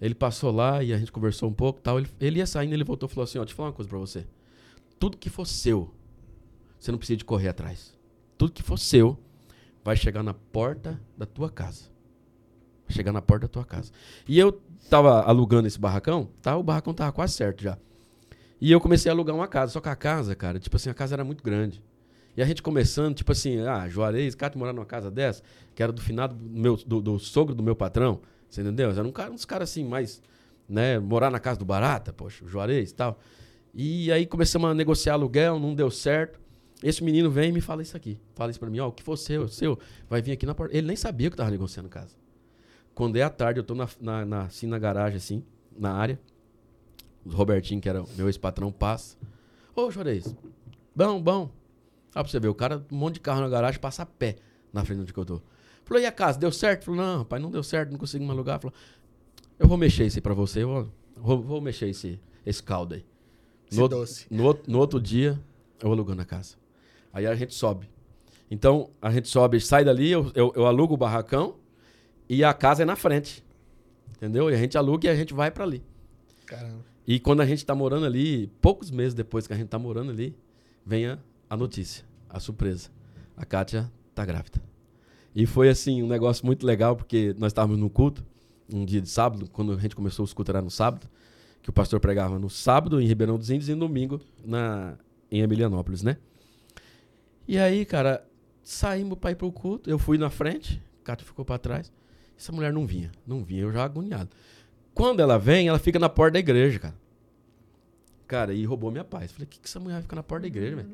[0.00, 1.98] ele passou lá e a gente conversou um pouco tal.
[1.98, 3.88] Ele, ele ia saindo, ele voltou e falou assim: Ó, deixa eu falar uma coisa
[3.88, 4.26] pra você.
[4.98, 5.90] Tudo que for seu,
[6.78, 7.96] você não precisa de correr atrás.
[8.36, 9.18] Tudo que for seu,
[9.82, 11.93] vai chegar na porta da tua casa.
[12.88, 13.90] Chegar na porta da tua casa.
[14.28, 14.60] E eu
[14.90, 16.56] tava alugando esse barracão, tá?
[16.56, 17.78] O barracão tava quase certo já.
[18.60, 19.72] E eu comecei a alugar uma casa.
[19.72, 21.82] Só que a casa, cara, tipo assim, a casa era muito grande.
[22.36, 25.42] E a gente começando, tipo assim, ah, Juarez, cara, morar numa casa dessa,
[25.74, 28.90] que era do finado do, meu, do, do sogro do meu patrão, você entendeu?
[28.90, 30.20] Era um cara, uns caras assim, mais,
[30.68, 33.18] né, morar na casa do Barata, poxa, Juarez e tal.
[33.72, 36.40] E aí começamos a negociar aluguel, não deu certo.
[36.82, 38.18] Esse menino vem e me fala isso aqui.
[38.34, 39.78] Fala isso pra mim, ó, o que for seu, seu,
[40.08, 40.76] vai vir aqui na porta.
[40.76, 42.16] Ele nem sabia que tava negociando casa.
[42.94, 45.42] Quando é à tarde, eu tô na, na, na- assim na garagem, assim,
[45.76, 46.20] na área.
[47.24, 49.16] O Robertinho, que era meu ex-patrão, passa.
[49.74, 50.34] Ô, Juarez,
[50.94, 51.50] bom, bom.
[52.14, 54.36] Ó, pra você ver, o cara, um monte de carro na garagem, passa a pé
[54.72, 55.40] na frente onde que eu tô.
[55.84, 56.84] Falou, e a casa, deu certo?
[56.84, 58.60] Falou, não, rapaz, não deu certo, não consegui alugar.
[58.60, 58.74] Falou,
[59.58, 62.94] eu vou mexer isso aí pra você, eu vou, vou, vou mexer esse, esse caldo
[62.94, 63.04] aí.
[63.68, 64.26] Esse No, outro- doce.
[64.30, 65.40] no, outro- no outro dia,
[65.82, 66.54] eu alugando a casa.
[67.12, 67.88] Aí a gente sobe.
[68.50, 71.56] Então, a gente sobe, sai dali, eu, eu, eu alugo o barracão
[72.34, 73.44] e a casa é na frente.
[74.16, 74.50] Entendeu?
[74.50, 75.82] E a gente aluga e a gente vai pra ali.
[76.46, 76.84] Caramba.
[77.06, 80.10] E quando a gente tá morando ali, poucos meses depois que a gente tá morando
[80.10, 80.34] ali,
[80.84, 81.18] vem a,
[81.48, 82.90] a notícia, a surpresa.
[83.36, 84.62] A Kátia tá grávida.
[85.34, 88.24] E foi assim, um negócio muito legal, porque nós estávamos no culto,
[88.72, 91.08] um dia de sábado, quando a gente começou os cultos era no sábado,
[91.60, 94.96] que o pastor pregava no sábado em Ribeirão dos Índios e no domingo na,
[95.30, 96.16] em Emilianópolis, né?
[97.46, 98.24] E aí, cara,
[98.62, 101.92] saímos para ir pro culto, eu fui na frente, a Kátia ficou para trás.
[102.38, 104.30] Essa mulher não vinha, não vinha, eu já agoniado.
[104.92, 106.94] Quando ela vem, ela fica na porta da igreja, cara.
[108.26, 109.32] Cara, e roubou minha paz.
[109.32, 110.88] Falei, o que, que essa mulher fica na porta da igreja, velho?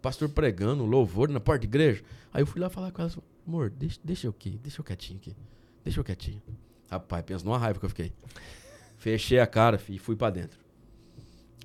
[0.00, 2.02] Pastor pregando, louvor na porta da igreja.
[2.32, 3.12] Aí eu fui lá falar com ela,
[3.46, 5.36] amor, deixa, deixa eu aqui, deixa eu quietinho aqui.
[5.84, 6.42] Deixa eu quietinho.
[6.90, 8.12] Rapaz, pensa numa raiva que eu fiquei.
[8.96, 10.58] Fechei a cara, e fui pra dentro.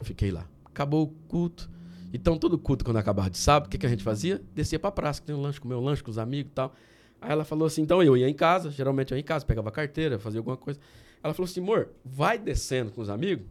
[0.03, 0.47] Fiquei lá.
[0.66, 1.70] Acabou o culto.
[2.14, 4.41] Então, todo culto, quando acabava de sábado, o que, que a gente fazia?
[4.55, 6.74] Descia pra praça, que tem um lanche, comer um lanche com os amigos e tal.
[7.20, 9.72] Aí ela falou assim, então eu ia em casa, geralmente eu ia em casa, pegava
[9.72, 10.80] carteira, fazia alguma coisa.
[11.24, 13.45] Ela falou assim, amor, vai descendo com os amigos,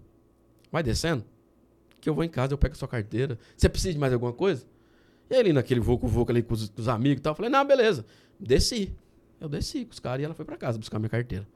[0.71, 1.25] vai descendo,
[2.01, 3.39] que eu vou em casa, eu pego a sua carteira.
[3.57, 4.65] Você precisa de mais alguma coisa?
[5.29, 7.65] E ali naquele vucu-vucu ali com os, com os amigos e tal, eu falei, não,
[7.65, 8.07] beleza.
[8.39, 8.95] Desci.
[9.41, 11.47] Eu desci com os caras e ela foi pra casa buscar minha carteira.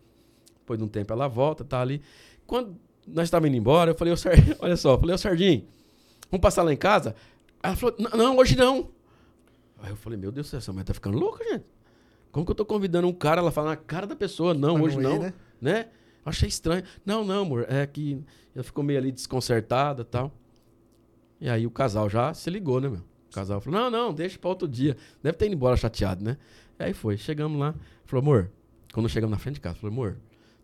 [0.58, 2.02] Depois de um tempo ela volta, tá ali.
[2.46, 4.12] Quando nós estávamos indo embora, eu falei,
[4.58, 5.64] olha só, eu falei, ô Sardinho,
[6.30, 7.14] vamos passar lá em casa?
[7.62, 8.90] Ela falou, "Não, hoje não.
[9.78, 11.64] Aí eu falei, meu Deus do céu, essa mulher tá ficando louca, gente.
[12.32, 14.84] Como que eu tô convidando um cara, ela fala na cara da pessoa, não, Pra
[14.84, 15.34] hoje não não, ir, né?
[15.60, 15.88] né?
[16.24, 16.84] Achei estranho.
[17.04, 18.22] Não, não, amor, é que
[18.54, 20.32] ela ficou meio ali desconcertada e tal.
[21.40, 23.00] E aí o casal já se ligou, né, meu?
[23.00, 24.96] O casal falou, não, não, deixa pra outro dia.
[25.22, 26.36] Deve ter ido embora chateado, né?
[26.78, 27.74] E aí foi, chegamos lá,
[28.04, 28.50] falou, amor,
[28.92, 30.16] quando chegamos na frente de casa, falou, amor,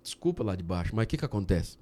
[0.03, 1.79] desculpa lá de baixo, mas o que que acontece?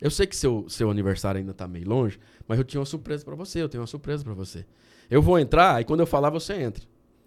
[0.00, 2.18] Eu sei que seu, seu aniversário ainda tá meio longe,
[2.48, 4.66] mas eu tinha uma surpresa pra você, eu tenho uma surpresa pra você.
[5.10, 6.84] Eu vou entrar, aí quando eu falar, você entra.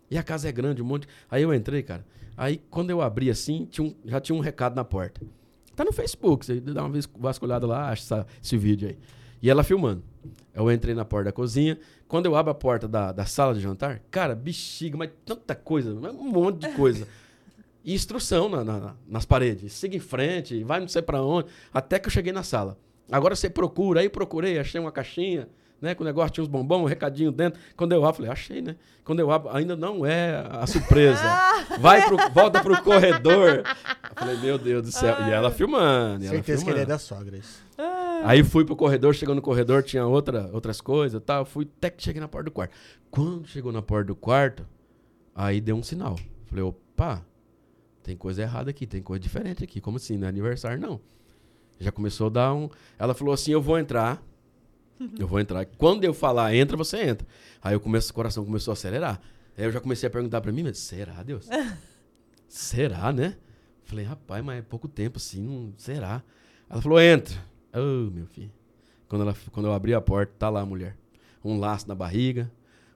[0.09, 1.07] E a casa é grande, um monte.
[1.29, 2.05] Aí eu entrei, cara.
[2.35, 5.21] Aí quando eu abri assim, tinha um- já tinha um recado na porta.
[5.75, 8.97] Tá no Facebook, você dá uma vasculhada lá, acha essa- esse vídeo aí.
[9.41, 10.03] E ela filmando.
[10.53, 11.77] Eu entrei na porta da cozinha.
[12.07, 15.93] Quando eu abro a porta da, da sala de jantar, cara, bexiga, mas tanta coisa,
[15.93, 17.07] um monte de coisa.
[17.85, 19.73] E instrução na- na- nas paredes.
[19.73, 21.47] Siga em frente, vai não sei pra onde.
[21.73, 22.77] Até que eu cheguei na sala.
[23.11, 23.99] Agora você procura.
[24.01, 25.47] Aí procurei, achei uma caixinha,
[25.81, 25.95] né?
[25.95, 27.59] Com o negócio tinha uns bombons, um recadinho dentro.
[27.75, 28.75] Quando eu abro, falei, achei, né?
[29.03, 31.21] Quando eu abro, ainda não é a surpresa.
[31.79, 33.57] Vai pro, volta pro corredor.
[33.59, 35.15] Eu falei, meu Deus do céu.
[35.27, 36.23] E ela filmando.
[36.23, 36.87] E ela Certeza que ele é filmando.
[36.87, 37.37] da sogra.
[37.37, 37.61] Isso.
[38.23, 41.45] Aí fui pro corredor, chegou no corredor, tinha outra, outras coisas e tal.
[41.45, 42.75] Fui até que cheguei na porta do quarto.
[43.11, 44.65] Quando chegou na porta do quarto,
[45.35, 46.15] aí deu um sinal.
[46.47, 47.23] Falei, opa,
[48.01, 49.79] tem coisa errada aqui, tem coisa diferente aqui.
[49.79, 50.17] Como assim?
[50.17, 50.99] Não é aniversário, não.
[51.79, 52.69] Já começou a dar um.
[52.97, 54.21] Ela falou assim: eu vou entrar.
[55.19, 55.65] Eu vou entrar.
[55.65, 57.27] Quando eu falar entra, você entra.
[57.61, 59.21] Aí eu começo, o coração começou a acelerar.
[59.57, 61.47] Aí eu já comecei a perguntar pra mim, mas será, Deus?
[62.47, 63.37] será, né?
[63.83, 66.23] Falei, rapaz, mas é pouco tempo assim, não, será?
[66.69, 67.37] Ela falou, entra.
[67.73, 68.51] Oh, meu filho.
[69.07, 70.97] Quando, ela, quando eu abri a porta, tá lá a mulher.
[71.43, 72.51] Um laço na barriga,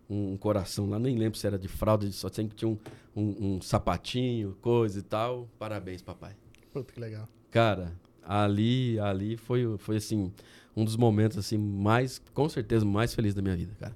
[0.09, 2.77] um, coração lá, nem lembro se era de fralda, só sei que tinha um,
[3.15, 5.47] um, um sapatinho, coisa e tal.
[5.57, 6.35] Parabéns, papai.
[6.73, 7.27] Puta que legal.
[7.49, 7.93] Cara,
[8.31, 10.31] ali, ali foi, foi assim,
[10.75, 13.95] um dos momentos assim mais, com certeza, mais feliz da minha vida, cara.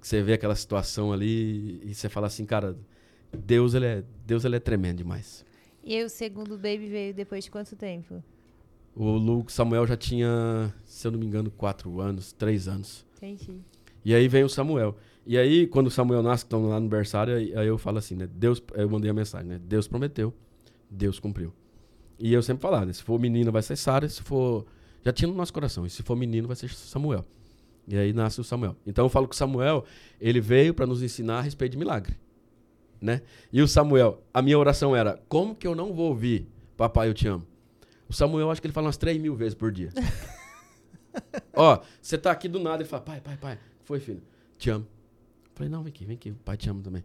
[0.00, 2.76] Que você vê aquela situação ali e você fala assim, cara,
[3.32, 5.44] Deus, ele é, Deus, ele é tremendo demais.
[5.84, 8.22] E o segundo baby veio depois de quanto tempo?
[8.94, 13.06] O Luke Samuel já tinha, se eu não me engano, quatro anos, três anos.
[13.16, 13.60] Entendi.
[14.04, 14.96] E aí vem o Samuel.
[15.24, 17.98] E aí, quando o Samuel nasce, que estão lá no aniversário, aí, aí eu falo
[17.98, 18.26] assim, né?
[18.26, 19.60] Deus, eu mandei a mensagem, né?
[19.62, 20.32] Deus prometeu,
[20.90, 21.52] Deus cumpriu.
[22.18, 22.92] E eu sempre falava, né?
[22.92, 24.66] Se for menina, vai ser Sara, se for.
[25.04, 27.24] Já tinha no nosso coração, e se for menino, vai ser Samuel.
[27.86, 28.76] E aí nasce o Samuel.
[28.86, 29.84] Então eu falo que o Samuel,
[30.20, 32.16] ele veio para nos ensinar a respeito de milagre.
[33.00, 33.22] Né?
[33.52, 37.14] E o Samuel, a minha oração era: como que eu não vou ouvir, papai, eu
[37.14, 37.46] te amo?
[38.08, 39.90] O Samuel, acho que ele fala umas 3 mil vezes por dia.
[41.54, 44.22] Ó, você tá aqui do nada e fala: pai, pai, pai, foi filho,
[44.58, 44.86] te amo.
[45.44, 47.04] Eu falei: não, vem aqui, vem aqui, o pai te ama também.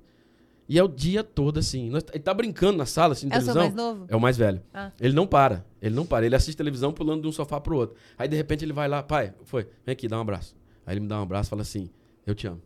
[0.72, 1.89] E é o dia todo assim.
[1.89, 3.84] Nós, ele tá brincando na sala, assim, de É o seu televisão.
[3.85, 4.06] mais novo?
[4.07, 4.61] É o mais velho.
[4.73, 4.89] Ah.
[5.02, 5.65] Ele não para.
[5.81, 6.26] Ele não para.
[6.26, 7.98] Ele assiste televisão pulando de um sofá pro outro.
[8.18, 10.56] Aí, de repente, ele vai lá, pai, foi, vem aqui, dá um abraço.
[10.85, 11.89] Aí ele me dá um abraço e fala assim:
[12.26, 12.61] Eu te amo.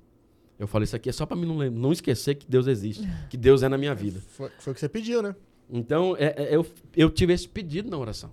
[0.59, 3.35] Eu falei, isso aqui é só pra mim não, não esquecer que Deus existe, que
[3.37, 4.21] Deus é na minha vida.
[4.29, 5.35] Foi, foi o que você pediu, né?
[5.69, 6.65] Então, é- é- eu,
[6.95, 8.29] eu tive esse pedido na oração,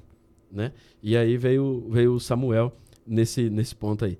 [0.50, 0.72] né?
[1.02, 2.76] E aí veio, veio o Samuel
[3.06, 4.18] nesse, nesse ponto aí.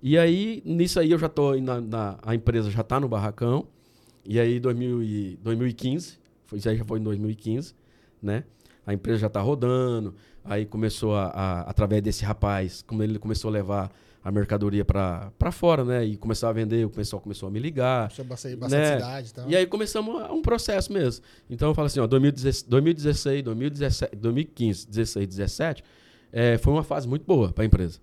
[0.00, 3.66] E aí, nisso aí, eu já tô, na, na- a empresa já tá no barracão.
[4.24, 7.74] E aí, 2000 e, 2015, foi, isso aí já foi em 2015,
[8.22, 8.44] né?
[8.86, 10.14] A empresa já tá rodando.
[10.44, 13.90] Aí começou a, a- através desse rapaz, como ele começou a levar
[14.24, 16.04] a mercadoria para fora, né?
[16.04, 18.08] E começou a vender, o pessoal começou a me ligar.
[18.10, 18.94] Tinha bastante, bastante Né?
[18.94, 19.50] cidade e tal.
[19.50, 21.24] E aí começamos a- um processo mesmo.
[21.50, 25.84] Então eu falo assim, ó, 2016, 2016 2017, 2015, 16, 17,
[26.32, 27.98] é, foi uma fase muito boa para a empresa.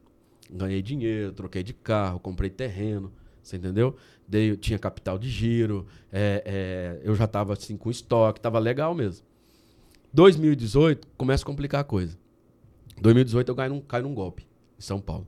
[0.51, 3.95] Ganhei dinheiro, troquei de carro, comprei terreno, você entendeu?
[4.29, 8.93] Dei, tinha capital de giro, é, é, eu já estava assim com estoque, estava legal
[8.93, 9.25] mesmo.
[10.13, 12.15] 2018 começa a complicar a coisa.
[13.01, 14.45] 2018 eu caio num, caio num golpe
[14.77, 15.27] em São Paulo.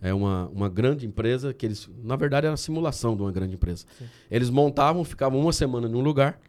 [0.00, 3.54] É uma, uma grande empresa que eles, na verdade, era uma simulação de uma grande
[3.54, 3.84] empresa.
[4.30, 6.40] Eles montavam, ficavam uma semana num lugar,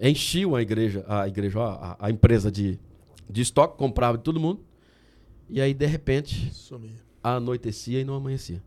[0.00, 2.80] enchiam a igreja, a igreja, a, a empresa de,
[3.28, 4.64] de estoque, comprava de todo mundo.
[5.50, 6.96] E aí, de repente, Sumia.
[7.22, 8.62] anoitecia e não amanhecia.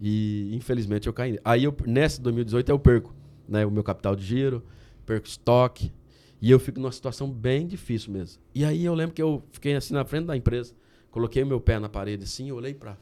[0.00, 1.38] E infelizmente eu caí.
[1.44, 3.14] Aí eu, nessa 2018 eu perco,
[3.48, 4.64] né, o meu capital de giro,
[5.04, 5.92] perco estoque
[6.40, 8.40] e eu fico numa situação bem difícil mesmo.
[8.54, 10.74] E aí eu lembro que eu fiquei assim na frente da empresa,
[11.10, 12.96] coloquei o meu pé na parede assim, eu olhei para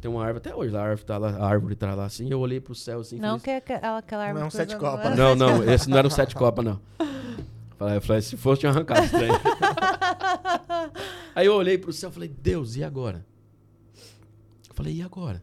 [0.00, 2.40] tem uma árvore até hoje, a árvore tá lá, a árvore tá lá assim, eu
[2.40, 5.10] olhei pro céu assim, Não que é aquela, aquela árvore Não é um sete copas,
[5.10, 5.16] né?
[5.16, 6.80] não, não, esse não era um sete copa não.
[7.76, 9.30] Falei, eu falei, se fosse tinha arrancado esse trem.
[11.34, 13.24] Aí eu olhei pro céu e falei, Deus, e agora?
[14.68, 15.42] Eu falei, e agora?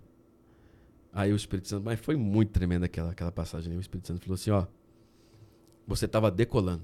[1.17, 3.71] Aí o Espírito Santo, mas foi muito tremenda aquela, aquela passagem.
[3.71, 3.77] aí.
[3.79, 4.67] O Espírito Santo falou assim: ó,
[5.87, 6.83] você estava decolando.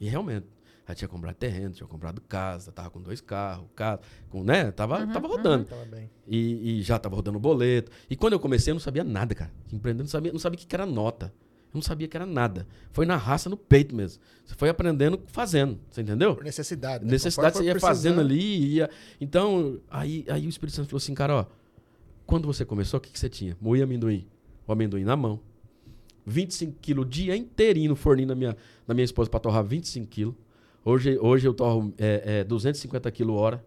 [0.00, 0.46] E realmente,
[0.86, 4.00] já tinha comprado terreno, tinha comprado casa, tava com dois carros, casa,
[4.30, 4.70] com, né?
[4.70, 5.64] Tava, tava rodando.
[5.64, 6.08] Tava bem.
[6.28, 7.90] E, e já tava rodando boleto.
[8.08, 9.50] E quando eu comecei, eu não sabia nada, cara.
[9.72, 11.34] Empreendendo, não sabia, não sabia o que era nota.
[11.74, 12.68] Eu não sabia que era nada.
[12.92, 14.22] Foi na raça, no peito mesmo.
[14.44, 16.36] Você foi aprendendo fazendo, você entendeu?
[16.36, 17.04] Por necessidade.
[17.04, 17.10] Né?
[17.10, 18.30] necessidade você ia for fazendo precisando.
[18.30, 18.74] ali.
[18.74, 18.90] Ia...
[19.20, 21.61] Então, aí, aí o Espírito Santo falou assim, cara, ó,
[22.26, 23.56] quando você começou, o que, que você tinha?
[23.60, 24.26] Moía amendoim.
[24.66, 25.40] O amendoim na mão.
[26.24, 30.06] 25 quilos o dia inteirinho no forninho da minha, da minha esposa para torrar 25
[30.06, 30.34] quilos.
[30.84, 33.64] Hoje, hoje eu torro é, é, 250 quilos hora.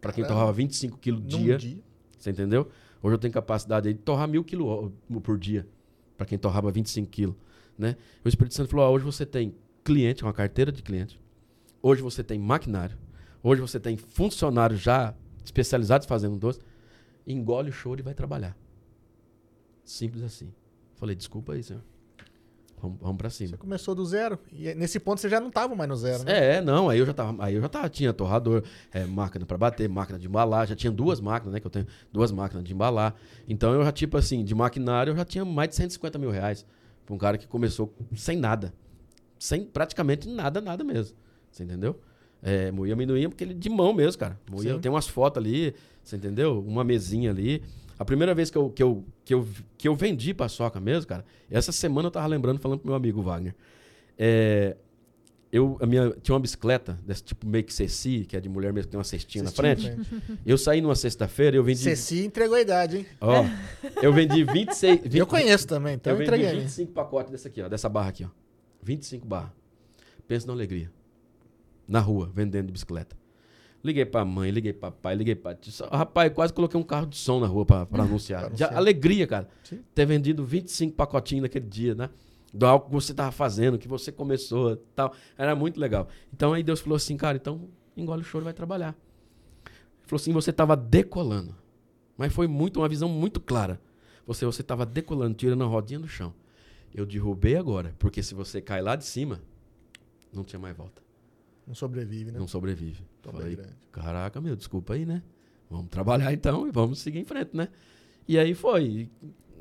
[0.00, 1.56] Para quem torrava 25 quilos dia.
[1.56, 1.78] dia.
[2.18, 2.68] Você entendeu?
[3.02, 4.90] Hoje eu tenho capacidade de torrar mil quilos
[5.22, 5.66] por dia.
[6.16, 7.36] Para quem torrava 25 quilos.
[7.78, 7.96] Né?
[8.24, 9.54] O Espírito Santo falou: ó, hoje você tem
[9.84, 11.20] cliente, uma carteira de cliente.
[11.80, 12.96] Hoje você tem maquinário.
[13.42, 15.14] Hoje você tem funcionários já
[15.44, 16.60] especializados fazendo doce.
[17.26, 18.56] Engole o choro e vai trabalhar.
[19.84, 20.52] Simples assim.
[20.94, 21.82] Falei: desculpa aí, senhor.
[22.82, 23.50] Vamos, vamos para cima.
[23.50, 24.36] Você começou do zero.
[24.50, 26.56] E nesse ponto você já não tava mais no zero, né?
[26.56, 29.56] É, não, aí eu já tava, aí eu já tava, tinha torrador, é, máquina pra
[29.56, 32.74] bater, máquina de embalar, já tinha duas máquinas, né, que eu tenho duas máquinas de
[32.74, 33.14] embalar.
[33.48, 36.66] Então eu já, tipo assim, de maquinário eu já tinha mais de 150 mil reais
[37.06, 38.74] pra um cara que começou sem nada,
[39.38, 41.16] sem praticamente nada, nada mesmo,
[41.52, 42.00] você entendeu?
[42.42, 44.38] É, moía amendoim porque ele de mão mesmo, cara.
[44.50, 46.60] Moía, tem umas fotos ali, você entendeu?
[46.66, 47.62] Uma mesinha ali.
[47.98, 49.48] A primeira vez que eu, que eu, que eu,
[49.78, 53.22] que eu vendi paçoca mesmo, cara, essa semana eu tava lembrando, falando pro meu amigo
[53.22, 53.54] Wagner.
[54.18, 54.76] É,
[55.52, 58.72] eu, a minha, tinha uma bicicleta, desse tipo meio que Ceci, que é de mulher
[58.72, 60.00] mesmo, que tem uma cestinha na Cestinha frente.
[60.44, 61.80] Eu saí numa sexta-feira, eu vendi.
[61.80, 63.06] Ceci entregou a idade, hein?
[63.20, 63.44] Ó,
[64.02, 65.02] eu vendi 26.
[65.02, 66.60] 20, eu conheço também, então eu eu vendi entreguei.
[66.62, 68.28] 25 pacotes dessa aqui, ó, dessa barra aqui, ó.
[68.82, 69.50] 25 barras.
[70.26, 70.90] Pensa na alegria.
[71.86, 73.16] Na rua, vendendo de bicicleta.
[73.84, 75.56] Liguei pra mãe, liguei pra pai, liguei pra.
[75.62, 78.40] Só- Rapaz, quase coloquei um carro de som na rua pra, pra anunciar.
[78.42, 78.76] Já, anunciar.
[78.76, 79.48] alegria, cara.
[79.64, 79.80] Sim.
[79.94, 82.08] Ter vendido 25 pacotinhos naquele dia, né?
[82.54, 85.12] Do algo que você tava fazendo, que você começou tal.
[85.36, 86.06] Era muito legal.
[86.32, 88.94] Então aí Deus falou assim, cara, então engole o choro e vai trabalhar.
[89.66, 91.54] Ele falou assim, você tava decolando.
[92.16, 93.80] Mas foi muito uma visão muito clara.
[94.26, 96.32] Você você tava decolando, tirando a rodinha do chão.
[96.94, 99.40] Eu derrubei agora, porque se você cai lá de cima,
[100.32, 101.01] não tinha mais volta.
[101.66, 102.38] Não sobrevive, né?
[102.38, 103.04] Não sobrevive.
[103.22, 103.72] Falei, grande.
[103.90, 105.22] caraca, meu, desculpa aí, né?
[105.70, 107.68] Vamos trabalhar então e vamos seguir em frente, né?
[108.28, 109.08] E aí foi,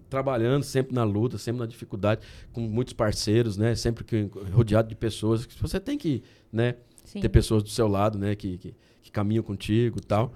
[0.10, 2.22] trabalhando sempre na luta, sempre na dificuldade,
[2.52, 3.76] com muitos parceiros, né?
[3.76, 6.22] Sempre que rodeado de pessoas que você tem que,
[6.52, 6.76] né?
[7.06, 7.20] Sim.
[7.20, 10.34] ter pessoas do seu lado, né, que, que, que caminham contigo e tal.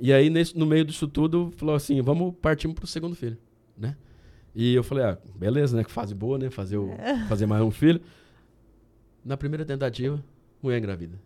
[0.00, 3.36] E aí, nesse, no meio disso tudo, falou assim, vamos partir pro segundo filho,
[3.76, 3.96] né?
[4.54, 6.90] E eu falei, ah, beleza, né, que fase boa, né, fazer, o,
[7.28, 8.00] fazer mais um filho.
[9.24, 10.22] Na primeira tentativa,
[10.62, 11.20] mulher engravida.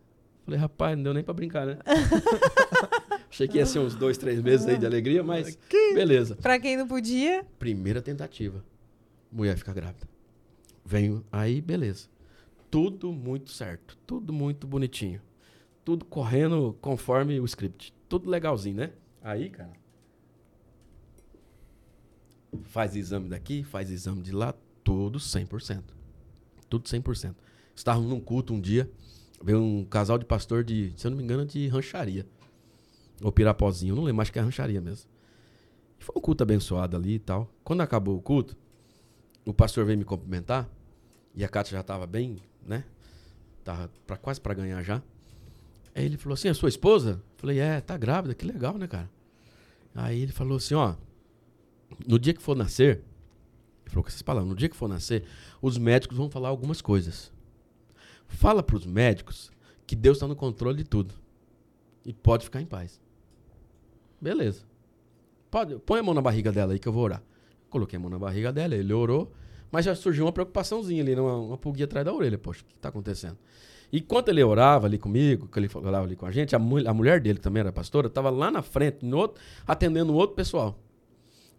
[0.44, 1.78] Falei, rapaz, não deu nem pra brincar, né?
[3.30, 5.56] Achei que ia ser uns dois, três meses aí de alegria, mas
[5.94, 6.36] beleza.
[6.36, 7.44] Pra quem não podia.
[7.58, 8.62] Primeira tentativa,
[9.30, 10.06] mulher fica grávida.
[10.84, 12.08] Venho, aí beleza.
[12.70, 15.20] Tudo muito certo, tudo muito bonitinho.
[15.84, 17.94] Tudo correndo conforme o script.
[18.08, 18.92] Tudo legalzinho, né?
[19.22, 19.72] Aí, cara.
[22.64, 24.54] Faz exame daqui, faz exame de lá,
[24.84, 25.82] tudo 100%.
[26.68, 27.34] Tudo 100%.
[27.74, 28.90] Estávamos num culto um dia,
[29.42, 32.26] veio um casal de pastor de, se eu não me engano, de rancharia.
[33.22, 35.08] Ou Pirapozinho, não lembro, acho que é rancharia mesmo.
[35.98, 37.48] Foi um culto abençoado ali e tal.
[37.62, 38.56] Quando acabou o culto,
[39.44, 40.68] o pastor veio me cumprimentar
[41.34, 42.84] e a Kátia já estava bem, né?
[43.64, 45.02] Tava pra, quase para ganhar já.
[45.94, 49.08] Aí ele falou assim: "A sua esposa?" Falei: "É, tá grávida, que legal, né, cara?"
[49.94, 50.94] Aí ele falou assim: "Ó,
[52.06, 53.02] no dia que for nascer,
[53.82, 55.24] ele falou com essas palavras, no dia que for nascer,
[55.60, 57.31] os médicos vão falar algumas coisas.
[58.32, 59.50] Fala para os médicos
[59.86, 61.14] que Deus está no controle de tudo
[62.04, 63.00] e pode ficar em paz."
[64.20, 64.64] Beleza.
[65.50, 67.22] Pode, põe a mão na barriga dela aí que eu vou orar.
[67.68, 69.32] Coloquei a mão na barriga dela, ele orou,
[69.70, 72.38] mas já surgiu uma preocupaçãozinha ali, uma, uma pulguinha atrás da orelha.
[72.38, 73.36] Poxa, o que está acontecendo?
[73.92, 76.88] E enquanto ele orava ali comigo, que ele orava ali com a gente, a, mu-
[76.88, 80.16] a mulher dele que também era pastora, estava lá na frente, no outro, atendendo um
[80.16, 80.78] outro pessoal.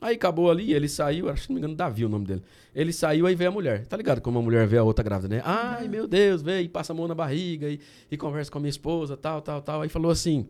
[0.03, 2.43] Aí acabou ali, ele saiu, acho que não me engano, Davi o nome dele.
[2.75, 3.85] Ele saiu, aí veio a mulher.
[3.85, 5.41] Tá ligado como a mulher vê a outra grávida, né?
[5.45, 7.79] Ai, meu Deus, veio, e passa a mão na barriga e,
[8.11, 9.81] e conversa com a minha esposa, tal, tal, tal.
[9.81, 10.45] Aí falou assim: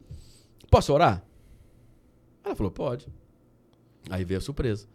[0.72, 1.24] Posso orar?
[2.44, 3.08] Ela falou: Pode.
[4.10, 4.88] Aí veio a surpresa.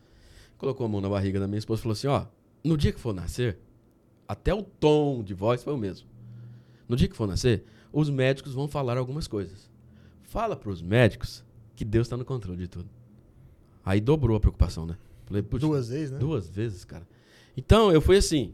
[0.56, 2.26] Colocou a mão na barriga da minha esposa e falou assim: Ó,
[2.64, 3.60] no dia que for nascer,
[4.26, 6.08] até o tom de voz foi o mesmo.
[6.88, 9.70] No dia que for nascer, os médicos vão falar algumas coisas.
[10.24, 11.44] Fala para os médicos
[11.76, 12.97] que Deus está no controle de tudo.
[13.88, 14.98] Aí dobrou a preocupação, né?
[15.24, 16.18] Falei, "Puxa, Duas vezes, né?
[16.18, 17.08] Duas vezes, cara.
[17.56, 18.52] Então, eu fui assim.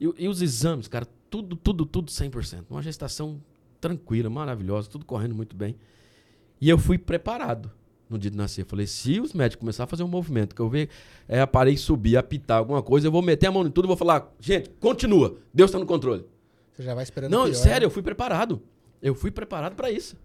[0.00, 2.64] E, e os exames, cara, tudo, tudo, tudo 100%.
[2.70, 3.42] Uma gestação
[3.78, 5.76] tranquila, maravilhosa, tudo correndo muito bem.
[6.58, 7.70] E eu fui preparado
[8.08, 8.62] no dia de nascer.
[8.62, 10.88] Eu falei, se os médicos começarem a fazer um movimento, que eu ver
[11.28, 13.96] é, aparelho subir, apitar alguma coisa, eu vou meter a mão em tudo e vou
[13.98, 16.24] falar, gente, continua, Deus está no controle.
[16.72, 17.84] Você já vai esperando Não, pior, sério, né?
[17.86, 18.62] eu fui preparado.
[19.02, 20.16] Eu fui preparado pra isso.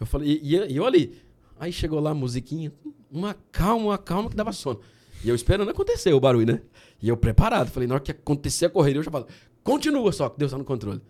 [0.00, 1.16] Eu falei, e, e- e eu ali.
[1.58, 2.72] Aí chegou lá a musiquinha,
[3.14, 4.80] uma calma, uma calma que dava sono.
[5.22, 6.62] E eu esperando acontecer o barulho, né?
[7.00, 7.70] E eu preparado.
[7.70, 9.26] Falei, na hora que acontecer a correria, eu já falo,
[9.62, 11.00] continua só, que Deus tá no controle.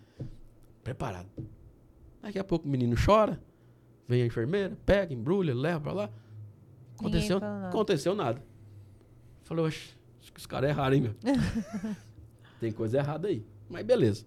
[0.83, 1.27] Preparado.
[2.21, 3.41] Daqui a pouco o menino chora,
[4.07, 6.09] vem a enfermeira, pega, embrulha, leva pra lá.
[6.97, 7.67] Aconteceu, nada.
[7.67, 8.41] aconteceu nada.
[9.43, 9.89] Falei, "Oxe,
[10.21, 11.13] acho que os caras erraram, hein, meu?
[12.59, 13.43] Tem coisa errada aí.
[13.69, 14.25] Mas beleza.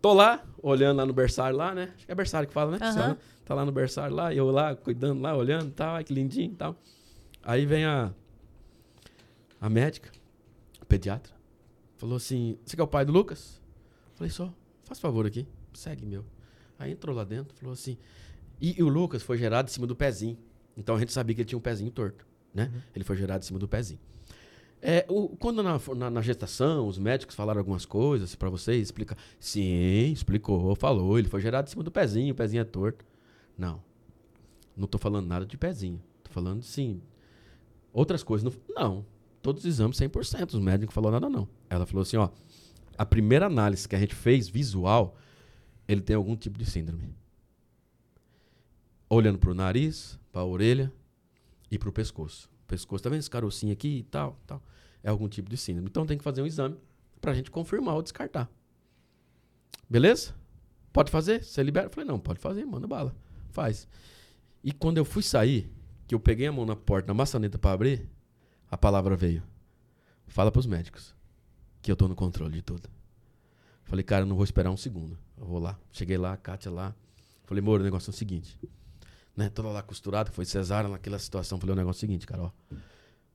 [0.00, 1.92] Tô lá, olhando lá no berçário lá, né?
[1.96, 2.78] Acho que é berçário que fala, né?
[2.80, 3.16] Lá.
[3.44, 6.52] Tá lá no berçário lá, eu lá, cuidando lá, olhando e tal, ai que lindinho
[6.52, 6.76] e tal.
[7.48, 8.12] Aí vem a,
[9.58, 10.12] a médica,
[10.78, 11.32] a pediatra,
[11.96, 13.58] falou assim, você que é o pai do Lucas?
[14.16, 14.52] Falei, só,
[14.84, 16.26] faz favor aqui, segue meu.
[16.78, 17.96] Aí entrou lá dentro, falou assim,
[18.60, 20.36] e, e o Lucas foi gerado em cima do pezinho.
[20.76, 22.70] Então a gente sabia que ele tinha um pezinho torto, né?
[22.94, 23.98] Ele foi gerado em cima do pezinho.
[24.82, 29.16] É, o- quando na, na- na gestação, os médicos falaram algumas coisas pra vocês, explica.
[29.40, 31.18] Sim, explicou, falou.
[31.18, 33.06] Ele foi gerado em cima do pezinho, o pezinho é torto.
[33.56, 33.82] Não.
[34.76, 35.98] Não tô falando nada de pezinho.
[36.22, 37.00] Tô falando, sim,
[37.92, 38.52] outras coisas.
[38.52, 39.06] Não, não.
[39.42, 40.54] Todos os exames 100%.
[40.54, 41.48] Os médicos não falou nada, não.
[41.68, 42.28] Ela falou assim, ó.
[42.96, 45.16] A primeira análise que a gente fez, visual,
[45.86, 47.14] ele tem algum tipo de síndrome.
[49.08, 50.92] Olhando pro nariz, pra orelha
[51.70, 52.50] e pro pescoço.
[52.64, 54.62] O pescoço, tá vendo esse carocinho aqui e tal, tal?
[55.02, 55.88] É algum tipo de síndrome.
[55.88, 56.76] Então tem que fazer um exame
[57.20, 58.50] pra gente confirmar ou descartar.
[59.88, 60.34] Beleza?
[60.92, 61.44] Pode fazer?
[61.44, 61.86] Você libera?
[61.86, 63.14] Eu falei, não, pode fazer, manda bala.
[63.50, 63.88] Faz.
[64.62, 65.70] E quando eu fui sair,
[66.08, 68.08] que eu peguei a mão na porta, na maçaneta pra abrir,
[68.70, 69.42] a palavra veio.
[70.26, 71.14] Fala pros médicos
[71.82, 72.88] que eu tô no controle de tudo.
[73.84, 75.18] Falei, cara, não vou esperar um segundo.
[75.36, 75.78] Eu vou lá.
[75.92, 76.94] Cheguei lá, a Kátia lá.
[77.44, 78.58] Falei, Moro, o negócio é o seguinte.
[79.36, 81.58] Né, toda lá costurada, foi cesárea naquela situação.
[81.60, 82.50] Falei, o negócio é o seguinte, cara, ó.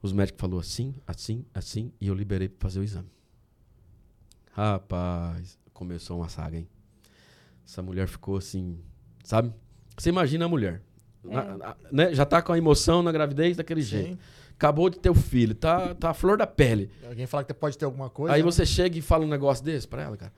[0.01, 3.09] Os médicos falaram assim, assim, assim, e eu liberei pra fazer o exame.
[4.51, 6.67] Rapaz, começou uma saga, hein?
[7.65, 8.79] Essa mulher ficou assim,
[9.23, 9.53] sabe?
[9.95, 10.81] Você imagina a mulher.
[11.23, 14.09] Na- na- né, já tá com a emoção na gravidez daquele jeito.
[14.09, 14.17] Sim.
[14.55, 16.89] acabou de ter o filho, tá, tá a flor da pele.
[17.05, 18.33] Alguém fala que pode ter alguma coisa.
[18.33, 18.45] Aí né?
[18.45, 20.31] você chega e fala um negócio desse pra ela, cara.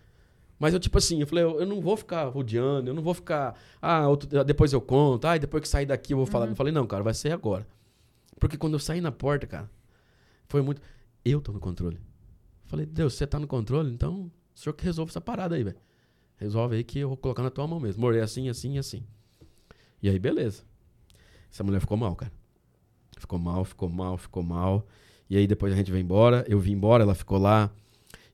[0.57, 3.13] Mas eu, tipo assim, eu falei, eu, eu não vou ficar rodeando, eu não vou
[3.13, 6.47] ficar, ah, outro- depois eu conto, ah, depois que sair daqui eu vou falar.
[6.47, 7.67] Eu falei, não, cara, vai ser agora.
[8.39, 9.69] Porque quando eu saí na porta, cara,
[10.47, 10.81] foi muito.
[11.23, 11.97] Eu tô no controle.
[11.97, 15.63] Eu falei, Deus, você tá no controle, então o senhor que resolve essa parada aí,
[15.63, 15.77] velho.
[16.37, 18.01] Resolve aí que eu vou colocar na tua mão mesmo.
[18.01, 19.03] Morei assim, assim assim.
[20.01, 20.63] E aí, beleza.
[21.55, 22.33] Essa mulher ficou mal, cara.
[23.17, 24.85] Ficou mal, ficou mal, ficou mal.
[25.29, 27.71] E aí depois a gente veio embora, eu vim embora, ela ficou lá.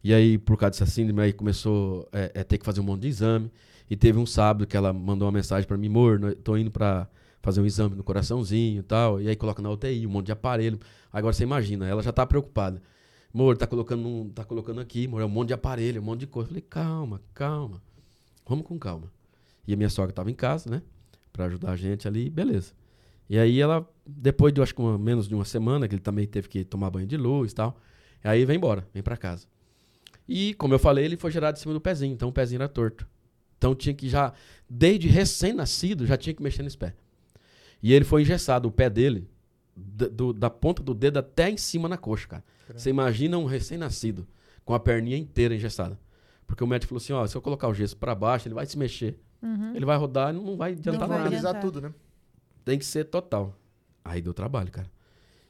[0.03, 3.02] E aí, por causa dessa síndrome, aí começou a é, ter que fazer um monte
[3.02, 3.52] de exame.
[3.88, 7.07] E teve um sábado que ela mandou uma mensagem pra mim, amor, tô indo pra
[7.43, 9.22] fazer um exame no coraçãozinho e tal.
[9.22, 10.80] E aí coloca na UTI, um monte de aparelho.
[11.14, 12.81] Agora você imagina, ela já tá preocupada.
[13.31, 16.22] Amor, tá colocando, um- tá colocando aqui, amor, é um monte de aparelho, um monte
[16.22, 16.48] de coisa.
[16.48, 17.84] Eu falei, calma, calma.
[18.48, 19.11] Vamos com calma.
[19.68, 20.81] E a minha sogra tava em casa, né?
[21.31, 22.81] Pra ajudar a gente ali, beleza.
[23.32, 26.28] E aí ela, depois de acho que uma- menos de uma semana, que ele também
[26.28, 27.78] teve que tomar banho de luz e tal,
[28.22, 29.48] aí vem embora, vem pra casa.
[30.28, 32.68] E, como eu falei, ele foi gerado em cima do pezinho, então o pezinho era
[32.68, 33.08] torto.
[33.58, 34.34] Então tinha que já,
[34.70, 36.94] desde recém-nascido, já tinha que mexer nesse pé.
[37.82, 39.30] E ele foi engessado, o pé dele,
[39.76, 42.44] da, do- da ponta do dedo até em cima na coxa, cara.
[42.76, 44.28] Você imagina um recém-nascido
[44.66, 45.98] com a perninha inteira engessada.
[46.45, 48.66] Porque o médico falou assim: ó, se eu colocar o gesso pra baixo, ele vai
[48.66, 49.18] se mexer.
[49.41, 49.74] Uhum.
[49.76, 51.36] Ele vai rodar e não vai adiantar Não vai nada.
[51.36, 51.62] Adiantar.
[51.62, 51.94] tudo, né?
[52.64, 53.56] Tem que ser total.
[54.04, 54.90] Aí deu trabalho, cara.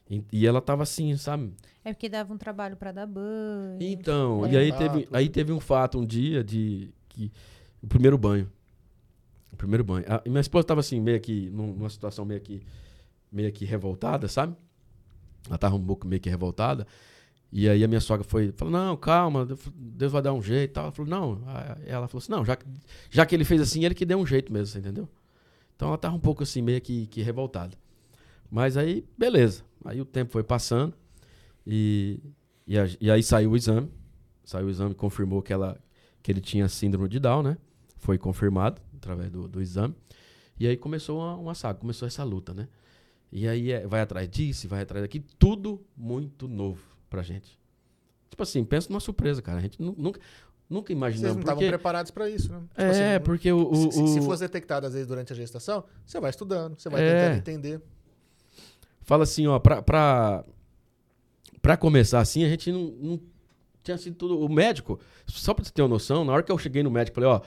[0.10, 1.54] E, e ela tava assim, sabe?
[1.86, 3.78] É porque dava um trabalho pra dar banho.
[3.80, 4.52] Então, É.
[4.52, 7.32] e aí teve, aí teve um fato um dia de que
[7.82, 8.52] o primeiro banho.
[9.52, 10.06] O primeiro banho.
[10.08, 12.62] A, e minha esposa tava assim, meio que num- numa situação meio que
[13.32, 14.56] meio que revoltada, sabe?
[15.48, 16.86] Ela tava um pouco meio que revoltada.
[17.52, 20.74] E aí a minha sogra foi, falou: "Não, calma, Deus vai dar um jeito", e
[20.74, 20.84] tal.
[20.86, 21.42] Ela falou: "Não".
[21.86, 22.66] Ela falou assim: "Não, já que,
[23.10, 25.08] já que ele fez assim, ele que deu um jeito mesmo, você entendeu?"
[25.82, 27.76] Então ela tava um pouco assim meio que, que revoltada.
[28.52, 29.64] Mas aí, beleza.
[29.84, 30.94] Aí o tempo foi passando
[31.66, 32.20] e,
[32.68, 33.90] e, a- e aí saiu o exame.
[34.44, 35.82] Saiu o exame, confirmou que, ela,
[36.22, 37.58] que ele tinha síndrome de Down, né?
[37.98, 39.96] Foi confirmado através do, do exame.
[40.60, 42.68] E aí começou uma, uma saga, começou essa luta, né?
[43.32, 46.80] E aí é, vai atrás disso, vai atrás daqui, tudo muito novo
[47.10, 47.58] pra gente.
[48.30, 49.58] Tipo assim, pensa numa surpresa, cara.
[49.58, 50.14] A gente nu-
[50.72, 51.36] nunca, nunca Vocês imaginamos.
[51.36, 52.60] não estavam Porque, preparados pra isso, né?
[52.70, 53.70] Tipo é, assim, porque o.
[53.72, 57.02] o, se, se fosse detectado às vezes durante a gestação, você vai estudando, você vai
[57.04, 57.30] É.
[57.36, 57.82] tentando entender.
[59.02, 60.44] fala assim, ó, pra, pra,
[61.62, 63.20] pra começar assim, a gente não, não
[63.84, 64.40] tinha sido tudo.
[64.40, 67.16] O médico, só pra você ter uma noção, na hora que eu cheguei no médico,
[67.16, 67.42] falei, ó,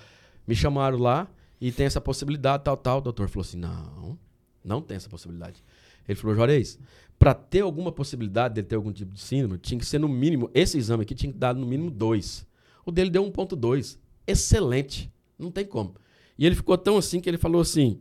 [0.47, 1.29] me chamaram lá
[1.61, 2.99] e tem essa possibilidade, tal, tal.
[2.99, 4.19] O doutor falou assim: não,
[4.63, 5.63] não tem essa possibilidade.
[6.07, 6.79] Ele falou, Juarez,
[7.19, 10.51] pra ter alguma possibilidade dele ter algum tipo de síndrome, tinha que ser no mínimo,
[10.53, 12.47] esse exame aqui tinha que dar no mínimo dois.
[12.85, 13.99] O dele deu 1,2.
[14.27, 15.13] Excelente.
[15.39, 15.95] Não tem como.
[16.39, 17.99] E ele ficou tão assim que ele falou assim: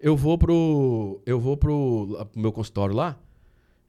[0.00, 1.22] eu vou pro.
[1.24, 3.18] Eu vou pro, meu consultório lá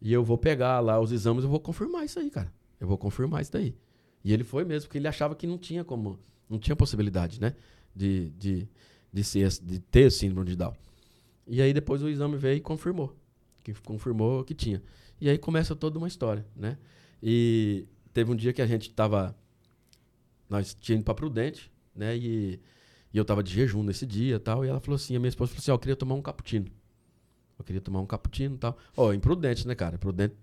[0.04, 2.54] e eu vou pegar lá os exames eu vou confirmar isso aí, cara.
[2.78, 3.74] Eu vou confirmar isso daí.
[4.22, 6.20] E ele foi mesmo, porque ele achava que não tinha como.
[6.50, 7.56] Não tinha possibilidade, né?
[7.96, 8.68] De, de,
[9.12, 10.74] de, ser, de ter síndrome de Down.
[11.48, 13.16] E aí depois o exame veio e confirmou.
[13.64, 14.84] Que confirmou que tinha.
[15.22, 16.78] E aí começa toda uma história, né?
[17.22, 19.34] E teve um dia que a gente tava.
[20.54, 22.16] Nós tínhamos ido pra Prudente, né?
[22.16, 22.60] E,
[23.12, 24.64] e eu tava de jejum nesse dia e tal.
[24.64, 26.68] E ela falou assim: a minha esposa falou assim: ó, eu queria tomar um cappuccino.
[27.58, 28.78] Eu queria tomar um cappuccino e tal.
[28.96, 29.98] Ó, imprudente, né, cara?
[29.98, 30.36] Prudente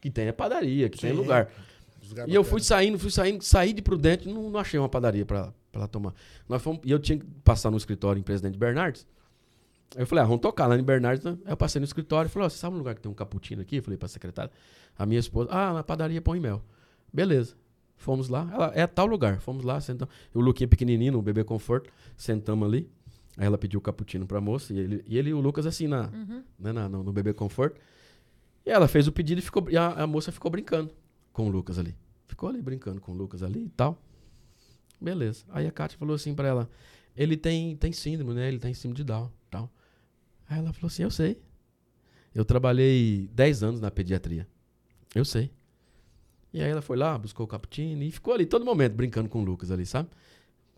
[0.00, 1.16] que tem é padaria, que tem Sim.
[1.16, 1.48] lugar.
[2.08, 5.24] Lugar E eu fui saindo, fui saindo, saí de Prudente, não, não achei uma padaria
[5.24, 6.12] pra ela tomar.
[6.48, 9.06] Nós fomos, e eu tinha que passar no escritório em Presidente Bernardes.
[9.94, 11.24] Aí eu falei, ah, vamos tocar lá em Bernardes.
[11.24, 11.38] Né?
[11.44, 13.14] Aí eu passei no escritório e falei, ó, você sabe um lugar que tem um
[13.14, 13.76] cappuccino aqui?
[13.76, 14.50] Eu falei pra secretária.
[14.98, 16.60] A minha esposa, ah, na padaria Pão e Mel.
[17.12, 17.54] Beleza.
[17.96, 18.48] Fomos lá.
[18.52, 19.40] Ela, é tal lugar.
[19.40, 20.14] Fomos lá, sentamos.
[20.34, 22.90] O Luquinha pequenininho, o bebê conforto, sentamos ali.
[23.36, 26.08] Aí ela pediu o cappuccino pra moça e ele, e ele o Lucas assim na,
[26.58, 27.80] né, na- no, no bebê conforto.
[28.64, 30.90] E ela fez o pedido e, ficou, e a, a moça ficou brincando
[31.32, 31.94] com o Lucas ali.
[32.26, 34.00] Ficou ali brincando com o Lucas ali e tal.
[35.00, 35.44] Beleza.
[35.50, 36.70] Aí a Kátia falou assim pra ela:
[37.16, 38.48] ele tem, tem síndrome, né?
[38.48, 39.70] Ele tem síndrome de Down tal.
[40.48, 41.40] Aí ela falou assim: eu sei.
[42.34, 44.46] Eu trabalhei 10 anos na pediatria.
[45.14, 45.50] Eu sei.
[46.54, 49.42] E aí ela foi lá, buscou o cappuccino e ficou ali todo momento brincando com
[49.42, 50.08] o Lucas ali, sabe?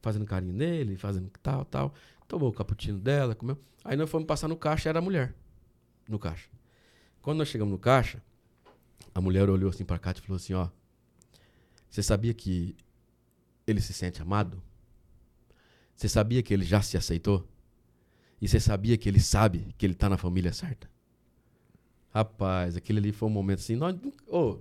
[0.00, 1.92] Fazendo carinho nele, fazendo tal, tal.
[2.26, 3.58] Tomou o cappuccino dela, comeu.
[3.84, 5.34] Aí nós fomos passar no caixa, era a mulher.
[6.08, 6.48] No caixa.
[7.20, 8.22] Quando nós chegamos no caixa,
[9.14, 10.70] a mulher olhou assim pra Kátia e falou assim: ó.
[11.90, 12.74] Você sabia que
[13.66, 14.62] ele se sente amado?
[15.94, 17.46] Você sabia que ele já se aceitou?
[18.40, 20.90] E você sabia que ele sabe que ele tá na família certa?
[22.14, 23.94] Rapaz, aquele ali foi um momento assim, nós,
[24.26, 24.58] ô,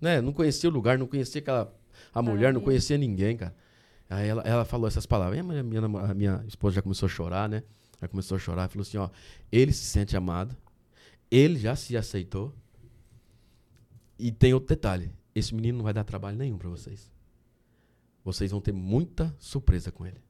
[0.00, 1.74] né, não conhecia o lugar, não conhecia aquela
[2.12, 3.54] a mulher, não conhecia ninguém, cara.
[4.08, 5.38] Aí ela, ela falou essas palavras.
[5.38, 7.62] Aí a minha, a minha esposa já começou a chorar, né?
[8.00, 9.08] Ela começou a chorar e falou assim, ó,
[9.50, 10.56] ele se sente amado,
[11.30, 12.54] ele já se aceitou
[14.18, 15.12] e tem outro detalhe.
[15.34, 17.10] Esse menino não vai dar trabalho nenhum para vocês.
[18.24, 20.20] Vocês vão ter muita surpresa com ele.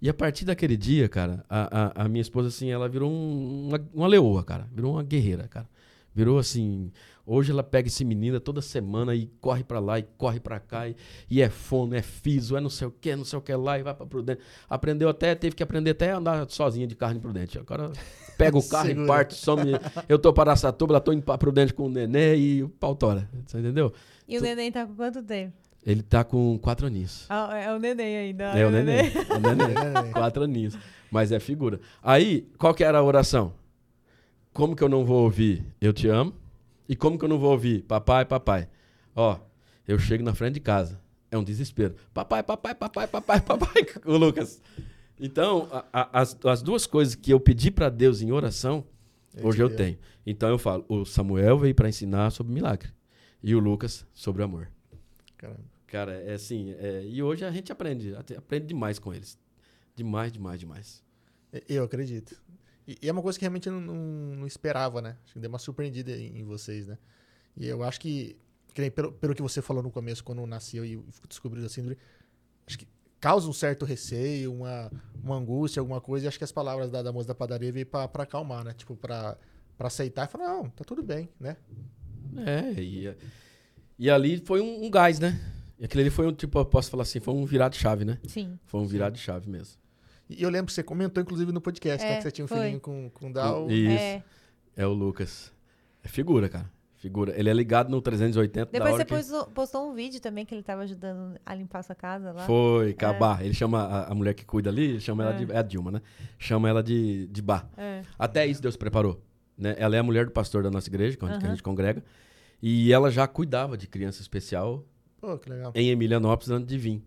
[0.00, 3.68] E a partir daquele dia, cara, a, a, a minha esposa, assim, ela virou um,
[3.68, 4.68] uma, uma leoa, cara.
[4.72, 5.68] Virou uma guerreira, cara.
[6.14, 6.90] Virou assim.
[7.24, 10.88] Hoje ela pega esse menino toda semana e corre para lá e corre para cá.
[10.88, 10.96] E,
[11.30, 13.78] e, é fono, é fiso, é não sei o que, não sei o que lá
[13.78, 14.40] e vai pra Prudente.
[14.68, 17.58] Aprendeu até, teve que aprender até a andar sozinha de carro em Prudente.
[17.58, 17.92] Agora
[18.36, 19.72] pega o carro e parte, some.
[20.08, 23.28] Eu tô para ela tô indo pra Prudente com o nenê e o pau tora.
[23.46, 23.92] Você entendeu?
[24.26, 25.52] E o neném tá com quanto tempo?
[25.84, 27.26] Ele tá com quatro aninhos.
[27.28, 28.56] Ah, é o neném ainda.
[28.56, 28.98] É, é o neném.
[28.98, 30.12] É o neném.
[30.14, 30.78] quatro aninhos.
[31.10, 31.80] Mas é figura.
[32.02, 33.52] Aí, qual que era a oração?
[34.52, 36.41] Como que eu não vou ouvir eu te amo?
[36.88, 38.68] E como que eu não vou ouvir papai, papai?
[39.14, 39.38] Ó,
[39.86, 41.00] eu chego na frente de casa.
[41.30, 41.94] É um desespero.
[42.12, 44.60] Papai, papai, papai, papai, papai, o Lucas.
[45.18, 48.84] Então, a, a, as, as duas coisas que eu pedi para Deus em oração,
[49.34, 49.98] eu hoje eu tenho.
[50.26, 52.90] Então eu falo, o Samuel veio para ensinar sobre milagre.
[53.42, 54.70] E o Lucas sobre amor.
[55.36, 55.72] Caramba.
[55.86, 56.74] Cara, é assim.
[56.78, 59.38] É, e hoje a gente aprende, aprende demais com eles.
[59.94, 61.04] Demais, demais, demais.
[61.68, 62.41] Eu acredito.
[62.86, 65.16] E, e é uma coisa que realmente eu não, não, não, esperava, né?
[65.24, 66.98] Acho que deu uma surpreendida em, em, vocês, né?
[67.56, 68.36] E eu acho que,
[68.74, 71.96] que pelo, pelo que você falou no começo, quando nasceu e descobriu a síndrome,
[72.66, 72.86] acho que
[73.20, 74.90] causa um certo receio, uma,
[75.22, 76.26] uma angústia, alguma coisa.
[76.26, 78.72] E acho que as palavras da, da moça da padaria veio pra, pra acalmar, né?
[78.72, 79.36] Tipo, pra,
[79.78, 81.56] pra aceitar e falar, não, tá tudo bem, né?
[82.44, 83.14] É, e,
[83.98, 85.40] e ali foi um, um gás, né?
[85.78, 88.04] E aquele ali foi um, tipo, eu posso falar assim, foi um virado de chave,
[88.04, 88.18] né?
[88.26, 88.58] Sim.
[88.64, 89.81] Foi um virado de chave mesmo.
[90.38, 92.16] E eu lembro que você comentou, inclusive, no podcast, né, é, né?
[92.18, 92.58] Que você tinha um foi.
[92.58, 93.70] filhinho com, com o Dal.
[93.70, 93.90] Isso.
[93.90, 94.22] É.
[94.76, 95.52] é o Lucas.
[96.02, 96.70] É figura, cara.
[96.96, 97.36] Figura.
[97.36, 99.14] Ele é ligado no 380 Depois você que...
[99.14, 102.46] postou, postou, um vídeo também que ele tava ajudando a limpar a sua casa lá.
[102.46, 102.92] Foi, é.
[102.92, 103.42] Cabar.
[103.42, 103.46] É.
[103.46, 105.26] Ele chama a, a, mulher que cuida ali, chama é.
[105.26, 105.52] ela de.
[105.52, 106.02] É a Dilma, né?
[106.38, 107.68] Chama ela de, de Bar.
[107.76, 108.02] É.
[108.18, 109.20] Até isso Deus preparou.
[109.58, 109.74] Né?
[109.78, 111.38] Ela é a mulher do pastor da nossa igreja, que, uhum.
[111.38, 112.04] que a gente congrega.
[112.62, 114.84] E ela já cuidava de criança especial
[115.22, 115.72] Pô, que legal.
[115.76, 117.00] Em Emilianópolis antes de vir.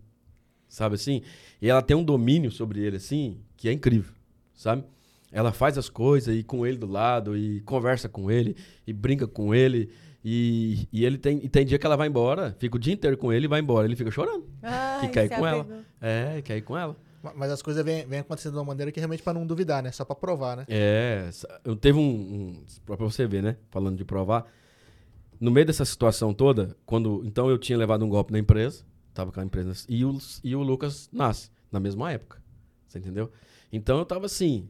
[0.68, 1.22] Sabe assim?
[1.60, 4.12] E ela tem um domínio sobre ele, assim, que é incrível.
[4.54, 4.84] Sabe?
[5.32, 8.56] Ela faz as coisas e com ele do lado, e conversa com ele,
[8.86, 9.90] e brinca com ele.
[10.24, 13.16] E, e ele tem, e tem dia que ela vai embora, fica o dia inteiro
[13.16, 13.86] com ele e vai embora.
[13.86, 14.44] Ele fica chorando.
[14.62, 15.66] Ai, que quer ir com ela.
[16.00, 16.96] É, quer ir com ela.
[17.34, 19.90] Mas as coisas vêm, vêm acontecendo de uma maneira que realmente para não duvidar, né?
[19.90, 20.64] Só para provar, né?
[20.68, 21.28] É,
[21.64, 22.64] eu teve um, um.
[22.84, 23.56] Pra você ver, né?
[23.70, 24.46] Falando de provar
[25.40, 28.84] no meio dessa situação toda, quando então eu tinha levado um golpe na empresa,
[29.16, 32.42] tava com a empresa, e o, e o Lucas nasce na mesma época.
[32.86, 33.30] Você entendeu?
[33.72, 34.68] Então eu tava assim.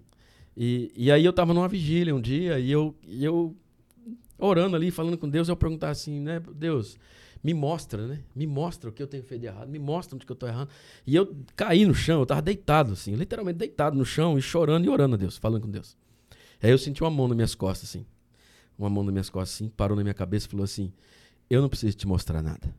[0.56, 3.54] E, e aí eu tava numa vigília um dia, e eu, e eu
[4.38, 6.98] orando ali, falando com Deus, eu perguntar assim, né, Deus,
[7.42, 8.20] me mostra, né?
[8.34, 10.46] Me mostra o que eu tenho feito de errado, me mostra onde que eu tô
[10.46, 10.70] errando.
[11.06, 14.86] E eu caí no chão, eu tava deitado, assim, literalmente deitado no chão e chorando
[14.86, 15.96] e orando a Deus, falando com Deus.
[16.62, 18.06] Aí eu senti uma mão nas minhas costas, assim
[18.78, 20.92] uma mão nas minhas costas assim, parou na minha cabeça e falou assim:
[21.48, 22.74] Eu não preciso te mostrar nada.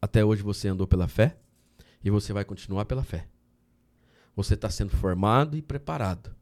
[0.00, 1.36] Até hoje você andou pela fé
[2.04, 3.26] e você vai continuar pela fé.
[4.34, 6.34] Você está sendo formado e preparado.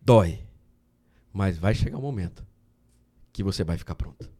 [0.00, 0.40] Dói.
[1.32, 2.46] Mas vai chegar um momento
[3.32, 4.30] que você vai ficar pronto.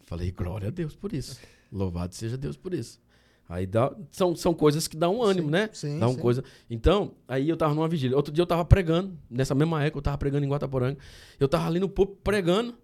[0.00, 1.38] Falei, glória a Deus por isso.
[1.70, 3.00] Louvado seja Deus por isso.
[3.46, 5.70] Aí dá, são, são coisas que dão um ânimo, sim, né?
[5.72, 6.20] Sim, dá uma sim.
[6.20, 6.42] coisa.
[6.70, 8.16] Então, aí eu tava numa vigília.
[8.16, 10.98] Outro dia eu tava pregando, nessa mesma época eu tava pregando em Guataporanga.
[11.38, 12.74] Eu tava ali no púlpito pregando.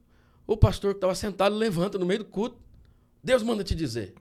[0.46, 2.58] O pastor que tava sentado levanta no meio do culto.
[3.24, 4.14] Deus manda te dizer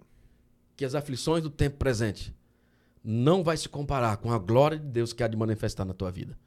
[0.80, 2.34] que as aflições do tempo presente
[3.04, 6.10] não vai se comparar com a glória de Deus que há de manifestar na tua
[6.10, 6.40] vida.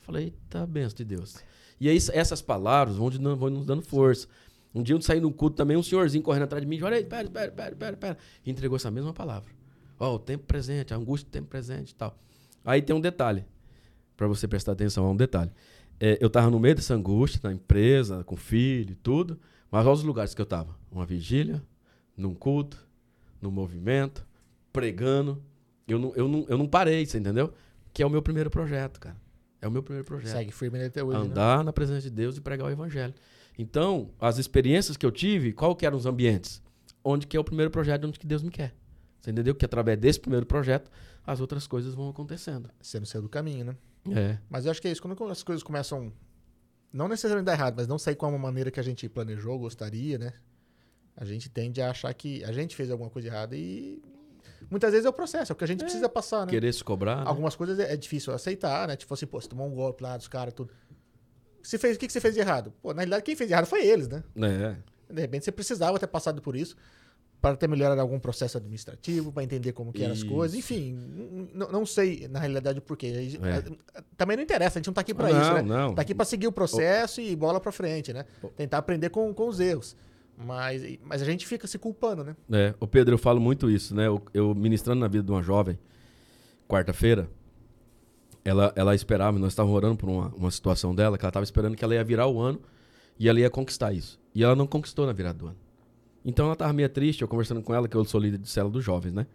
[0.00, 1.36] Falei, tá benção de Deus.
[1.80, 4.26] E aí essas palavras vão, vão nos dando força.
[4.74, 7.30] Um dia eu saí no culto também, um senhorzinho correndo atrás de mim, olha pera,
[7.30, 8.18] pera, pera, pera, pera.
[8.44, 9.52] E entregou essa mesma palavra.
[10.00, 12.18] Ó, oh, o tempo presente, a angústia do tempo presente e tal.
[12.64, 13.46] Aí tem um detalhe,
[14.16, 15.52] para você prestar atenção, é um detalhe.
[16.00, 19.38] É, eu tava no meio dessa angústia, na empresa, com filho e tudo,
[19.70, 20.76] mas olha os lugares que eu tava.
[20.90, 21.62] Uma vigília,
[22.16, 22.85] num culto,
[23.40, 24.26] num movimento,
[24.72, 25.42] pregando.
[25.86, 27.52] Eu não, eu não, eu não parei, você entendeu?
[27.92, 29.16] Que é o meu primeiro projeto, cara.
[29.60, 30.32] É o meu primeiro projeto.
[30.32, 31.24] Segue firme até hoje, né?
[31.24, 31.64] Andar né?
[31.64, 33.14] na presença de Deus e pregar o evangelho.
[33.58, 36.62] Então, as experiências que eu tive, qual que eram os ambientes?
[37.02, 38.74] Onde que é o primeiro projeto, onde que Deus me quer.
[39.20, 39.54] Você entendeu?
[39.54, 40.90] Que através desse primeiro projeto,
[41.26, 42.70] as outras coisas vão acontecendo.
[42.80, 43.76] Você não saiu do caminho, né?
[44.14, 44.38] É.
[44.48, 45.02] Mas eu acho que é isso.
[45.02, 46.12] Quando as coisas começam,
[46.92, 50.18] não necessariamente dar errado, mas não sair com a maneira que a gente planejou, gostaria,
[50.18, 50.32] né?
[51.16, 54.02] A gente tende a achar que a gente fez alguma coisa errada e
[54.70, 55.84] muitas vezes é o processo, é o que a gente é.
[55.84, 56.50] precisa passar, né?
[56.50, 57.16] Querer se cobrar.
[57.16, 57.24] Né?
[57.26, 58.96] Algumas coisas é, é, difícil aceitar, né?
[58.96, 60.70] Tipo assim, pô, você tomou um golpe lá dos caras, tudo.
[61.62, 62.72] Você fez, o que, que você fez de errado?
[62.82, 64.22] Pô, na realidade, quem fez de errado foi eles, né?
[64.36, 64.76] É.
[65.12, 66.76] De repente, você precisava ter passado por isso
[67.40, 70.56] para ter melhorado algum processo administrativo, para entender como que eram as coisas.
[70.56, 70.98] Enfim,
[71.54, 73.06] não sei, na realidade, o porquê.
[73.06, 74.02] É.
[74.16, 75.62] Também não interessa, a gente não está aqui para isso, né?
[75.62, 75.94] Não.
[75.94, 77.24] Tá aqui para seguir o processo o...
[77.24, 78.24] e bola para frente, né?
[78.56, 79.96] Tentar aprender com, com os erros.
[80.36, 82.36] Mas, mas a gente fica se culpando, né?
[82.50, 84.06] É, o Pedro, eu falo muito isso, né?
[84.06, 85.78] Eu, eu ministrando na vida de uma jovem,
[86.68, 87.30] quarta-feira,
[88.44, 91.76] ela, ela esperava, nós estávamos orando por uma, uma situação dela, que ela estava esperando
[91.76, 92.60] que ela ia virar o ano
[93.18, 94.20] e ela ia conquistar isso.
[94.34, 95.56] E ela não conquistou na virada do ano.
[96.24, 98.72] Então ela estava meio triste, eu conversando com ela, que eu sou líder de célula
[98.72, 99.26] dos jovens, né?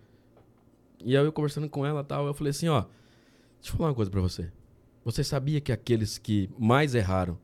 [1.04, 2.82] E aí eu conversando com ela tal, eu falei assim, ó,
[3.60, 4.52] deixa eu falar uma coisa para você.
[5.04, 7.38] Você sabia que aqueles que mais erraram,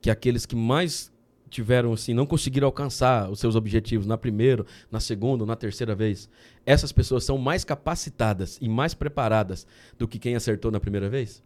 [0.00, 1.12] que aqueles que mais
[1.54, 6.28] tiveram assim, não conseguiram alcançar os seus objetivos na primeira, na segunda, na terceira vez,
[6.66, 9.64] essas pessoas são mais capacitadas e mais preparadas
[9.96, 11.44] do que quem acertou na primeira vez?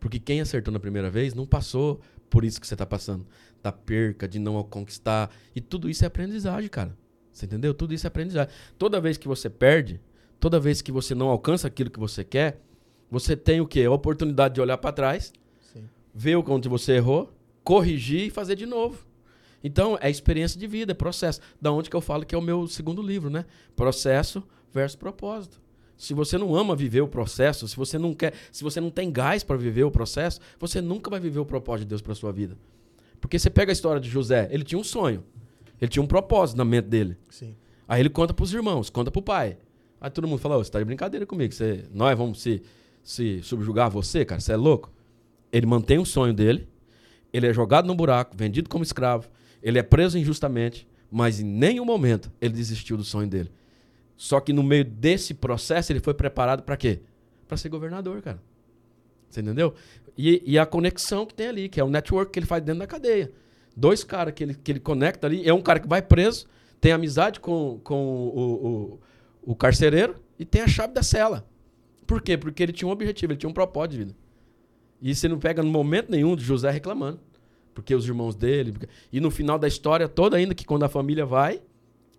[0.00, 3.24] Porque quem acertou na primeira vez não passou por isso que você está passando,
[3.62, 6.96] da perca, de não conquistar, e tudo isso é aprendizagem, cara.
[7.32, 7.72] Você entendeu?
[7.72, 8.52] Tudo isso é aprendizagem.
[8.76, 10.00] Toda vez que você perde,
[10.40, 12.60] toda vez que você não alcança aquilo que você quer,
[13.08, 13.84] você tem o quê?
[13.84, 15.32] A oportunidade de olhar para trás,
[15.72, 15.84] Sim.
[16.12, 17.32] ver onde você errou,
[17.62, 19.09] corrigir e fazer de novo.
[19.62, 21.40] Então, é experiência de vida, é processo.
[21.60, 23.44] Da onde que eu falo que é o meu segundo livro, né?
[23.76, 24.42] Processo
[24.72, 25.60] versus propósito.
[25.96, 29.12] Se você não ama viver o processo, se você não quer, se você não tem
[29.12, 32.32] gás para viver o processo, você nunca vai viver o propósito de Deus para sua
[32.32, 32.56] vida.
[33.20, 35.22] Porque você pega a história de José, ele tinha um sonho.
[35.78, 37.18] Ele tinha um propósito na mente dele.
[37.28, 37.54] Sim.
[37.86, 39.58] Aí ele conta pros irmãos, conta pro pai.
[40.00, 42.62] Aí todo mundo fala, ô, você tá de brincadeira comigo, você, nós vamos se,
[43.02, 44.90] se subjugar você, cara, você é louco?
[45.52, 46.66] Ele mantém o sonho dele,
[47.32, 49.28] ele é jogado no buraco, vendido como escravo,
[49.62, 53.50] ele é preso injustamente, mas em nenhum momento ele desistiu do sonho dele.
[54.16, 57.00] Só que no meio desse processo ele foi preparado para quê?
[57.48, 58.40] Para ser governador, cara.
[59.28, 59.74] Você entendeu?
[60.16, 62.80] E, e, a conexão que tem ali, que é o network que ele faz dentro
[62.80, 63.32] da cadeia.
[63.76, 65.48] Dois caras que ele, que ele conecta ali.
[65.48, 66.46] É um cara que vai preso,
[66.80, 69.00] tem amizade com, com o, o,
[69.52, 71.46] o carcereiro e tem a chave da cela.
[72.06, 72.36] Por quê?
[72.36, 74.16] Porque ele tinha um objetivo, ele tinha um propósito de vida.
[75.00, 77.20] E você não pega no momento nenhum de José reclamando.
[77.74, 78.74] Porque os irmãos dele.
[79.12, 81.62] E no final da história toda, ainda que quando a família vai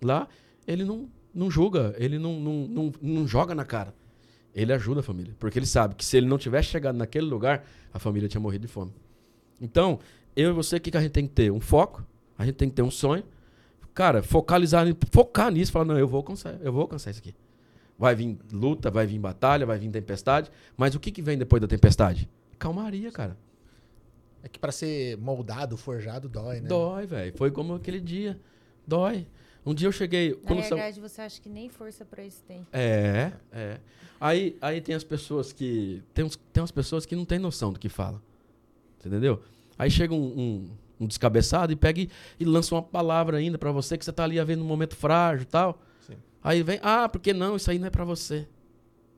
[0.02, 0.28] lá,
[0.68, 3.94] ele não, não julga, ele não, não, não, não joga na cara.
[4.54, 5.36] Ele ajuda a família.
[5.40, 8.68] Porque ele sabe que se ele não tivesse chegado naquele lugar, a família tinha morrido
[8.68, 8.94] de fome.
[9.60, 10.00] Então,
[10.36, 11.52] eu e você, o que, que a gente tem que ter?
[11.52, 12.06] Um foco,
[12.38, 13.24] a gente tem que ter um sonho.
[13.94, 17.36] Cara, focalizar, focar nisso, falar, não, eu vou alcançar, eu vou alcançar isso aqui.
[17.98, 20.50] Vai vir luta, vai vir batalha, vai vir tempestade.
[20.76, 22.28] Mas o que, que vem depois da tempestade?
[22.58, 23.38] Calmaria, cara.
[24.44, 26.68] É que para ser moldado, forjado, dói, né?
[26.68, 27.34] Dói, velho.
[27.38, 28.40] Foi como aquele dia.
[28.86, 29.28] Dói.
[29.66, 30.38] Um dia eu cheguei.
[30.44, 31.08] Na verdade, são...
[31.08, 32.66] você acha que nem força para isso tem.
[32.74, 33.80] É, é.
[34.20, 36.02] Aí, aí tem as pessoas que.
[36.14, 38.22] Tem, uns, tem umas pessoas que não têm noção do que fala.
[39.00, 39.42] Entendeu?
[39.78, 40.70] Aí chega um, um,
[41.02, 42.10] um descabeçado e pega e,
[42.40, 45.44] e, lança uma palavra ainda para você que você tá ali havendo um momento frágil
[45.44, 45.80] e tal.
[46.06, 46.18] Sim.
[46.44, 47.56] Aí vem, ah, porque não?
[47.56, 48.48] Isso aí não é para você.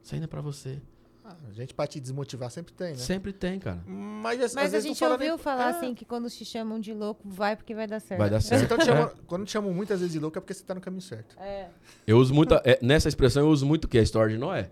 [0.01, 0.81] Isso aí não é para você.
[1.25, 2.97] Ah, a gente pra te desmotivar sempre tem, né?
[2.97, 3.81] Sempre tem, cara.
[3.87, 5.69] Mas, às, Mas às a gente ouviu falar é.
[5.69, 8.19] assim que quando te chamam de louco, vai porque vai dar certo.
[8.19, 8.65] Vai dar certo.
[8.65, 9.11] Então, te chamam, é.
[9.25, 11.39] Quando te chamam muitas vezes de louco é porque você tá no caminho certo.
[11.39, 11.69] É.
[12.05, 12.53] Eu uso muito.
[12.65, 13.97] É, nessa expressão eu uso muito o que?
[13.97, 14.69] A história de Noé.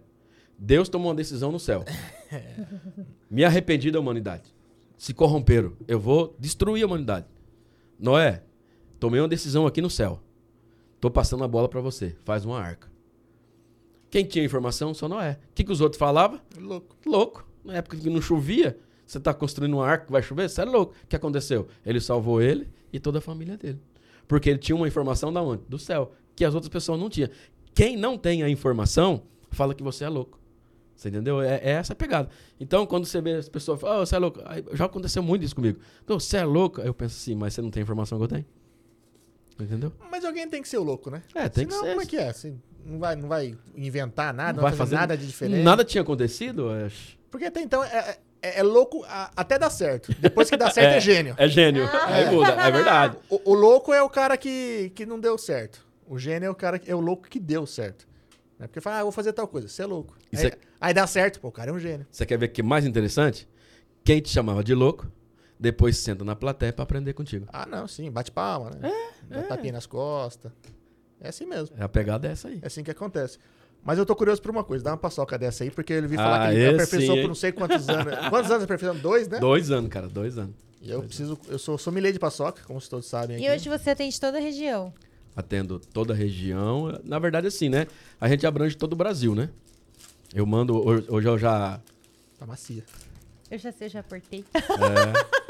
[0.59, 1.85] Deus tomou uma decisão no céu.
[3.31, 4.53] Me arrependi da humanidade.
[4.97, 5.73] Se corromperam.
[5.87, 7.25] Eu vou destruir a humanidade.
[7.97, 8.43] Noé,
[8.99, 10.21] tomei uma decisão aqui no céu.
[10.99, 12.15] Tô passando a bola para você.
[12.25, 12.90] Faz uma arca.
[14.11, 14.93] Quem tinha informação?
[14.93, 15.39] Só Noé.
[15.49, 16.39] O que, que os outros falavam?
[16.59, 16.97] Louco.
[17.05, 17.47] Louco.
[17.63, 18.77] Na época que não chovia,
[19.07, 20.49] você está construindo um arco que vai chover?
[20.49, 20.93] Você é louco.
[21.03, 21.67] O que aconteceu?
[21.85, 23.79] Ele salvou ele e toda a família dele.
[24.27, 25.63] Porque ele tinha uma informação da onde?
[25.67, 26.11] Do céu.
[26.35, 27.29] Que as outras pessoas não tinham.
[27.73, 30.41] Quem não tem a informação, fala que você é louco.
[30.93, 31.41] Você entendeu?
[31.41, 32.29] É, é essa a pegada.
[32.59, 34.41] Então, quando você vê as pessoas falam, oh, você é louco.
[34.45, 35.79] Aí, já aconteceu muito isso comigo.
[36.03, 36.81] Então, você é louco.
[36.81, 38.45] Aí eu penso assim, mas você não tem a informação que eu tenho.
[39.59, 39.93] Entendeu?
[40.11, 41.23] Mas alguém tem que ser o louco, né?
[41.33, 41.91] É, tem Senão, que ser.
[41.91, 42.29] Como é que é?
[42.29, 45.63] Assim, não vai, não vai inventar nada, não, vai fazer, nada de diferente.
[45.63, 47.17] Nada tinha acontecido, eu acho.
[47.29, 50.13] Porque até então é, é, é louco a, até dar certo.
[50.19, 51.35] Depois que dá certo é, é gênio.
[51.37, 51.85] É gênio.
[51.85, 52.15] Ah.
[52.15, 53.17] Aí muda, é verdade.
[53.29, 55.85] O, o, louco é o cara que, que não deu certo.
[56.07, 58.07] O gênio é o cara é o louco que deu certo.
[58.59, 58.67] Né?
[58.67, 59.67] Porque fala, ah, vou fazer tal coisa.
[59.67, 60.17] Você é louco.
[60.35, 60.57] Aí, é...
[60.79, 62.05] aí, dá certo, pô, o cara é um gênio.
[62.11, 63.47] Você quer ver que mais interessante?
[64.03, 65.11] Quem te chamava de louco,
[65.59, 67.47] depois senta na plateia pra aprender contigo.
[67.53, 68.09] Ah, não, sim.
[68.09, 68.89] Bate palma, né?
[68.89, 69.43] É, Dá é.
[69.43, 70.51] tapinha nas costas.
[71.21, 71.75] É assim mesmo.
[71.77, 72.59] É a pegada é essa aí.
[72.61, 73.37] É assim que acontece.
[73.83, 76.15] Mas eu tô curioso por uma coisa, dá uma paçoca dessa aí, porque ele vi
[76.15, 78.13] falar ah, que ele aperfeiçoou por não sei quantos anos.
[78.29, 79.01] quantos anos aperfeiçoando?
[79.01, 79.39] Dois, né?
[79.39, 80.55] Dois anos, cara, dois anos.
[80.81, 81.49] E eu dois preciso, anos.
[81.49, 83.45] eu sou sommelier de paçoca, como todos sabem aqui.
[83.45, 84.93] E hoje você atende toda a região?
[85.35, 86.99] Atendo toda a região.
[87.03, 87.87] Na verdade, assim, né?
[88.19, 89.49] A gente abrange todo o Brasil, né?
[90.33, 91.79] Eu mando, hoje eu já...
[92.37, 92.83] Tá macia.
[93.49, 94.45] Eu já sei, já aportei.
[94.55, 95.41] É.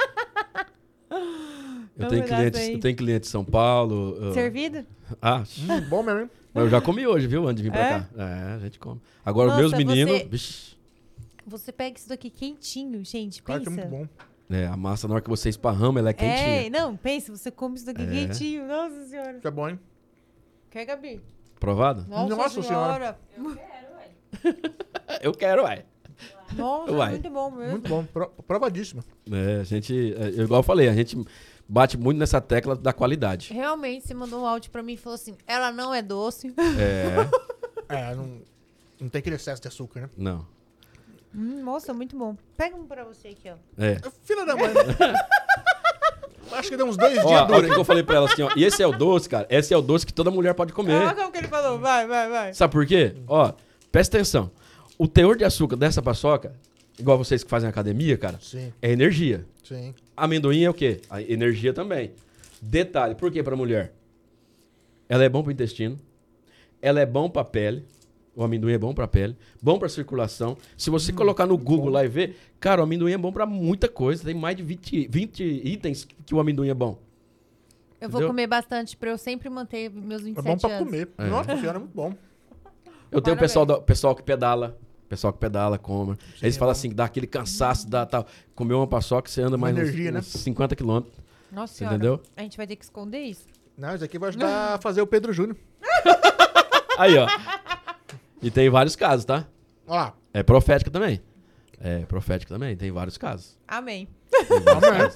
[2.02, 4.18] Eu tenho, clientes, eu tenho cliente de São Paulo.
[4.20, 4.34] Eu...
[4.34, 4.86] Servido?
[5.22, 6.30] Ah, hum, bom mesmo.
[6.54, 7.48] Eu já comi hoje, viu?
[7.48, 7.90] Antes de vir pra é?
[7.90, 8.08] cá.
[8.18, 9.02] É, a gente come.
[9.26, 10.22] Agora, Nossa, os meus meninos.
[10.30, 10.76] Você...
[11.48, 11.72] você...
[11.72, 13.42] pega isso daqui quentinho, gente.
[13.42, 13.76] Claro pensa.
[13.76, 14.26] que é muito bom.
[14.54, 16.68] É, a massa, na hora que você esparrama, ela é quentinha.
[16.68, 18.06] É, não, pensa, você come isso daqui É.
[18.06, 18.68] quentinho.
[18.68, 19.38] Nossa senhora.
[19.38, 19.80] Isso é bom, hein?
[20.70, 21.22] Quer, Gabi?
[21.60, 22.06] Provado?
[22.10, 23.18] Nossa, Nossa senhora.
[25.22, 25.86] Eu quero, ué.
[26.56, 27.12] Nossa, Uai.
[27.12, 27.72] muito bom mesmo.
[27.72, 28.04] Muito bom.
[28.06, 29.04] Pro- provadíssimo.
[29.32, 31.18] É, a gente, é, igual eu falei, a gente
[31.72, 33.54] bate muito nessa tecla da qualidade.
[33.54, 36.54] Realmente, você mandou um áudio pra mim e falou assim: ela não é doce.
[36.78, 38.42] É, É, não,
[39.00, 40.10] não tem aquele excesso de açúcar, né?
[40.18, 40.46] não.
[41.34, 42.36] Hum, nossa, muito bom.
[42.58, 43.56] Pega um pra você aqui, ó.
[43.82, 43.98] É.
[44.26, 44.68] Filha da mãe.
[46.52, 47.70] Acho que deu uns dois Ó, dias ó, o dura.
[47.74, 48.50] que eu falei pra ela assim, ó.
[48.56, 49.48] E esse é o doce, cara.
[49.50, 50.96] Esse é o doce que toda mulher pode comer.
[51.02, 51.80] Olha como que ele falou.
[51.80, 52.54] Vai, vai, vai.
[52.54, 53.16] Sabe por quê?
[53.28, 53.54] Ó,
[53.90, 54.52] presta atenção.
[54.98, 56.52] O teor de açúcar dessa paçoca,
[57.00, 59.46] igual vocês que fazem academia, cara, Sim, é energia.
[59.64, 59.96] sim.
[60.26, 61.02] Amendoim é o quê?
[61.10, 62.12] A energia também.
[62.62, 63.92] Detalhe, por que pra mulher?
[65.10, 66.00] Ela é bom pro intestino,
[66.82, 67.84] ela é bom pra pele,
[68.36, 70.56] o amendoim é bom pra pele, bom pra circulação.
[70.78, 73.88] Se você colocar no Google lá e ver, cara, o amendoim é bom pra muita
[73.90, 74.24] coisa.
[74.24, 77.00] Tem mais de 20, 20 itens que o amendoim é bom.
[78.00, 78.28] Eu vou Entendeu?
[78.30, 80.86] comer bastante pra eu sempre manter meus É 27 bom pra anos.
[80.86, 81.10] comer.
[81.18, 81.26] É.
[81.28, 82.14] Nossa senhora, é muito bom.
[83.12, 84.78] Eu tenho o pessoal, do- pessoal que pedala,
[85.12, 86.18] pessoal que pedala, come.
[86.42, 88.26] Eles é falam assim, que dá aquele cansaço, dá tal.
[88.56, 90.20] Comer uma paçoca, você anda Uma mais uns- energia, né?
[90.20, 91.14] uns 50 quilômetros.
[91.52, 91.98] Nossa senhora.
[91.98, 92.22] entendeu?
[92.38, 93.46] A gente vai ter que esconder isso.
[93.78, 95.58] Não, isso aqui vai ajudar a fazer o Pedro Júnior.
[96.98, 97.28] Aí, ó.
[98.42, 99.46] E tem vários casos, tá?
[99.86, 100.14] Olha lá.
[100.34, 101.22] É profética também.
[101.78, 103.58] É profética também, tem vários casos.
[103.68, 104.08] Amém.
[104.30, 105.00] Tem vários Amém.
[105.02, 105.16] casos.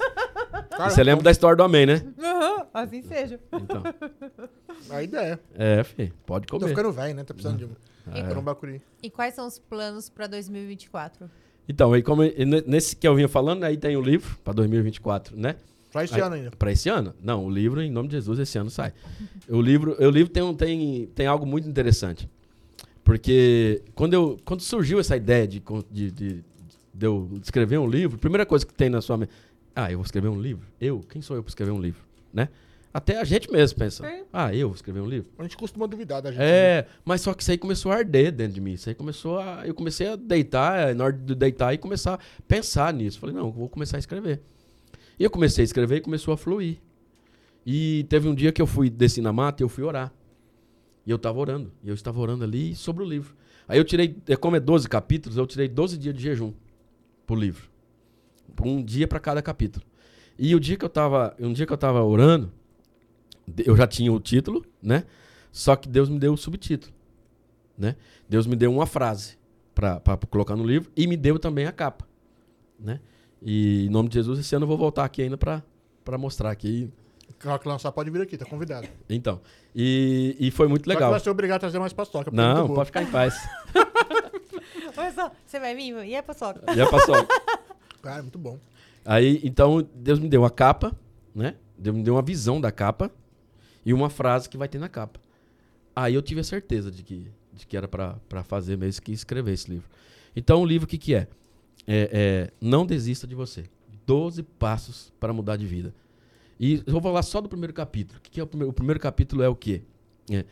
[0.72, 2.05] Cara, E você lembra da história do amém, né?
[2.22, 3.39] Aham, assim seja.
[3.53, 3.81] Então.
[4.89, 5.39] A ideia.
[5.53, 6.69] É, fi, pode Tô comer.
[6.72, 7.23] ficando velho, né?
[7.23, 7.69] Tá precisando de
[8.07, 8.23] um, É.
[8.34, 8.82] de um bacuri.
[9.02, 11.30] E quais são os planos pra 2024?
[11.68, 14.53] Então, aí como e ne- nesse que eu vinha falando, aí tem o livro para
[14.53, 15.56] 2024, né?
[15.91, 16.52] Só esse Aí- ano ainda.
[16.52, 17.14] Para esse ano?
[17.22, 18.94] Não, o livro, em nome de Jesus, esse ano sai.
[19.49, 22.30] O livro, o livro tem, um- tem, tem algo muito interessante.
[23.03, 25.61] Porque quando, eu, quando surgiu essa ideia de,
[25.91, 26.44] de, de,
[26.94, 29.32] de eu escrever um livro, a primeira coisa que tem na sua mente,
[29.76, 30.65] ah, eu vou escrever um livro?
[30.82, 31.02] Eu?
[31.10, 32.02] Quem sou eu para escrever um livro?
[32.34, 32.49] Né?
[32.95, 34.23] Até a gente mesmo pensa, Sim.
[34.31, 35.30] ah, eu vou escrever um livro?
[35.38, 36.41] A gente costuma duvidar da gente.
[36.41, 38.72] É, mas só que isso aí começou a arder dentro de mim.
[38.72, 39.67] Isso aí começou a.
[39.67, 43.19] Eu comecei a deitar, é, na hora de deitar e começar a pensar nisso.
[43.19, 44.41] Falei, não, vou começar a escrever.
[45.19, 46.77] E eu comecei a escrever e começou a fluir.
[47.65, 50.13] E teve um dia que eu fui desci na mata e eu fui orar.
[51.05, 51.73] E eu estava orando.
[51.84, 53.35] E eu estava orando ali sobre o livro.
[53.67, 56.53] Aí eu tirei, é, como é 12 capítulos, eu tirei 12 dias de jejum
[57.27, 57.69] pro livro.
[58.63, 59.85] Um dia para cada capítulo.
[60.39, 62.53] E o dia que eu tava, um dia que eu tava orando,
[63.65, 65.03] eu já tinha o título, né?
[65.51, 66.93] Só que Deus me deu o subtítulo,
[67.77, 67.95] né?
[68.27, 69.38] Deus me deu uma frase
[69.73, 72.07] para colocar no livro e me deu também a capa,
[72.80, 72.99] né?
[73.41, 76.89] E em nome de Jesus, esse ano eu vou voltar aqui ainda para mostrar aqui.
[77.39, 78.88] Quem que lançar pode vir aqui, tá convidado.
[79.09, 79.41] Então,
[79.76, 81.11] e, e foi muito Só que legal.
[81.11, 82.31] vai ser obrigado a trazer mais paçoca.
[82.31, 83.35] é Não, pode ficar em paz.
[84.97, 85.95] Olha só, você vai vir?
[86.05, 86.61] E é paçoca?
[86.89, 87.27] Passou.
[88.01, 88.57] Cara, é muito bom.
[89.03, 90.95] Aí, então, Deus me deu a capa,
[91.34, 91.55] né?
[91.77, 93.11] Deus me deu uma visão da capa
[93.86, 95.20] e uma frase que vai ter na capa.
[95.95, 99.53] Aí eu tive a certeza de que, de que era pra fazer mesmo que escrever
[99.53, 99.88] esse livro.
[100.36, 101.28] Então, o livro o que, que é?
[101.88, 102.52] É, é?
[102.60, 103.66] Não desista de você.
[104.06, 105.94] 12 passos para mudar de vida.
[106.60, 108.20] E eu vou falar só do primeiro capítulo.
[108.20, 108.70] O que, que é o primeiro?
[108.72, 109.82] O primeiro capítulo é o quê?
[110.30, 110.44] É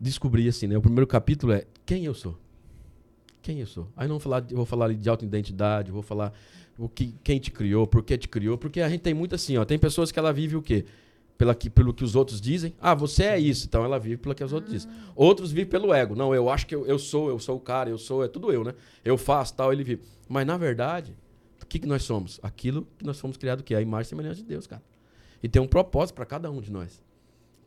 [0.00, 0.76] descobrir assim, né?
[0.76, 2.38] O primeiro capítulo é quem eu sou.
[3.42, 3.88] Quem eu sou.
[3.96, 6.32] Aí não vou falar, de- vou falar de vou falar
[6.78, 9.56] o que, quem te criou, por que te criou, porque a gente tem muito assim,
[9.56, 10.84] ó, tem pessoas que ela vive o quê?
[11.38, 12.74] Pela que, pelo que os outros dizem.
[12.80, 14.90] Ah, você é isso, então ela vive pelo que os outros dizem.
[15.14, 16.14] Outros vivem pelo ego.
[16.14, 18.50] Não, eu acho que eu, eu sou, eu sou o cara, eu sou, é tudo
[18.52, 18.74] eu, né?
[19.04, 20.02] Eu faço tal, ele vive.
[20.28, 21.14] Mas na verdade,
[21.62, 22.40] o que, que nós somos?
[22.42, 24.82] Aquilo que nós fomos criados, que é a imagem e semelhança de Deus, cara.
[25.42, 27.02] E tem um propósito para cada um de nós.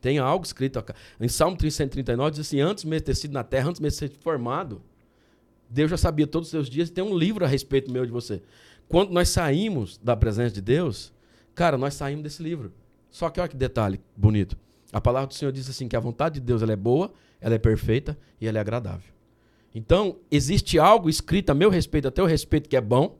[0.00, 0.92] Tem algo escrito ó,
[1.22, 4.12] em Salmo 139, diz assim: Antes mesmo de ter sido na terra, antes mesmo de
[4.12, 4.82] ser formado,
[5.68, 8.10] Deus já sabia todos os seus dias e tem um livro a respeito meu de
[8.10, 8.42] você.
[8.88, 11.12] Quando nós saímos da presença de Deus,
[11.54, 12.72] cara, nós saímos desse livro.
[13.10, 14.56] Só que olha que detalhe bonito.
[14.92, 17.54] A palavra do Senhor diz assim que a vontade de Deus ela é boa, ela
[17.54, 19.12] é perfeita e ela é agradável.
[19.74, 23.18] Então, existe algo escrito a meu respeito, a teu respeito, que é bom,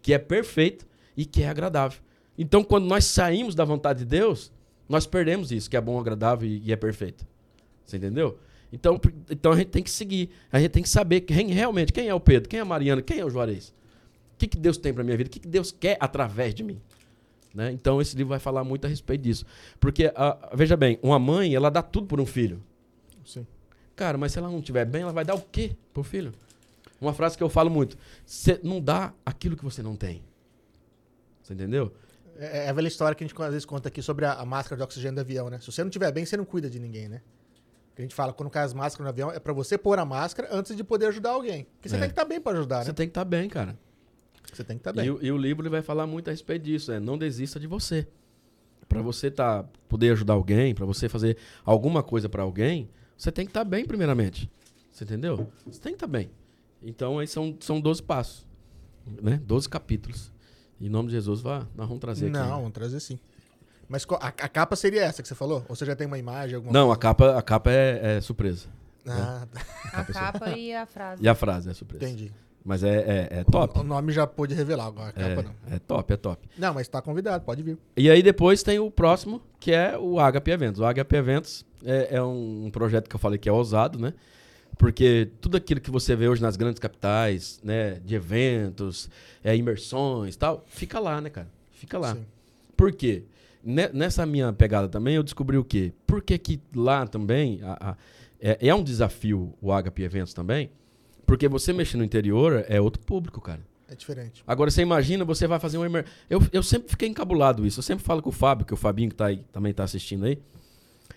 [0.00, 0.86] que é perfeito
[1.16, 2.00] e que é agradável.
[2.36, 4.50] Então, quando nós saímos da vontade de Deus,
[4.88, 7.24] nós perdemos isso, que é bom, agradável e, e é perfeito.
[7.84, 8.38] Você entendeu?
[8.72, 9.00] Então,
[9.30, 10.30] então a gente tem que seguir.
[10.50, 13.02] A gente tem que saber quem realmente, quem é o Pedro, quem é a Mariana,
[13.02, 13.68] quem é o Juarez.
[13.68, 15.28] O que, que Deus tem para minha vida?
[15.28, 16.80] O que, que Deus quer através de mim?
[17.54, 17.70] Né?
[17.72, 19.44] Então, esse livro vai falar muito a respeito disso.
[19.78, 22.62] Porque, ah, veja bem, uma mãe, ela dá tudo por um filho.
[23.24, 23.46] Sim.
[23.94, 26.32] Cara, mas se ela não estiver bem, ela vai dar o quê pro filho?
[27.00, 27.96] Uma frase que eu falo muito.
[28.24, 30.22] Você não dá aquilo que você não tem.
[31.42, 31.92] Você entendeu?
[32.38, 34.44] É, é a velha história que a gente às vezes conta aqui sobre a, a
[34.46, 35.60] máscara de oxigênio do avião, né?
[35.60, 37.20] Se você não estiver bem, você não cuida de ninguém, né?
[37.94, 40.04] Que a gente fala, quando cai as máscaras no avião, é pra você pôr a
[40.04, 41.64] máscara antes de poder ajudar alguém.
[41.74, 41.98] Porque você É.
[41.98, 42.94] tem que estar bem pra ajudar, Você né?
[42.94, 43.76] tem que estar bem, cara.
[44.52, 45.10] Você tem que estar E, bem.
[45.10, 47.66] o- e o livro ele vai falar muito a respeito disso, é não desista de
[47.66, 48.06] você.
[48.88, 53.46] Para você tá, poder ajudar alguém, para você fazer alguma coisa para alguém, você tem
[53.46, 54.50] que estar bem primeiramente.
[54.90, 55.50] Você entendeu?
[55.66, 56.30] Você tem que estar bem.
[56.82, 58.46] Então, aí são, são 12 passos,
[59.22, 59.40] né?
[59.46, 60.30] 12 capítulos.
[60.80, 62.32] Em nome de Jesus, vá, nós vamos trazer aqui.
[62.36, 63.18] Não, vamos trazer sim.
[63.88, 65.64] Mas a, a capa seria essa que você falou?
[65.68, 67.00] Ou você já tem uma imagem, alguma Não, a coisa?
[67.00, 68.68] capa, a capa é, é surpresa.
[69.06, 69.60] Ah, tá.
[69.92, 71.22] A capa e a frase.
[71.22, 72.04] E a frase é surpresa.
[72.04, 72.32] entendi.
[72.64, 73.80] Mas é, é, é top.
[73.80, 75.50] O nome já pôde revelar, agora a capa não.
[75.70, 76.48] É, é top, é top.
[76.56, 77.76] Não, mas tá convidado, pode vir.
[77.96, 80.80] E aí depois tem o próximo, que é o Agape Eventos.
[80.80, 84.14] O Agape Eventos é, é um, projeto que eu falei que é ousado, né?
[84.78, 88.00] Porque tudo aquilo que você vê hoje nas grandes capitais, né?
[88.04, 89.10] De eventos,
[89.42, 91.48] é, imersões e tal, fica lá, né, cara?
[91.72, 92.14] Fica lá.
[92.14, 92.24] Sim.
[92.76, 93.24] Por quê?
[93.62, 95.92] Ne- Nessa minha pegada também, eu descobri o quê?
[96.06, 97.96] Por que que lá também a- a-
[98.40, 100.70] é, é um desafio o Agape Eventos também?
[101.32, 103.60] Porque você mexer no interior é outro público, cara.
[103.88, 104.44] É diferente.
[104.46, 106.04] Agora você imagina, você vai fazer um emer...
[106.28, 107.78] eu, eu sempre fiquei encabulado isso.
[107.78, 110.26] Eu sempre falo com o Fábio, que o Fabinho que tá aí, também tá assistindo
[110.26, 110.36] aí.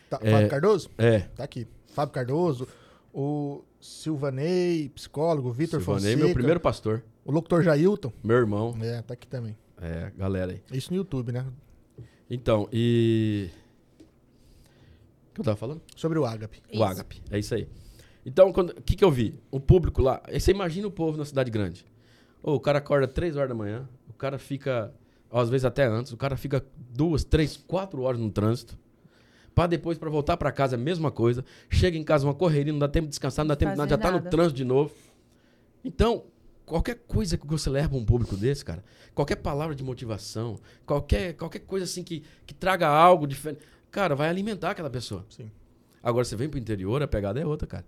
[0.09, 0.31] Tá, É.
[0.31, 0.89] Fábio Cardoso?
[0.97, 1.67] É, Tá aqui.
[1.87, 2.65] Fábio Cardoso,
[3.13, 6.25] o Silvanei, psicólogo, Vitor Silvanei, Fonseca.
[6.25, 8.13] meu primeiro pastor, O locutor Jailton.
[8.23, 9.53] meu irmão, É, tá aqui também.
[9.81, 10.61] é, galera aí.
[10.71, 11.45] Isso no YouTube, né?
[12.29, 13.49] Então, e
[15.31, 15.81] o que eu tava falando?
[15.93, 16.61] Sobre o Agape.
[16.73, 16.81] O.
[16.85, 17.67] Agape, é isso aí.
[18.25, 19.39] Então, o que que eu vi?
[19.51, 21.85] O público lá, aí você imagina o povo na cidade grande.
[22.41, 24.91] Ô, o cara acorda 3 horas da manhã, o cara fica,
[25.31, 28.77] às vezes até antes, o cara fica duas, três, quatro horas no trânsito.
[29.53, 31.45] Pra depois, pra voltar pra casa, a mesma coisa.
[31.69, 33.89] Chega em casa, uma correria, não dá tempo de descansar, não dá tempo de nada,
[33.89, 34.93] já tá no trânsito de novo.
[35.83, 36.25] Então,
[36.65, 38.83] qualquer coisa que você leva pra um público desse, cara,
[39.13, 43.61] qualquer palavra de motivação, qualquer, qualquer coisa assim que, que traga algo diferente,
[43.91, 45.25] cara, vai alimentar aquela pessoa.
[45.29, 45.49] Sim.
[46.03, 47.85] Agora você vem pro interior, a pegada é outra, cara.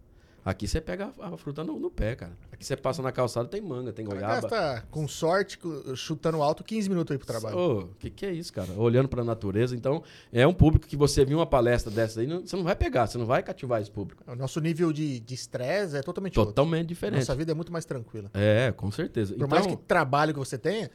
[0.50, 2.32] Aqui você pega a a fruta no, no pé, cara.
[2.52, 4.48] Aqui você passa na calçada, tem manga, tem O goiaba.
[4.48, 5.60] gasta, com sorte,
[5.94, 7.58] chutando alto, 15 minutos aí pro trabalho.
[7.58, 8.72] Ô, que que é isso, cara?
[8.78, 9.76] Olhando pra natureza.
[9.76, 10.02] Então,
[10.32, 13.08] é um público que você viu uma palestra dessa aí, não- você não vai pegar,
[13.08, 14.24] você não vai cativar esse público.
[14.26, 16.54] O nosso nível de estresse é totalmente outro.
[16.54, 17.20] Totalmente diferente.
[17.20, 18.32] Nossa vida é muito mais tranquila.
[18.34, 19.34] É, com certeza.
[19.34, 20.90] Por então, mais que trabalho que você tenha,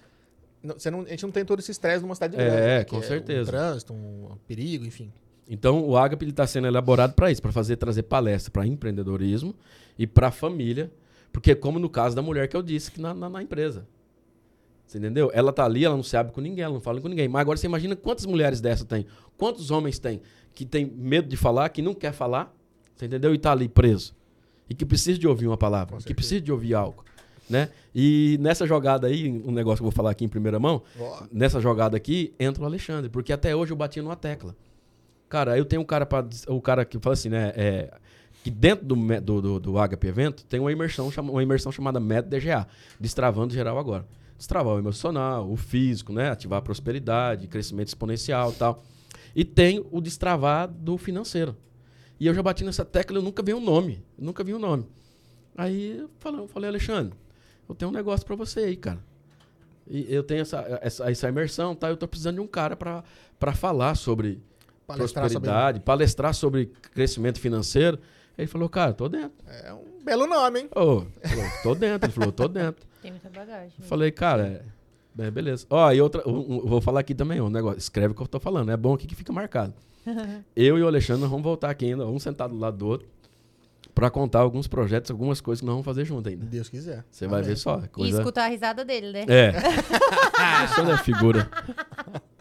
[0.62, 2.86] não- você não- a gente não tem todo esse estresse numa cidade É, grande.
[2.90, 3.42] com que certeza.
[3.50, 5.12] Um trânsito, um perigo, enfim.
[5.48, 9.54] Então, o Agape está sendo elaborado para isso, para fazer trazer palestra para empreendedorismo
[9.98, 10.90] e para família,
[11.32, 13.86] porque como no caso da mulher que eu disse que na, na, na empresa.
[14.86, 15.30] Você entendeu?
[15.32, 17.26] Ela tá ali, ela não se abre com ninguém, ela não fala com ninguém.
[17.26, 19.06] Mas agora você imagina quantas mulheres dessa tem?
[19.38, 20.20] Quantos homens tem
[20.54, 22.54] que tem medo de falar, que não quer falar,
[22.94, 23.34] você entendeu?
[23.34, 24.14] E tá ali preso.
[24.68, 27.04] E que precisa de ouvir uma palavra, que precisa de ouvir algo,
[27.48, 27.70] né?
[27.94, 30.82] E nessa jogada aí, um negócio que eu vou falar aqui em primeira mão,
[31.30, 34.54] nessa jogada aqui entra o Alexandre, porque até hoje eu batia numa tecla.
[35.32, 37.90] Cara, eu tenho um cara para o cara que fala assim, né, é,
[38.44, 42.36] que dentro do do, do, do Agape Evento tem uma imersão, uma imersão chamada Método
[42.36, 42.66] DGA,
[43.00, 44.06] destravando geral agora.
[44.36, 48.84] Destravar o emocional, o físico, né, ativar a prosperidade, crescimento exponencial, tal.
[49.34, 51.56] E tem o destravar do financeiro.
[52.20, 54.86] E eu já bati nessa tecla, eu nunca vi um nome, nunca vi um nome.
[55.56, 57.14] Aí eu falei, eu falei Alexandre,
[57.66, 59.02] eu tenho um negócio para você aí, cara.
[59.88, 61.88] E eu tenho essa, essa, essa imersão, tá?
[61.88, 64.42] Eu tô precisando de um cara para falar sobre
[64.86, 65.40] palestrar sobre...
[65.48, 67.98] prosperidade, palestrar sobre crescimento financeiro.
[68.36, 69.32] Ele falou, cara, tô dentro.
[69.46, 70.68] É um belo nome, hein?
[70.74, 72.06] Ô, falou, tô dentro.
[72.06, 72.86] Ele falou, tô dentro.
[73.00, 73.72] Tem muita bagagem.
[73.78, 74.62] Eu falei, cara,
[75.18, 75.66] é, é, beleza.
[75.68, 77.78] Ó, e outra, um- um- vou falar aqui também um negócio.
[77.78, 78.70] Escreve o que eu tô falando.
[78.70, 79.74] É bom aqui que fica marcado.
[80.56, 83.06] eu e o Alexandre nós vamos voltar aqui ainda, vamos sentar do lado do outro
[83.94, 86.46] para contar alguns projetos, algumas coisas que nós vamos fazer junto ainda.
[86.46, 87.04] Deus quiser.
[87.10, 87.78] Você vai ver só.
[87.80, 88.18] é E Coisa...
[88.18, 89.26] escutar a risada dele, né?
[89.28, 89.52] É.
[90.40, 91.48] Alexandre é figura.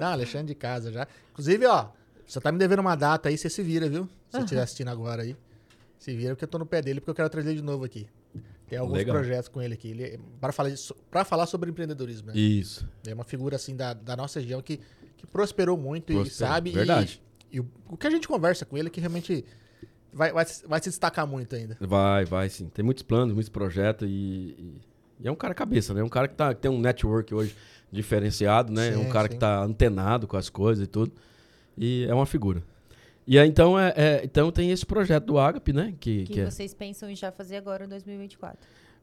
[0.00, 1.06] Não, Alexandre de casa já.
[1.32, 1.88] Inclusive, ó,
[2.26, 4.04] você tá me devendo uma data aí, você se vira, viu?
[4.30, 5.36] Se você estiver assistindo agora aí.
[5.98, 7.84] Se vira, porque eu tô no pé dele, porque eu quero trazer ele de novo
[7.84, 8.06] aqui.
[8.68, 9.14] Tem alguns Legal.
[9.14, 9.88] projetos com ele aqui.
[9.90, 10.70] Ele, é- para, falar
[11.10, 12.36] pra falar sobre empreendedorismo, né?
[12.36, 12.86] Isso.
[13.06, 14.80] É uma figura, assim, da, da nossa região que,
[15.16, 16.52] que prosperou muito e Prosperou.
[16.52, 16.70] sabe.
[16.70, 17.22] e- Verdade.
[17.52, 19.44] E, o, o que a gente conversa com ele é que realmente
[20.12, 21.76] vai, vai, se- vai se destacar muito ainda.
[21.80, 22.68] Vai, vai sim.
[22.68, 24.80] Tem muitos planos, muitos projetos e, e-
[25.20, 26.02] e é um cara cabeça, né?
[26.02, 27.56] Um cara que, tá, que tem um network hoje
[27.90, 28.92] diferenciado, né?
[28.92, 29.34] é um Sim, cara sim.
[29.34, 31.12] que tá antenado com as coisas e tudo.
[31.76, 32.62] E é uma figura.
[33.26, 35.94] E aí, então, é, é- então tem esse projeto do Agape, né?
[35.98, 38.58] Que, que que é, vocês pensam em já fazer agora em 2024.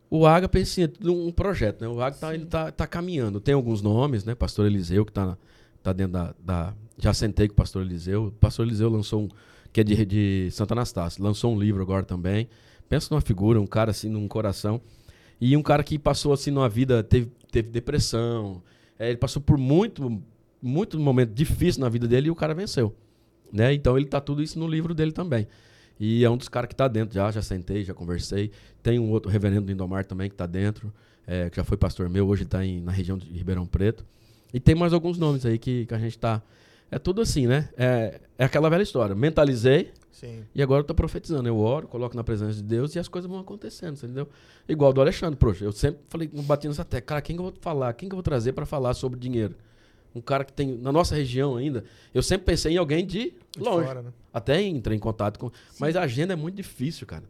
[0.10, 1.88] o Agape assim, é tudo um projeto, né?
[1.88, 3.40] O Agape tá, ele tá, tá caminhando.
[3.40, 4.34] Tem alguns nomes, né?
[4.34, 5.38] Pastor Eliseu, que tá,
[5.82, 8.28] tá dentro da, da- Já sentei com o Pastor Eliseu.
[8.28, 9.30] O Pastor Eliseu lançou um.
[9.74, 11.22] Que é de, de Santa Anastácia.
[11.24, 12.48] Lançou um livro agora também.
[12.88, 14.80] Pensa numa figura, um cara assim, num coração.
[15.42, 18.62] E um cara que passou assim numa vida, teve, teve depressão.
[18.98, 20.22] É, ele passou por muito,
[20.62, 22.96] muito momento difícil na vida dele e o cara venceu.
[23.52, 23.74] Né?
[23.74, 25.48] Então ele tá tudo isso no livro dele também.
[26.00, 28.52] E é um dos caras que tá dentro já, já sentei, já conversei.
[28.82, 30.92] Tem um outro reverendo do Indomar também que tá dentro,
[31.28, 34.04] é, que já foi pastor meu, hoje tá em, na região de Ribeirão Preto.
[34.52, 36.42] E tem mais alguns nomes aí que, que a gente tá.
[36.90, 37.70] É tudo assim, né?
[37.78, 39.16] É, é aquela velha história.
[39.16, 40.46] Mentalizei Sim.
[40.56, 41.48] e agora eu tô profetizando.
[41.50, 44.30] Eu oro, coloco na presença de Deus e as coisas vão acontecendo, entendeu?
[44.70, 45.66] Igual do Alexandre, poxa.
[45.66, 47.92] Eu sempre falei, bati nessa tecla, cara, quem que eu vou falar?
[47.94, 49.56] Quem que eu vou trazer para falar sobre dinheiro?
[50.16, 51.84] Um cara que tem, na nossa região ainda,
[52.14, 53.88] eu sempre pensei em alguém de De longe.
[53.88, 54.14] fora, né?
[54.32, 55.52] Até entrei em contato com.
[55.80, 57.24] Mas a agenda é muito difícil, cara.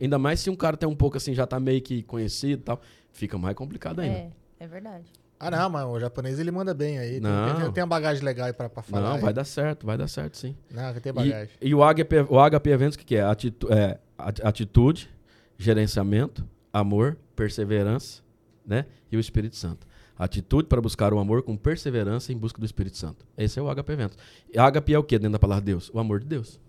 [0.00, 2.62] Ainda mais se um cara tem um pouco assim, já tá meio que conhecido e
[2.64, 2.80] tal.
[3.10, 4.14] Fica mais complicado ainda.
[4.16, 4.30] É,
[4.60, 5.04] é verdade.
[5.44, 7.20] Ah, não, mas o japonês ele manda bem aí.
[7.20, 7.60] Não.
[7.60, 9.02] Tem, tem uma bagagem legal aí pra, pra falar.
[9.08, 9.20] Não, aí.
[9.20, 10.56] vai dar certo, vai dar certo sim.
[10.70, 11.48] Não, tem E, bagagem.
[11.60, 13.22] e o, HP, o HP Eventos, o que, que é?
[13.22, 13.98] Atitu- é?
[14.16, 15.10] ati- Atitude,
[15.58, 18.22] gerenciamento, amor, perseverança,
[18.66, 18.86] né?
[19.10, 19.86] E o Espírito Santo.
[20.18, 23.26] Atitude para buscar o amor com perseverança em busca do Espírito Santo.
[23.36, 24.18] Esse é o HP Eventos.
[24.52, 25.90] E HP é o que dentro da palavra Deus?
[25.92, 26.60] O amor de Deus.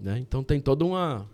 [0.00, 0.18] Né?
[0.18, 1.26] Então tem toda uma.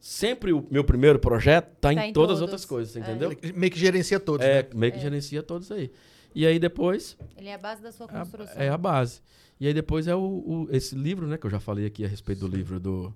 [0.00, 3.02] Sempre o meu primeiro projeto tá, Tá em, em todas as outras coisas, você É.
[3.02, 3.36] entendeu?
[3.42, 4.68] Ele meio que gerencia todos, É, né?
[4.74, 5.90] meio que gerencia todos aí.
[6.34, 8.62] E aí depois Ele é a base da sua é a- construção.
[8.62, 9.20] é a base.
[9.60, 11.36] E aí depois é o, o- esse livro, né?
[11.36, 13.14] Que eu já falei aqui a respeito do livro do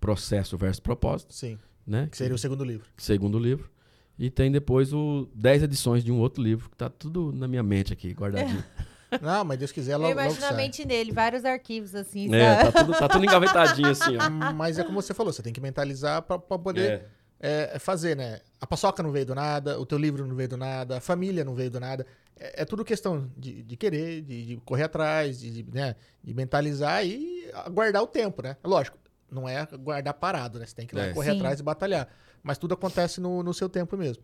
[0.00, 1.56] Processo versus Propósito, Sim,
[1.86, 2.08] né?
[2.10, 2.88] que seria o segundo livro.
[2.96, 3.70] Segundo livro.
[4.18, 7.62] E tem depois o 10 edições de um outro livro, que tá tudo na minha
[7.62, 8.62] mente aqui, guardadinho.
[9.20, 10.56] Não, mas Deus quiser, Eu logo, logo imagino a sai.
[10.56, 14.30] mente dele, vários arquivos assim, É, tá tudo, tá tudo engavetadinho assim, ó.
[14.54, 17.04] Mas é como você falou, você tem que mentalizar pra, pra poder
[17.40, 17.72] É.
[17.74, 18.40] é, fazer, né?
[18.60, 21.44] A paçoca não veio do nada, o teu livro não veio do nada, a família
[21.44, 22.06] não veio do nada.
[22.38, 26.32] É, é tudo questão de, de querer, de, de correr atrás, de, de, né, de
[26.34, 28.56] mentalizar e aguardar o tempo, né?
[28.64, 28.96] Lógico,
[29.30, 30.66] não é guardar parado, né?
[30.66, 31.12] Você tem que lá É.
[31.12, 31.36] correr Sim.
[31.38, 32.08] atrás e batalhar.
[32.42, 34.22] Mas tudo acontece no, no seu tempo mesmo.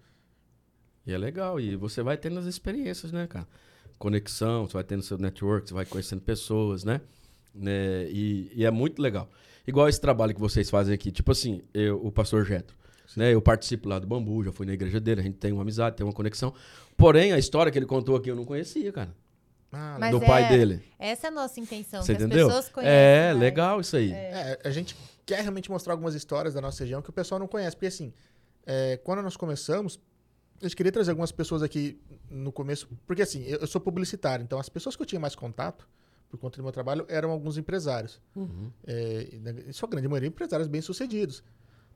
[1.07, 1.59] E é legal.
[1.61, 3.47] E você vai tendo as experiências, né, cara?
[3.99, 7.01] Conexão, você vai tendo seu network, você vai conhecendo pessoas, né?
[7.55, 8.05] Né?
[8.11, 9.29] E, e é muito legal.
[9.67, 11.11] Igual esse trabalho que vocês fazem aqui.
[11.11, 12.77] Tipo assim, eu, o pastor Getro.
[13.17, 13.35] Né?
[13.35, 15.97] Eu participo lá do Bambu, já fui na igreja dele, a gente tem uma amizade,
[15.97, 16.55] tem uma conexão.
[16.97, 19.15] Porém, a história que ele contou aqui eu não conhecia, cara.
[19.73, 20.83] Ah, Mas do é- pai dele.
[20.99, 22.47] Essa é a nossa intenção, Você que entendeu?
[22.47, 22.95] as pessoas conheçam.
[22.95, 23.39] É, mais.
[23.39, 24.13] legal isso aí.
[24.13, 24.97] É, a gente
[25.27, 27.77] quer realmente mostrar algumas histórias da nossa região que o pessoal não conhece.
[27.77, 28.13] Porque, assim,
[28.67, 30.01] é, quando nós começamos,
[30.67, 32.89] gente queria trazer algumas pessoas aqui no começo.
[33.07, 35.89] Porque, assim, eu, eu sou publicitário, então as pessoas que eu tinha mais contato,
[36.29, 38.21] por conta do meu trabalho, eram alguns empresários.
[38.35, 38.71] Uhum.
[38.87, 41.43] É, na sua grande maioria, empresários bem-sucedidos.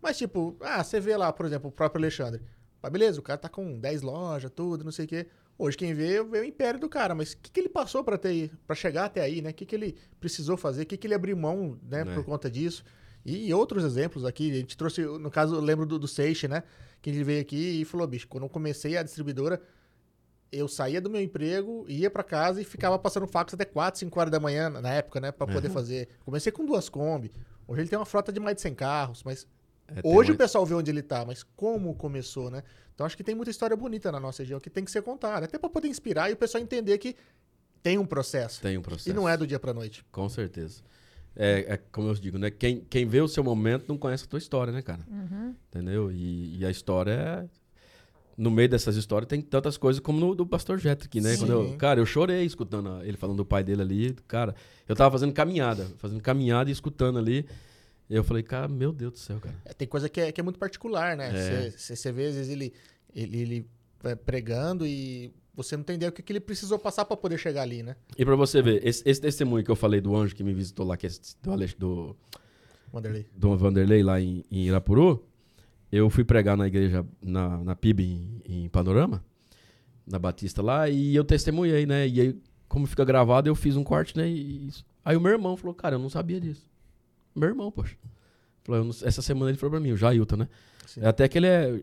[0.00, 2.42] Mas, tipo, ah, você vê lá, por exemplo, o próprio Alexandre.
[2.82, 5.26] Ah, beleza, o cara tá com 10 lojas, tudo, não sei o quê.
[5.56, 8.18] Hoje quem vê, vê o império do cara, mas o que, que ele passou para
[8.18, 9.50] ter para chegar até aí, né?
[9.50, 12.04] O que, que ele precisou fazer, o que, que ele abriu mão, né, É.
[12.14, 12.82] por conta disso.
[13.24, 16.62] E, outros exemplos aqui, a gente trouxe, no caso, eu lembro do, do Seixe, né?
[17.00, 19.60] Que ele veio aqui e falou, bicho, quando eu comecei a distribuidora,
[20.50, 24.20] eu saía do meu emprego, ia para casa e ficava passando fax até 4, 5
[24.20, 25.32] horas da manhã, na época, né?
[25.32, 26.08] Pra poder fazer.
[26.24, 27.32] Comecei com duas Kombi.
[27.66, 29.46] Hoje ele tem uma frota de mais de 100 carros, mas
[29.94, 32.62] É, Hoje uma- o pessoal vê onde ele tá, mas como começou, né?
[32.94, 35.44] Então acho que tem muita história bonita na nossa região que tem que ser contada,
[35.44, 37.14] até para poder inspirar e o pessoal entender que
[37.82, 38.62] tem um processo.
[38.62, 39.10] Tem um processo.
[39.10, 40.02] E não é do dia pra noite.
[40.10, 40.82] Com certeza.
[41.34, 42.50] É, é como eu digo, né?
[42.50, 45.00] Quem, quem vê o seu momento não conhece a tua história, né, cara?
[45.10, 45.54] Uhum.
[45.70, 46.12] Entendeu?
[46.12, 47.62] E, e a história é.
[48.36, 51.34] No meio dessas histórias tem tantas coisas como no do Pastor Jeto aqui, né?
[51.34, 51.40] Sim.
[51.40, 54.16] Quando eu- cara, eu chorei escutando a- ele falando do pai dele ali.
[54.26, 54.54] Cara,
[54.88, 57.46] eu tava fazendo caminhada, fazendo caminhada e escutando ali.
[58.08, 59.54] E eu falei, cara, meu Deus do céu, cara.
[59.64, 61.30] É, tem coisa que é, que é muito particular, né?
[61.66, 61.70] É.
[61.70, 62.72] Você vê, às vezes, ele,
[63.14, 63.66] ele, ele
[64.04, 67.62] é, pregando e você não entendeu o que, que ele precisou passar para poder chegar
[67.62, 67.96] ali, né?
[68.16, 70.86] E pra você ver, esse, esse testemunho que eu falei do anjo que me visitou
[70.86, 71.10] lá, que é
[71.42, 72.16] do, Alex- do,
[72.92, 73.26] Wanderlei.
[73.36, 75.24] do Vanderlei lá em, em Irapuru,
[75.90, 79.22] eu fui pregar na igreja, na, na PIB em, em Panorama,
[80.06, 82.08] na Batista lá, e eu testemunhei, né?
[82.08, 84.28] E aí, como fica gravado, eu fiz um corte, né?
[84.28, 84.70] E.
[85.04, 86.64] Aí o meu irmão falou, cara, eu não sabia disso.
[87.34, 87.96] Meu irmão, poxa.
[88.64, 90.48] Falou, não- essa semana ele falou pra mim, o Jailton, né?
[90.86, 91.04] Sim.
[91.04, 91.80] Até que ele é.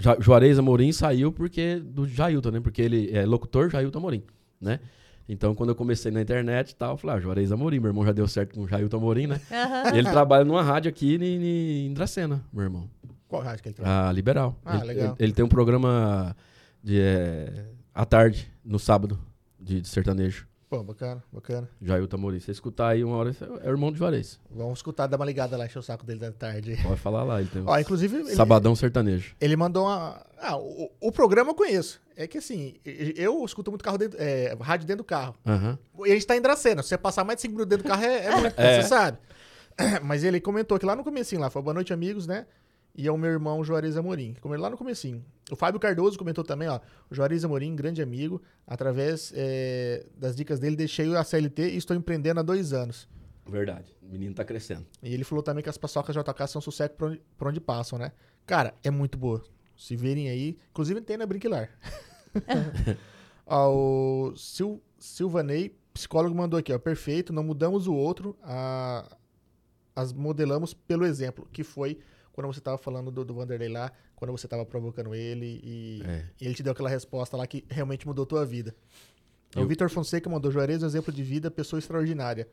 [0.00, 2.60] Ja, Juarez Amorim saiu porque do Jailton, né?
[2.60, 4.22] Porque ele é locutor Jailton Amorim,
[4.60, 4.80] né?
[5.28, 8.04] Então, quando eu comecei na internet e tal, eu falei, ah, Juarez Amorim, meu irmão
[8.04, 9.40] já deu certo com o Jailton Amorim, né?
[9.94, 12.90] E ele trabalha numa rádio aqui em, em Dracena, meu irmão.
[13.28, 14.08] Qual rádio que ele trabalha?
[14.08, 14.58] A Liberal.
[14.64, 15.04] Ah, ele, legal.
[15.04, 16.34] Ele, ele tem um programa
[16.82, 17.64] de é,
[17.94, 19.20] à tarde, no sábado,
[19.60, 20.49] de, de sertanejo.
[20.70, 21.68] Pô, bacana, bacana.
[21.82, 22.38] Jailton Amorim.
[22.38, 24.38] Se você escutar aí uma hora, é o irmão de Juarez.
[24.48, 26.78] Vamos escutar, dar uma ligada lá, encher o saco dele da tarde.
[26.80, 27.40] Pode falar lá.
[27.40, 29.34] Ele tem Ó, inclusive, ele, Sabadão Sertanejo.
[29.40, 30.24] Ele mandou uma.
[30.40, 32.00] Ah, o, o programa eu conheço.
[32.16, 35.34] É que assim, eu escuto muito carro dentro, é, rádio dentro do carro.
[35.44, 35.76] Aham.
[36.06, 36.84] E a gente tá em Dracena.
[36.84, 38.80] Se você passar mais de 5 minutos dentro do carro, é, é muito, É.
[38.80, 39.18] você sabe.
[40.04, 42.46] Mas ele comentou que lá no comecinho, lá, foi boa noite, amigos, né?
[43.00, 44.34] E é o meu irmão Juarez Amorim.
[44.34, 45.24] que Comentou lá no comecinho.
[45.50, 46.78] O Fábio Cardoso comentou também, ó.
[47.10, 48.42] O Juarez Amorim, grande amigo.
[48.66, 53.08] Através é, das dicas dele, deixei a CLT e estou empreendendo há dois anos.
[53.48, 53.96] Verdade.
[54.02, 54.86] O menino tá crescendo.
[55.02, 57.98] E ele falou também que as paçocas JK são sucesso por onde, por onde passam,
[57.98, 58.12] né?
[58.44, 59.42] Cara, é muito boa.
[59.74, 61.70] Se verem aí, inclusive tem na Brinquilar.
[63.46, 66.78] ó, o Sil, Silvanei, psicólogo, mandou aqui, ó.
[66.78, 69.16] Perfeito, não mudamos o outro, a,
[69.96, 71.98] as modelamos pelo exemplo, que foi
[72.42, 76.24] quando você tava falando do, do Vanderlei lá, quando você tava provocando ele e, É.
[76.40, 78.74] e ele te deu aquela resposta lá que realmente mudou tua vida.
[79.56, 82.46] O Eu- Vitor Fonseca mandou Juarez, um exemplo de vida, pessoa extraordinária.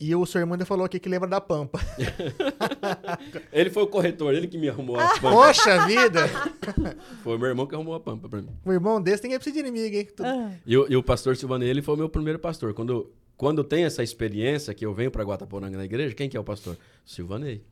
[0.00, 1.78] E o seu irmão ainda falou aqui que lembra da Pampa.
[3.52, 5.30] Ele foi o corretor, ele que me arrumou a pampa.
[5.30, 6.26] Poxa vida!
[7.22, 8.48] Foi meu irmão que arrumou a pampa pra mim.
[8.64, 10.08] Um irmão desse tem precisa de inimigo, hein?
[10.16, 10.22] Tu-
[10.66, 12.74] E, o- e o pastor Silvanei, ele foi o meu primeiro pastor.
[12.74, 16.40] Quando, quando tenho essa experiência, que eu venho pra Guataporanga na igreja, quem que é
[16.40, 16.76] o pastor?
[17.04, 17.62] Silvanei.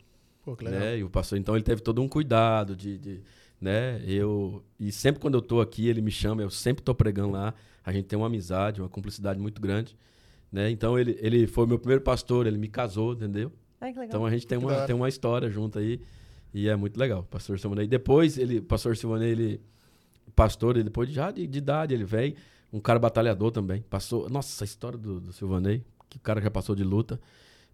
[0.45, 0.81] Pô, que legal.
[0.81, 0.99] né?
[0.99, 3.21] E o pastor, então, ele teve todo um cuidado de, de-
[3.61, 4.03] né?
[4.07, 7.55] Eu e sempre quando eu tô aqui, ele me chama, eu sempre tô pregando lá.
[7.85, 9.97] A gente tem uma amizade, uma cumplicidade muito grande,
[10.51, 10.71] né?
[10.71, 13.53] Então ele, ele foi meu primeiro pastor, ele me casou, entendeu?
[13.81, 14.09] Ai, que legal.
[14.17, 16.01] Então a gente tem Que uma, tem uma história junto aí
[16.53, 17.23] e é muito legal.
[17.25, 17.87] Pastor Silvanei.
[17.87, 19.61] Depois ele, o pastor Silvanei, ele
[20.35, 22.35] pastor, ele depois já de, de idade, ele veio,
[22.73, 23.83] um cara batalhador também.
[23.83, 27.21] Passou, nossa, a história do, do Silvanei, que o cara já passou de luta,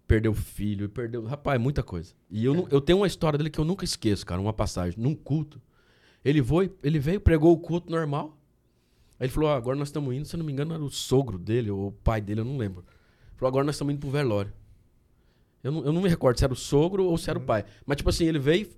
[0.07, 2.13] perdeu filho, perdeu, rapaz, muita coisa.
[2.29, 4.97] E eu, não- eu tenho uma história dele que eu nunca esqueço, cara, uma passagem,
[4.99, 5.61] num culto.
[6.23, 8.37] Ele foi, ele veio, pregou o culto normal.
[9.19, 10.89] Aí ele falou: "Ah, agora nós estamos indo, se eu não me engano, era o
[10.89, 12.83] sogro dele ou o pai dele, eu não lembro.
[13.35, 14.51] Falou: agora nós estamos indo pro velório.
[15.63, 17.65] Eu não, eu não me recordo se era o sogro ou se era o pai.
[17.85, 18.69] Mas, tipo assim, ele veio.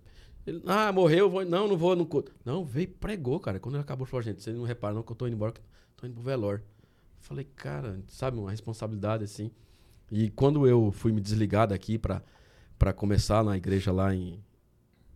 [0.48, 1.46] ele, ah, morreu, eu vou.
[1.46, 2.32] Não, não vou no culto.
[2.46, 3.60] Não, veio pregou, cara.
[3.60, 5.52] Quando ele acabou, ele falou: gente, vocês não reparam, não, que eu tô indo embora,
[5.52, 5.62] que
[5.98, 6.64] tô indo pro velório.
[7.20, 9.52] Falei, cara, sabe, uma responsabilidade assim.
[10.12, 14.44] E quando eu fui me desligar daqui pra começar na igreja lá em.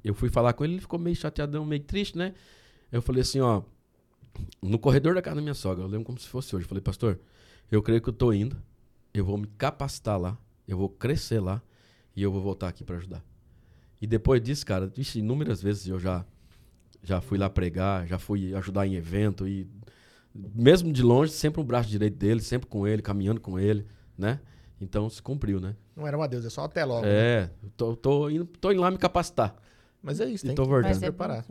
[0.04, 2.34] Eu fui falar com ele, ele ficou meio chateadão, meio triste, né?
[2.92, 3.64] Eu falei assim, ó.
[4.62, 6.66] No corredor da casa da minha sogra, eu lembro como se fosse hoje.
[6.66, 7.20] Eu falei, pastor,
[7.72, 8.58] eu creio que eu tô indo,
[9.14, 10.38] eu vou me capacitar lá,
[10.68, 11.62] eu vou crescer lá
[12.16, 13.24] e eu vou voltar aqui pra ajudar.
[14.02, 16.26] E depois disso, cara, vixe, inúmeras vezes eu já
[17.04, 19.68] já fui lá pregar, já fui ajudar em evento e
[20.34, 23.86] mesmo de longe, sempre o braço direito dele, sempre com ele, caminhando com ele,
[24.18, 24.40] né?
[24.84, 25.76] Então se cumpriu, né?
[25.96, 27.02] Não era uma deusa, é só até logo.
[27.06, 27.12] né?
[27.12, 29.56] É, eu tô, tô indo, tô indo lá me capacitar.
[30.02, 30.94] Mas é isso, E tem tô que voltando.
[30.94, 31.46] Se é preparar.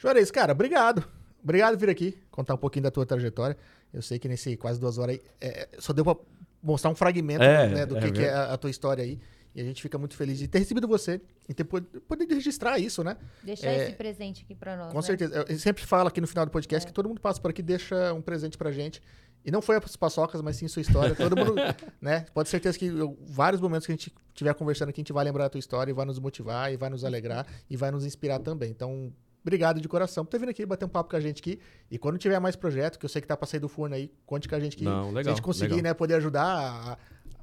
[0.00, 1.04] Juarez, cara, obrigado.
[1.42, 3.56] Obrigado por vir aqui, contar um pouquinho da tua trajetória.
[3.92, 6.16] Eu sei que nesse quase duas horas aí, é, só deu pra
[6.62, 9.18] mostrar um fragmento É, né, do é que, que é a, a tua história aí.
[9.52, 12.78] E a gente fica muito feliz de ter recebido você e ter pod- poder registrar
[12.78, 13.16] isso, né?
[13.42, 14.92] Deixar É, esse presente aqui pra nós.
[14.92, 15.02] Com né?
[15.02, 15.44] certeza.
[15.48, 18.12] Eu sempre falo aqui no final do podcast que todo mundo passa por aqui deixa
[18.14, 19.02] um presente pra gente.
[19.44, 21.14] E não foi as paçocas, mas sim sua história.
[21.14, 21.54] Todo mundo,
[22.00, 22.26] né?
[22.34, 25.12] Pode ter certeza que eu- vários momentos que a gente estiver conversando aqui, a gente
[25.12, 27.90] vai lembrar da tua história e vai nos motivar, e vai nos alegrar, e vai
[27.90, 28.70] nos inspirar também.
[28.70, 29.12] Então,
[29.42, 31.58] obrigado de coração por ter vindo aqui bater um papo com a gente aqui.
[31.90, 34.12] E quando tiver mais projeto, que eu sei que tá pra sair do forno aí,
[34.26, 35.90] conte com a gente que Não, se a legal, gente conseguir, legal.
[35.90, 36.98] né, poder ajudar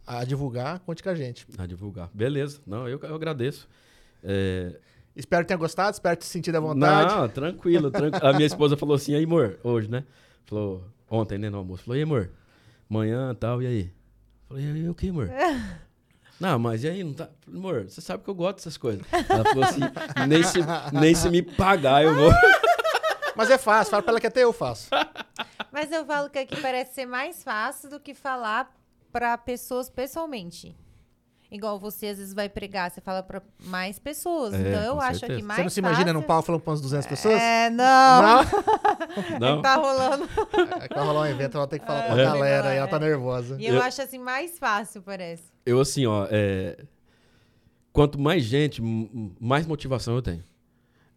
[0.06, 1.48] a, a divulgar, conte com a gente.
[1.58, 2.10] A divulgar.
[2.14, 2.60] Beleza.
[2.68, 3.68] Não, eu, eu agradeço.
[4.24, 4.80] É,
[5.16, 7.12] Espero que tenha gostado, espero ter sentido à vontade.
[7.16, 8.24] Não, tranquilo, tranquilo.
[8.28, 10.04] A minha esposa falou assim, aí, amor, hoje, né?
[10.46, 11.84] Falou, ontem, né, no almoço.
[11.84, 12.32] Falou, e amor,
[12.90, 13.94] amanhã tal, e aí?
[14.48, 15.30] Falei, e aí, o que, amor?
[16.40, 17.30] Não, mas e aí, não tá?
[17.48, 19.04] Amor, você sabe que eu gosto dessas coisas.
[19.12, 19.82] Ela falou assim,
[20.28, 20.60] nem se,
[20.94, 22.32] nem se me pagar eu vou.
[23.36, 24.90] Mas é fácil, fala pra ela que até eu faço.
[25.72, 28.72] Mas eu falo que aqui parece ser mais fácil do que falar
[29.12, 30.76] pra pessoas pessoalmente.
[31.50, 34.54] Igual você às vezes vai pregar, você fala pra mais pessoas.
[34.54, 35.34] É, então eu acho certeza.
[35.40, 37.40] aqui mais Você não se imagina num fácil- pau falando pra umas 200 pessoas?
[37.42, 38.22] É, não.
[38.22, 38.44] Não?
[39.40, 40.26] Não, Tá rolando.
[40.82, 42.24] É que vai rolar um evento, ela tem que falar com a É.
[42.26, 43.00] galera e ela tá É.
[43.00, 43.56] nervosa.
[43.60, 45.44] E eu, Eu- acho assim mais fácil, parece.
[45.66, 46.78] eu assim, ó, é,
[47.94, 48.82] quanto mais gente,
[49.40, 50.44] mais motivação eu tenho.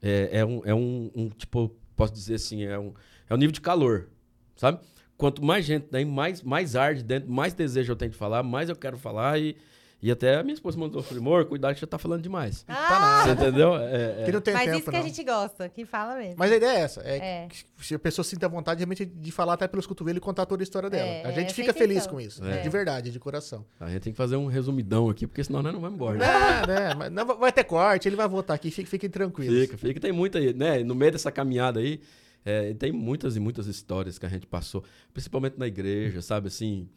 [0.03, 2.93] É, é um, é um, um, tipo, posso dizer assim, é um,
[3.29, 4.09] é um nível de calor,
[4.57, 4.79] sabe?
[5.17, 8.69] Quanto mais gente tem, mais, mais arde dentro, mais desejo eu tenho de falar, mais
[8.71, 9.57] eu quero falar e,
[10.03, 12.63] e até a minha esposa mandou, falei, amor, cuidado que você tá falando demais.
[12.63, 13.43] Tá Ah, Você nada.
[13.49, 13.77] entendeu?
[13.77, 14.25] É, é.
[14.25, 14.99] Que não tem mas tempo, isso que não.
[14.99, 16.35] a gente gosta, que fala mesmo.
[16.39, 17.01] Mas a ideia é essa.
[17.03, 17.49] É, É.
[17.49, 20.63] que se a pessoa sinta vontade realmente de falar até pelos cotovelos e contar toda
[20.63, 21.07] a história dela.
[21.09, 22.13] É, a gente fica é a feliz intenção.
[22.13, 22.45] com isso.
[22.45, 22.61] É.
[22.63, 23.65] De verdade, de coração.
[23.79, 26.19] A gente tem que fazer um resumidão aqui, porque senão nós não vamos embora.
[26.19, 26.27] Né?
[26.27, 27.11] É, né?
[27.11, 29.61] Não vai ter corte, ele vai voltar aqui, fiquem, fiquem tranquilos.
[29.61, 30.01] Fica, fica.
[30.01, 30.83] Tem muita aí, né?
[30.83, 32.01] No meio dessa caminhada aí,
[32.45, 34.83] é, tem muitas e muitas histórias que a gente passou,
[35.13, 36.49] principalmente na igreja, sabe?
[36.49, 36.89] Assim,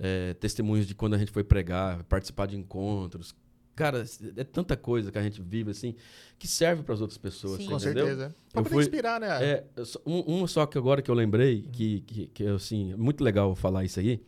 [0.00, 3.34] é, testemunhos de quando a gente foi pregar, participar de encontros.
[3.76, 4.04] Cara,
[4.36, 5.94] é tanta coisa que a gente vive, assim,
[6.38, 7.58] que serve para as outras pessoas.
[7.62, 7.66] Sim.
[7.68, 8.06] Com entendeu?
[8.06, 8.34] certeza.
[8.52, 9.28] Pra Eu poder fui- inspirar, né?
[9.44, 9.64] É,
[10.04, 13.54] um, uma só que agora que eu lembrei, que, que, que assim, é muito legal
[13.54, 14.20] falar isso aí.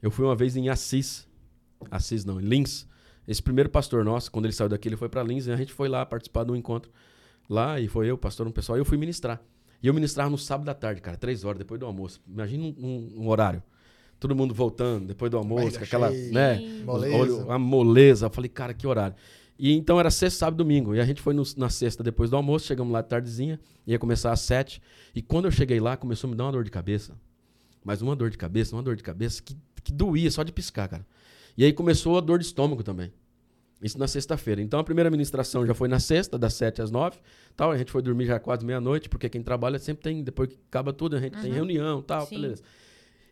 [0.00, 1.28] Eu fui uma vez em Assis.
[1.90, 2.86] Assis não, em Lins.
[3.28, 5.72] Esse primeiro pastor nosso, quando ele saiu daqui, ele foi para Lins e a gente
[5.72, 6.90] foi lá participar de um encontro.
[7.48, 9.40] Lá, e foi eu, pastor, um pessoal, e eu fui ministrar.
[9.82, 12.20] E eu ministrava no sábado à tarde, cara, três horas depois do almoço.
[12.26, 13.62] Imagina um, um- um horário.
[14.20, 16.60] Todo mundo voltando depois do almoço, com aquela, cheia, né?
[16.84, 17.46] Moleza.
[17.52, 18.26] A moleza.
[18.26, 19.16] Eu falei, cara, que horário.
[19.58, 20.94] E então era sexta, sábado, domingo.
[20.94, 24.32] E a gente foi no- na sexta depois do almoço, chegamos lá tardezinha, ia começar
[24.32, 24.80] às sete.
[25.14, 27.14] E quando eu cheguei lá, começou a me dar uma dor de cabeça.
[27.84, 30.86] Mas uma dor de cabeça, uma dor de cabeça que, que doía só de piscar,
[30.88, 31.06] cara.
[31.58, 33.12] E aí começou a dor de estômago também.
[33.82, 34.60] Isso na sexta-feira.
[34.60, 37.16] Então a primeira ministração já foi na sexta, das sete às nove.
[37.56, 37.70] Tal.
[37.70, 40.92] A gente foi dormir já quase meia-noite, porque quem trabalha sempre tem, depois que acaba
[40.92, 41.56] tudo, a gente tem Uhum.
[41.56, 42.40] reunião tal, Sim.
[42.40, 42.62] beleza.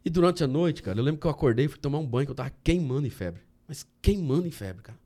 [0.09, 2.25] E durante a noite, cara, eu lembro que eu acordei e fui tomar um banho,
[2.25, 3.43] que eu tava queimando em febre.
[3.69, 4.99] Mas queimando em febre, cara.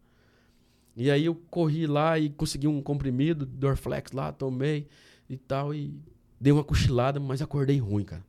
[0.94, 4.86] E aí eu corri lá e consegui um comprimido, Dorflex lá, tomei
[5.28, 5.92] e tal, e
[6.40, 8.24] dei uma cochilada, mas acordei ruim, cara.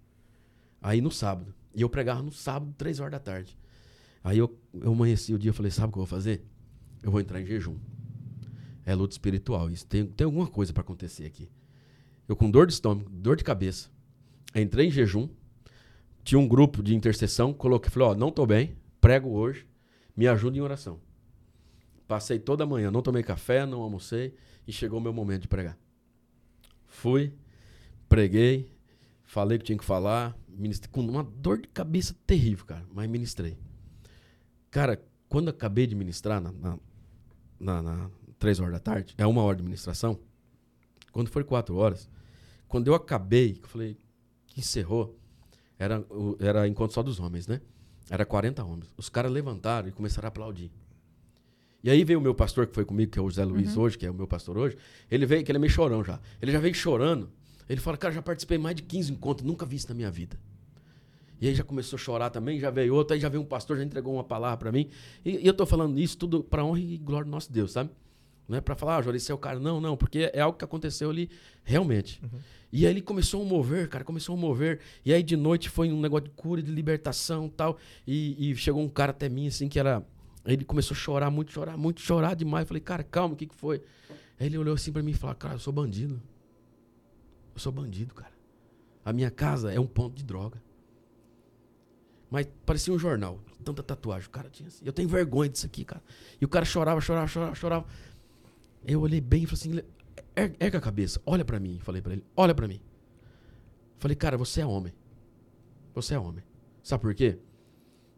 [0.81, 1.53] Aí no sábado.
[1.75, 3.55] E eu pregava no sábado, três horas da tarde.
[4.23, 6.43] Aí eu, eu amanheci o dia e falei, sabe o que eu vou fazer?
[7.03, 7.77] Eu vou entrar em jejum.
[8.83, 9.69] É luta espiritual.
[9.69, 11.47] Isso tem, tem alguma coisa para acontecer aqui.
[12.27, 13.91] Eu com dor de estômago, dor de cabeça.
[14.55, 15.29] Entrei em jejum.
[16.23, 17.53] Tinha um grupo de intercessão.
[17.53, 19.67] Coloquei, falei, ó, não tô bem, prego hoje,
[20.15, 20.99] me ajuda em oração.
[22.07, 24.35] Passei toda a manhã, não tomei café, não almocei
[24.67, 25.77] e chegou o meu momento de pregar.
[26.87, 27.33] Fui,
[28.07, 28.71] preguei,
[29.23, 33.57] falei que tinha que falar, ministrei com uma dor de cabeça terrível, cara, mas ministrei.
[34.69, 36.79] Cara, quando acabei de ministrar, na, na,
[37.59, 40.19] na, na três horas da tarde, é uma hora de ministração,
[41.11, 42.09] quando foi quatro horas,
[42.67, 43.97] quando eu acabei, eu falei,
[44.57, 45.17] encerrou,
[45.83, 46.05] era,
[46.39, 47.61] era encontro só dos homens, né?
[48.09, 48.93] Era 40 homens.
[48.97, 50.71] Os caras levantaram e começaram a aplaudir.
[51.83, 53.97] E aí veio o meu pastor que foi comigo, que é o José Luiz hoje,
[53.97, 54.77] que é o meu pastor hoje.
[55.11, 56.19] Ele veio, que ele é meio chorão já.
[56.41, 57.29] Ele já veio chorando.
[57.67, 60.39] Ele fala, cara, já participei mais de 15 encontros, nunca vi isso na minha vida.
[61.41, 63.75] E aí já começou a chorar também, já veio outro, aí já veio um pastor,
[63.75, 64.89] já entregou uma palavra para mim.
[65.25, 67.89] E, e eu tô falando isso tudo para honra e glória do nosso Deus, sabe?
[68.47, 69.59] Não é para falar, ah, Jory, esse é o cara.
[69.59, 71.29] Não, não, porque é algo que aconteceu ali
[71.63, 72.21] realmente.
[72.71, 74.79] E aí ele começou a mover, cara, começou a mover.
[75.05, 77.77] E aí de noite foi um negócio de cura, de libertação e tal.
[78.05, 80.03] E, e chegou um cara até mim, assim, que era.
[80.45, 82.63] Ele começou a chorar, muito, chorar, muito, chorar demais.
[82.63, 83.81] Eu falei, cara, calma, o que, que foi?
[84.39, 86.21] Aí ele olhou assim pra mim e falou, cara, eu sou bandido.
[87.53, 88.33] Eu sou bandido, cara.
[89.05, 90.61] A minha casa é um ponto de droga.
[92.29, 94.27] Mas parecia um jornal, tanta tatuagem.
[94.27, 94.83] O cara tinha assim.
[94.83, 96.01] Eu tenho vergonha disso aqui, cara.
[96.41, 97.85] E o cara chorava, chorava, chorava, chorava.
[98.85, 99.87] Eu olhei bem e falei assim:
[100.35, 101.79] "Er- erga a cabeça, olha pra mim.
[101.81, 102.79] Falei pra ele: olha pra mim.
[103.97, 104.93] Falei, cara, você é homem.
[105.95, 106.43] Você é homem.
[106.81, 107.37] Sabe por quê?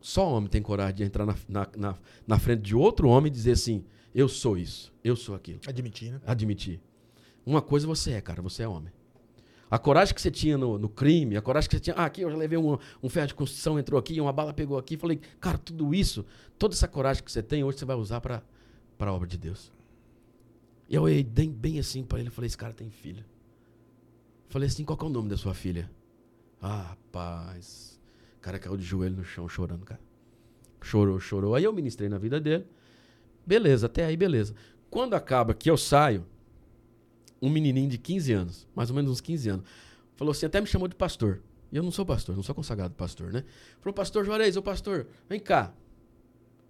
[0.01, 3.33] Só homem tem coragem de entrar na, na, na, na frente de outro homem e
[3.33, 3.83] dizer assim:
[4.13, 5.59] eu sou isso, eu sou aquilo.
[5.67, 6.21] Admitir, né?
[6.25, 6.79] Admitir.
[7.45, 8.91] Uma coisa você é, cara, você é homem.
[9.69, 11.95] A coragem que você tinha no, no crime, a coragem que você tinha.
[11.95, 14.77] Ah, aqui eu já levei um, um ferro de construção, entrou aqui, uma bala pegou
[14.77, 14.95] aqui.
[14.95, 16.25] Falei, cara, tudo isso,
[16.57, 18.41] toda essa coragem que você tem, hoje você vai usar para
[18.99, 19.71] a obra de Deus.
[20.87, 23.23] E eu olhei bem, bem assim para ele e falei: esse cara tem filho.
[24.49, 25.89] Falei assim: qual que é o nome da sua filha?
[26.61, 27.99] Ah, rapaz.
[28.37, 29.99] O cara caiu de joelho no chão chorando, cara.
[30.81, 31.55] Chorou, chorou.
[31.55, 32.65] Aí eu ministrei na vida dele.
[33.45, 34.53] Beleza, até aí, beleza.
[34.89, 36.25] Quando acaba que eu saio,
[37.41, 39.65] um menininho de 15 anos, mais ou menos uns 15 anos,
[40.15, 41.41] falou assim, até me chamou de pastor.
[41.71, 43.43] E eu não sou pastor, não sou consagrado pastor, né?
[43.81, 45.73] Falou, pastor Juarez, ô pastor, vem cá.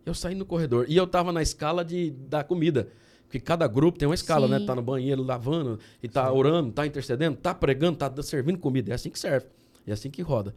[0.06, 2.90] Eu saí no corredor e eu tava na escala de, da comida.
[3.36, 4.54] Porque cada grupo tem uma escala, Sim.
[4.54, 4.66] né?
[4.66, 8.92] Tá no banheiro lavando, e tá orando, tá intercedendo, tá pregando, tá servindo comida.
[8.92, 9.48] É assim que serve.
[9.86, 10.56] É assim que roda.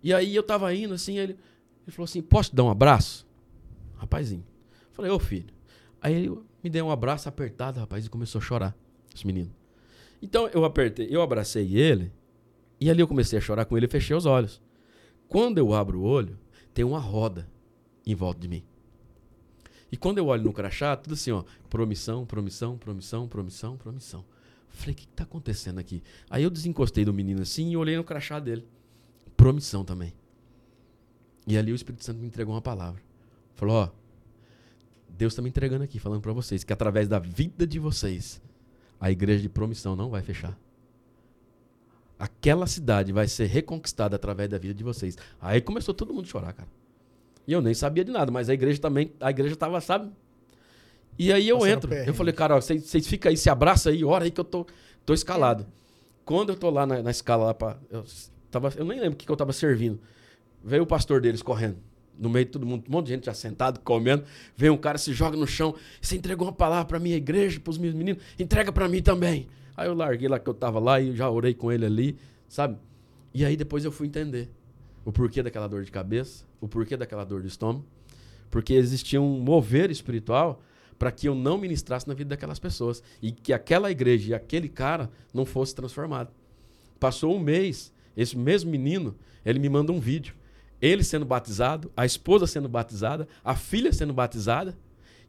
[0.00, 3.26] E aí eu tava indo assim, ele, ele falou assim: posso te dar um abraço?
[3.96, 4.44] Rapazinho.
[4.92, 5.52] Falei, ô filho.
[6.00, 8.76] Aí ele me deu um abraço apertado, rapaz, e começou a chorar,
[9.12, 9.50] esse menino.
[10.22, 12.12] Então eu apertei, eu abracei ele,
[12.80, 14.62] e ali eu comecei a chorar com ele e fechei os olhos.
[15.26, 16.38] Quando eu abro o olho,
[16.72, 17.48] tem uma roda
[18.06, 18.62] em volta de mim.
[19.92, 24.24] E quando eu olho no crachá, tudo assim, ó, promissão, promissão, promissão, promissão, promissão.
[24.68, 26.02] Falei, o que, que tá acontecendo aqui?
[26.28, 28.66] Aí eu desencostei do menino assim e olhei no crachá dele.
[29.36, 30.14] Promissão também.
[31.46, 33.02] E ali o Espírito Santo me entregou uma palavra.
[33.56, 33.90] Falou, ó,
[35.08, 38.40] Deus está me entregando aqui, falando para vocês que através da vida de vocês,
[39.00, 40.56] a igreja de promissão não vai fechar.
[42.18, 45.16] Aquela cidade vai ser reconquistada através da vida de vocês.
[45.40, 46.68] Aí começou todo mundo a chorar, cara.
[47.50, 50.08] E eu nem sabia de nada, mas a igreja também, a igreja tava, sabe?
[51.18, 51.92] E aí eu entro.
[51.92, 54.64] Eu falei, cara, vocês ficam aí, se abraça aí, ora aí que eu tô,
[55.04, 55.66] tô escalado.
[56.24, 58.04] Quando eu tô lá na, na escala lá pra, eu,
[58.52, 59.98] tava, eu nem lembro o que, que eu tava servindo.
[60.62, 61.78] Veio o pastor deles correndo.
[62.16, 64.22] No meio de todo mundo, um monte de gente já sentado, comendo.
[64.56, 65.74] Vem um cara, se joga no chão.
[66.00, 68.22] Você entregou uma palavra pra minha igreja, pros meus meninos.
[68.38, 69.48] Entrega pra mim também.
[69.76, 72.16] Aí eu larguei lá que eu tava lá e já orei com ele ali,
[72.48, 72.78] sabe?
[73.34, 74.48] E aí depois eu fui entender
[75.04, 77.84] o porquê daquela dor de cabeça, o porquê daquela dor de estômago.
[78.50, 80.60] Porque existia um mover espiritual
[80.98, 83.02] para que eu não ministrasse na vida daquelas pessoas.
[83.22, 86.30] E que aquela igreja e aquele cara não fosse transformado.
[86.98, 90.34] Passou um mês, esse mesmo menino, ele me manda um vídeo.
[90.80, 94.76] ele sendo batizado, a esposa sendo batizada, a filha sendo batizada.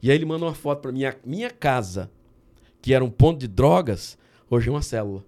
[0.00, 2.10] E aí ele manda uma foto para minha minha casa,
[2.80, 4.18] que era um ponto de drogas,
[4.50, 5.24] hoje é uma célula.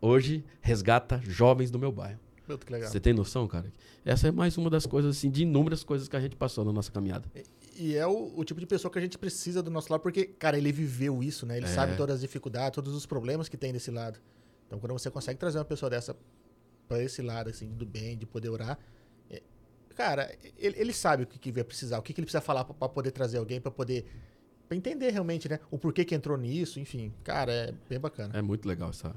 [0.00, 2.18] Hoje resgata jovens do meu bairro.
[2.54, 2.90] Puta, que legal.
[2.90, 3.72] Você tem noção, cara?
[4.04, 6.72] Essa é mais uma das coisas, assim, de inúmeras coisas que a gente passou na
[6.72, 7.28] nossa caminhada.
[7.76, 10.24] E é o, o tipo de pessoa que a gente precisa do nosso lado, porque,
[10.24, 11.56] cara, ele viveu isso, né?
[11.56, 11.68] Ele É.
[11.68, 14.18] sabe todas as dificuldades, todos os problemas que tem desse lado.
[14.66, 16.16] Então, quando você consegue trazer uma pessoa dessa
[16.88, 18.78] pra esse lado, assim, do bem, de poder orar,
[19.30, 19.42] é-
[19.96, 22.64] cara, ele, ele sabe o que, que vai precisar, o que, que ele precisa falar
[22.64, 24.04] pra, pra poder trazer alguém, pra poder
[24.68, 25.58] pra entender realmente, né?
[25.68, 27.12] O porquê que entrou nisso, enfim.
[27.24, 28.38] Cara, é bem bacana.
[28.38, 29.12] É muito legal essa.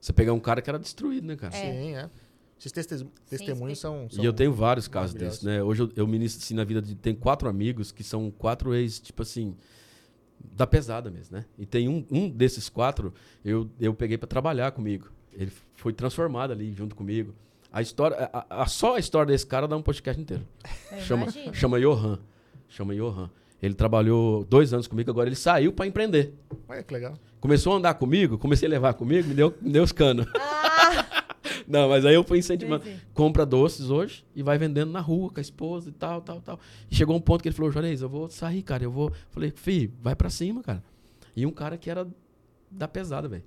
[0.00, 1.54] Você pegar um cara que era destruído, né, cara?
[1.54, 1.60] É.
[1.60, 2.10] Sim, é.
[2.58, 2.72] Esses
[3.28, 4.22] testemunhos são, são.
[4.22, 5.62] E eu tenho vários casos desses, né?
[5.62, 6.94] Hoje eu, eu ministro assim na vida de.
[6.94, 9.54] Tem quatro amigos que são quatro ex, tipo assim,
[10.40, 11.44] da pesada mesmo, né?
[11.58, 13.12] E tem um, um desses quatro,
[13.44, 15.08] eu, eu peguei pra trabalhar comigo.
[15.32, 17.34] Ele foi transformado ali junto comigo.
[17.72, 20.46] A história, a, a- só a história desse cara dá um podcast inteiro.
[20.92, 21.54] Eu Chama, imagino.
[21.54, 22.18] chama Johan.
[22.68, 23.28] Chama Johan.
[23.60, 26.34] Ele trabalhou dois anos comigo, agora ele saiu pra empreender.
[26.68, 27.14] Olha que legal.
[27.40, 30.26] Começou a andar comigo, comecei a levar comigo, me deu, me deu os canos.
[30.36, 30.53] Ah,
[31.66, 32.84] Não, mas aí eu fui incentivando.
[32.86, 33.02] Entendi.
[33.12, 36.60] Compra doces hoje e vai vendendo na rua com a esposa e tal, tal, tal.
[36.90, 38.84] E chegou um ponto que ele falou, Juarez, eu vou sair, cara.
[38.84, 39.12] Eu vou.
[39.30, 40.82] Falei, fi, vai pra cima, cara.
[41.36, 42.06] E um cara que era
[42.70, 43.44] da pesada, velho.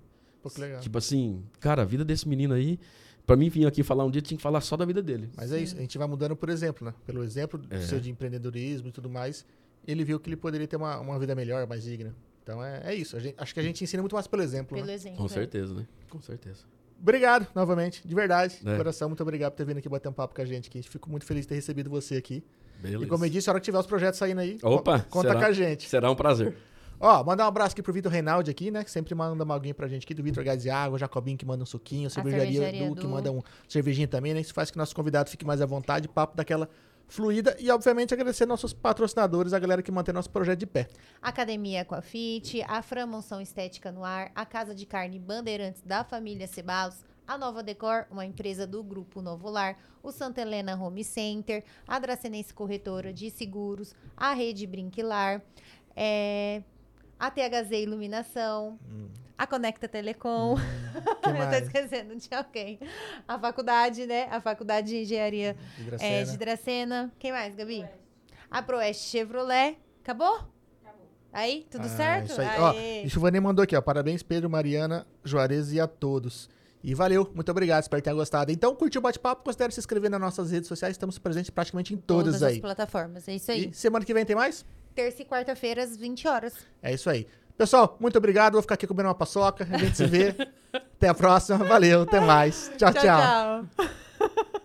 [0.81, 2.79] Tipo assim, cara, a vida desse menino aí,
[3.25, 5.29] pra mim vir aqui falar um dia, tinha que falar só da vida dele.
[5.35, 6.93] Mas é isso, a gente vai mudando por exemplo, né?
[7.05, 7.81] Pelo exemplo É.
[7.81, 9.45] seu de empreendedorismo e tudo mais,
[9.85, 12.15] ele viu que ele poderia ter uma, uma vida melhor, mais digna.
[12.43, 13.17] Então é, é isso.
[13.17, 14.75] A gente- acho que a gente ensina muito mais pelo exemplo.
[14.75, 14.93] pelo né?
[14.93, 15.17] exemplo.
[15.17, 15.29] Com é.
[15.29, 15.85] certeza, né?
[16.09, 16.63] Com certeza.
[17.01, 18.57] Obrigado novamente, de verdade.
[18.61, 18.75] De É.
[18.77, 20.81] coração, muito obrigado por ter vindo aqui bater um papo com a gente aqui.
[20.81, 22.43] Fico muito feliz de ter recebido você aqui.
[22.81, 23.03] Beleza.
[23.03, 25.27] E como eu disse, a hora que tiver os projetos saindo aí, Opa, co- conta
[25.29, 25.39] será?
[25.39, 25.87] com a gente.
[25.89, 26.55] Será um prazer.
[26.99, 28.83] Ó, mandar um abraço aqui pro Vitor Reinaldi aqui, né?
[28.83, 31.45] Que sempre manda uma alguém pra gente aqui, do Vitor Gás de Água, Jacobinho que
[31.45, 33.09] manda um suquinho, a cervejaria, cervejaria Du, que Du.
[33.09, 34.41] manda um cervejinho também, né?
[34.41, 36.67] Isso faz que nosso convidado fique mais à vontade, papo daquela
[37.07, 40.87] fluida e, obviamente, agradecer nossos patrocinadores, a galera que mantém nosso projeto de pé.
[41.21, 46.47] Academia Aquafit, a Fran Monção Estética no Ar, a Casa de Carne Bandeirantes da família
[46.47, 51.63] Cebalos, a Nova Decor, uma empresa do Grupo Novo Lar, o Santa Helena Home Center,
[51.87, 55.41] a Dracenense Corretora de Seguros, a Rede Brinquilar,
[55.95, 56.61] é,
[57.19, 58.79] a THZ Iluminação,
[59.37, 60.55] a Conecta Telecom,
[61.21, 61.63] que eu mais?
[61.63, 62.79] esquecendo de alguém,
[63.27, 64.27] a faculdade, né?
[64.31, 66.25] A Faculdade de Engenharia De é, Dracena.
[66.31, 67.11] de Dracena.
[67.19, 67.85] Quem mais, Gabi?
[68.49, 69.77] A Proeste Chevrolet.
[70.01, 70.47] Acabou?
[71.31, 72.31] Aí, tudo Ah, certo?
[72.31, 72.47] Isso aí.
[72.59, 73.81] Ó, e mandou aqui, ó.
[73.81, 76.49] Parabéns, Pedro, Mariana, Juarez e a todos.
[76.83, 78.51] E valeu, muito obrigado, espero que tenha gostado.
[78.51, 81.97] Então, curtiu o bate-papo, considere se inscrever nas nossas redes sociais, estamos presentes praticamente em
[81.97, 82.55] todas, Todas aí.
[82.55, 83.27] as plataformas.
[83.27, 83.69] É isso aí.
[83.69, 84.65] E semana que vem tem mais?
[84.95, 86.53] Terça e quarta-feira, às 20 horas.
[86.81, 87.27] É isso aí.
[87.57, 88.53] Pessoal, muito obrigado.
[88.53, 89.67] Vou ficar aqui comendo uma paçoca.
[89.69, 90.35] A gente se vê.
[90.71, 91.57] até a próxima.
[91.65, 92.71] Valeu, até mais.
[92.77, 92.93] tchau.
[92.93, 93.65] tchau.
[93.77, 94.57] tchau.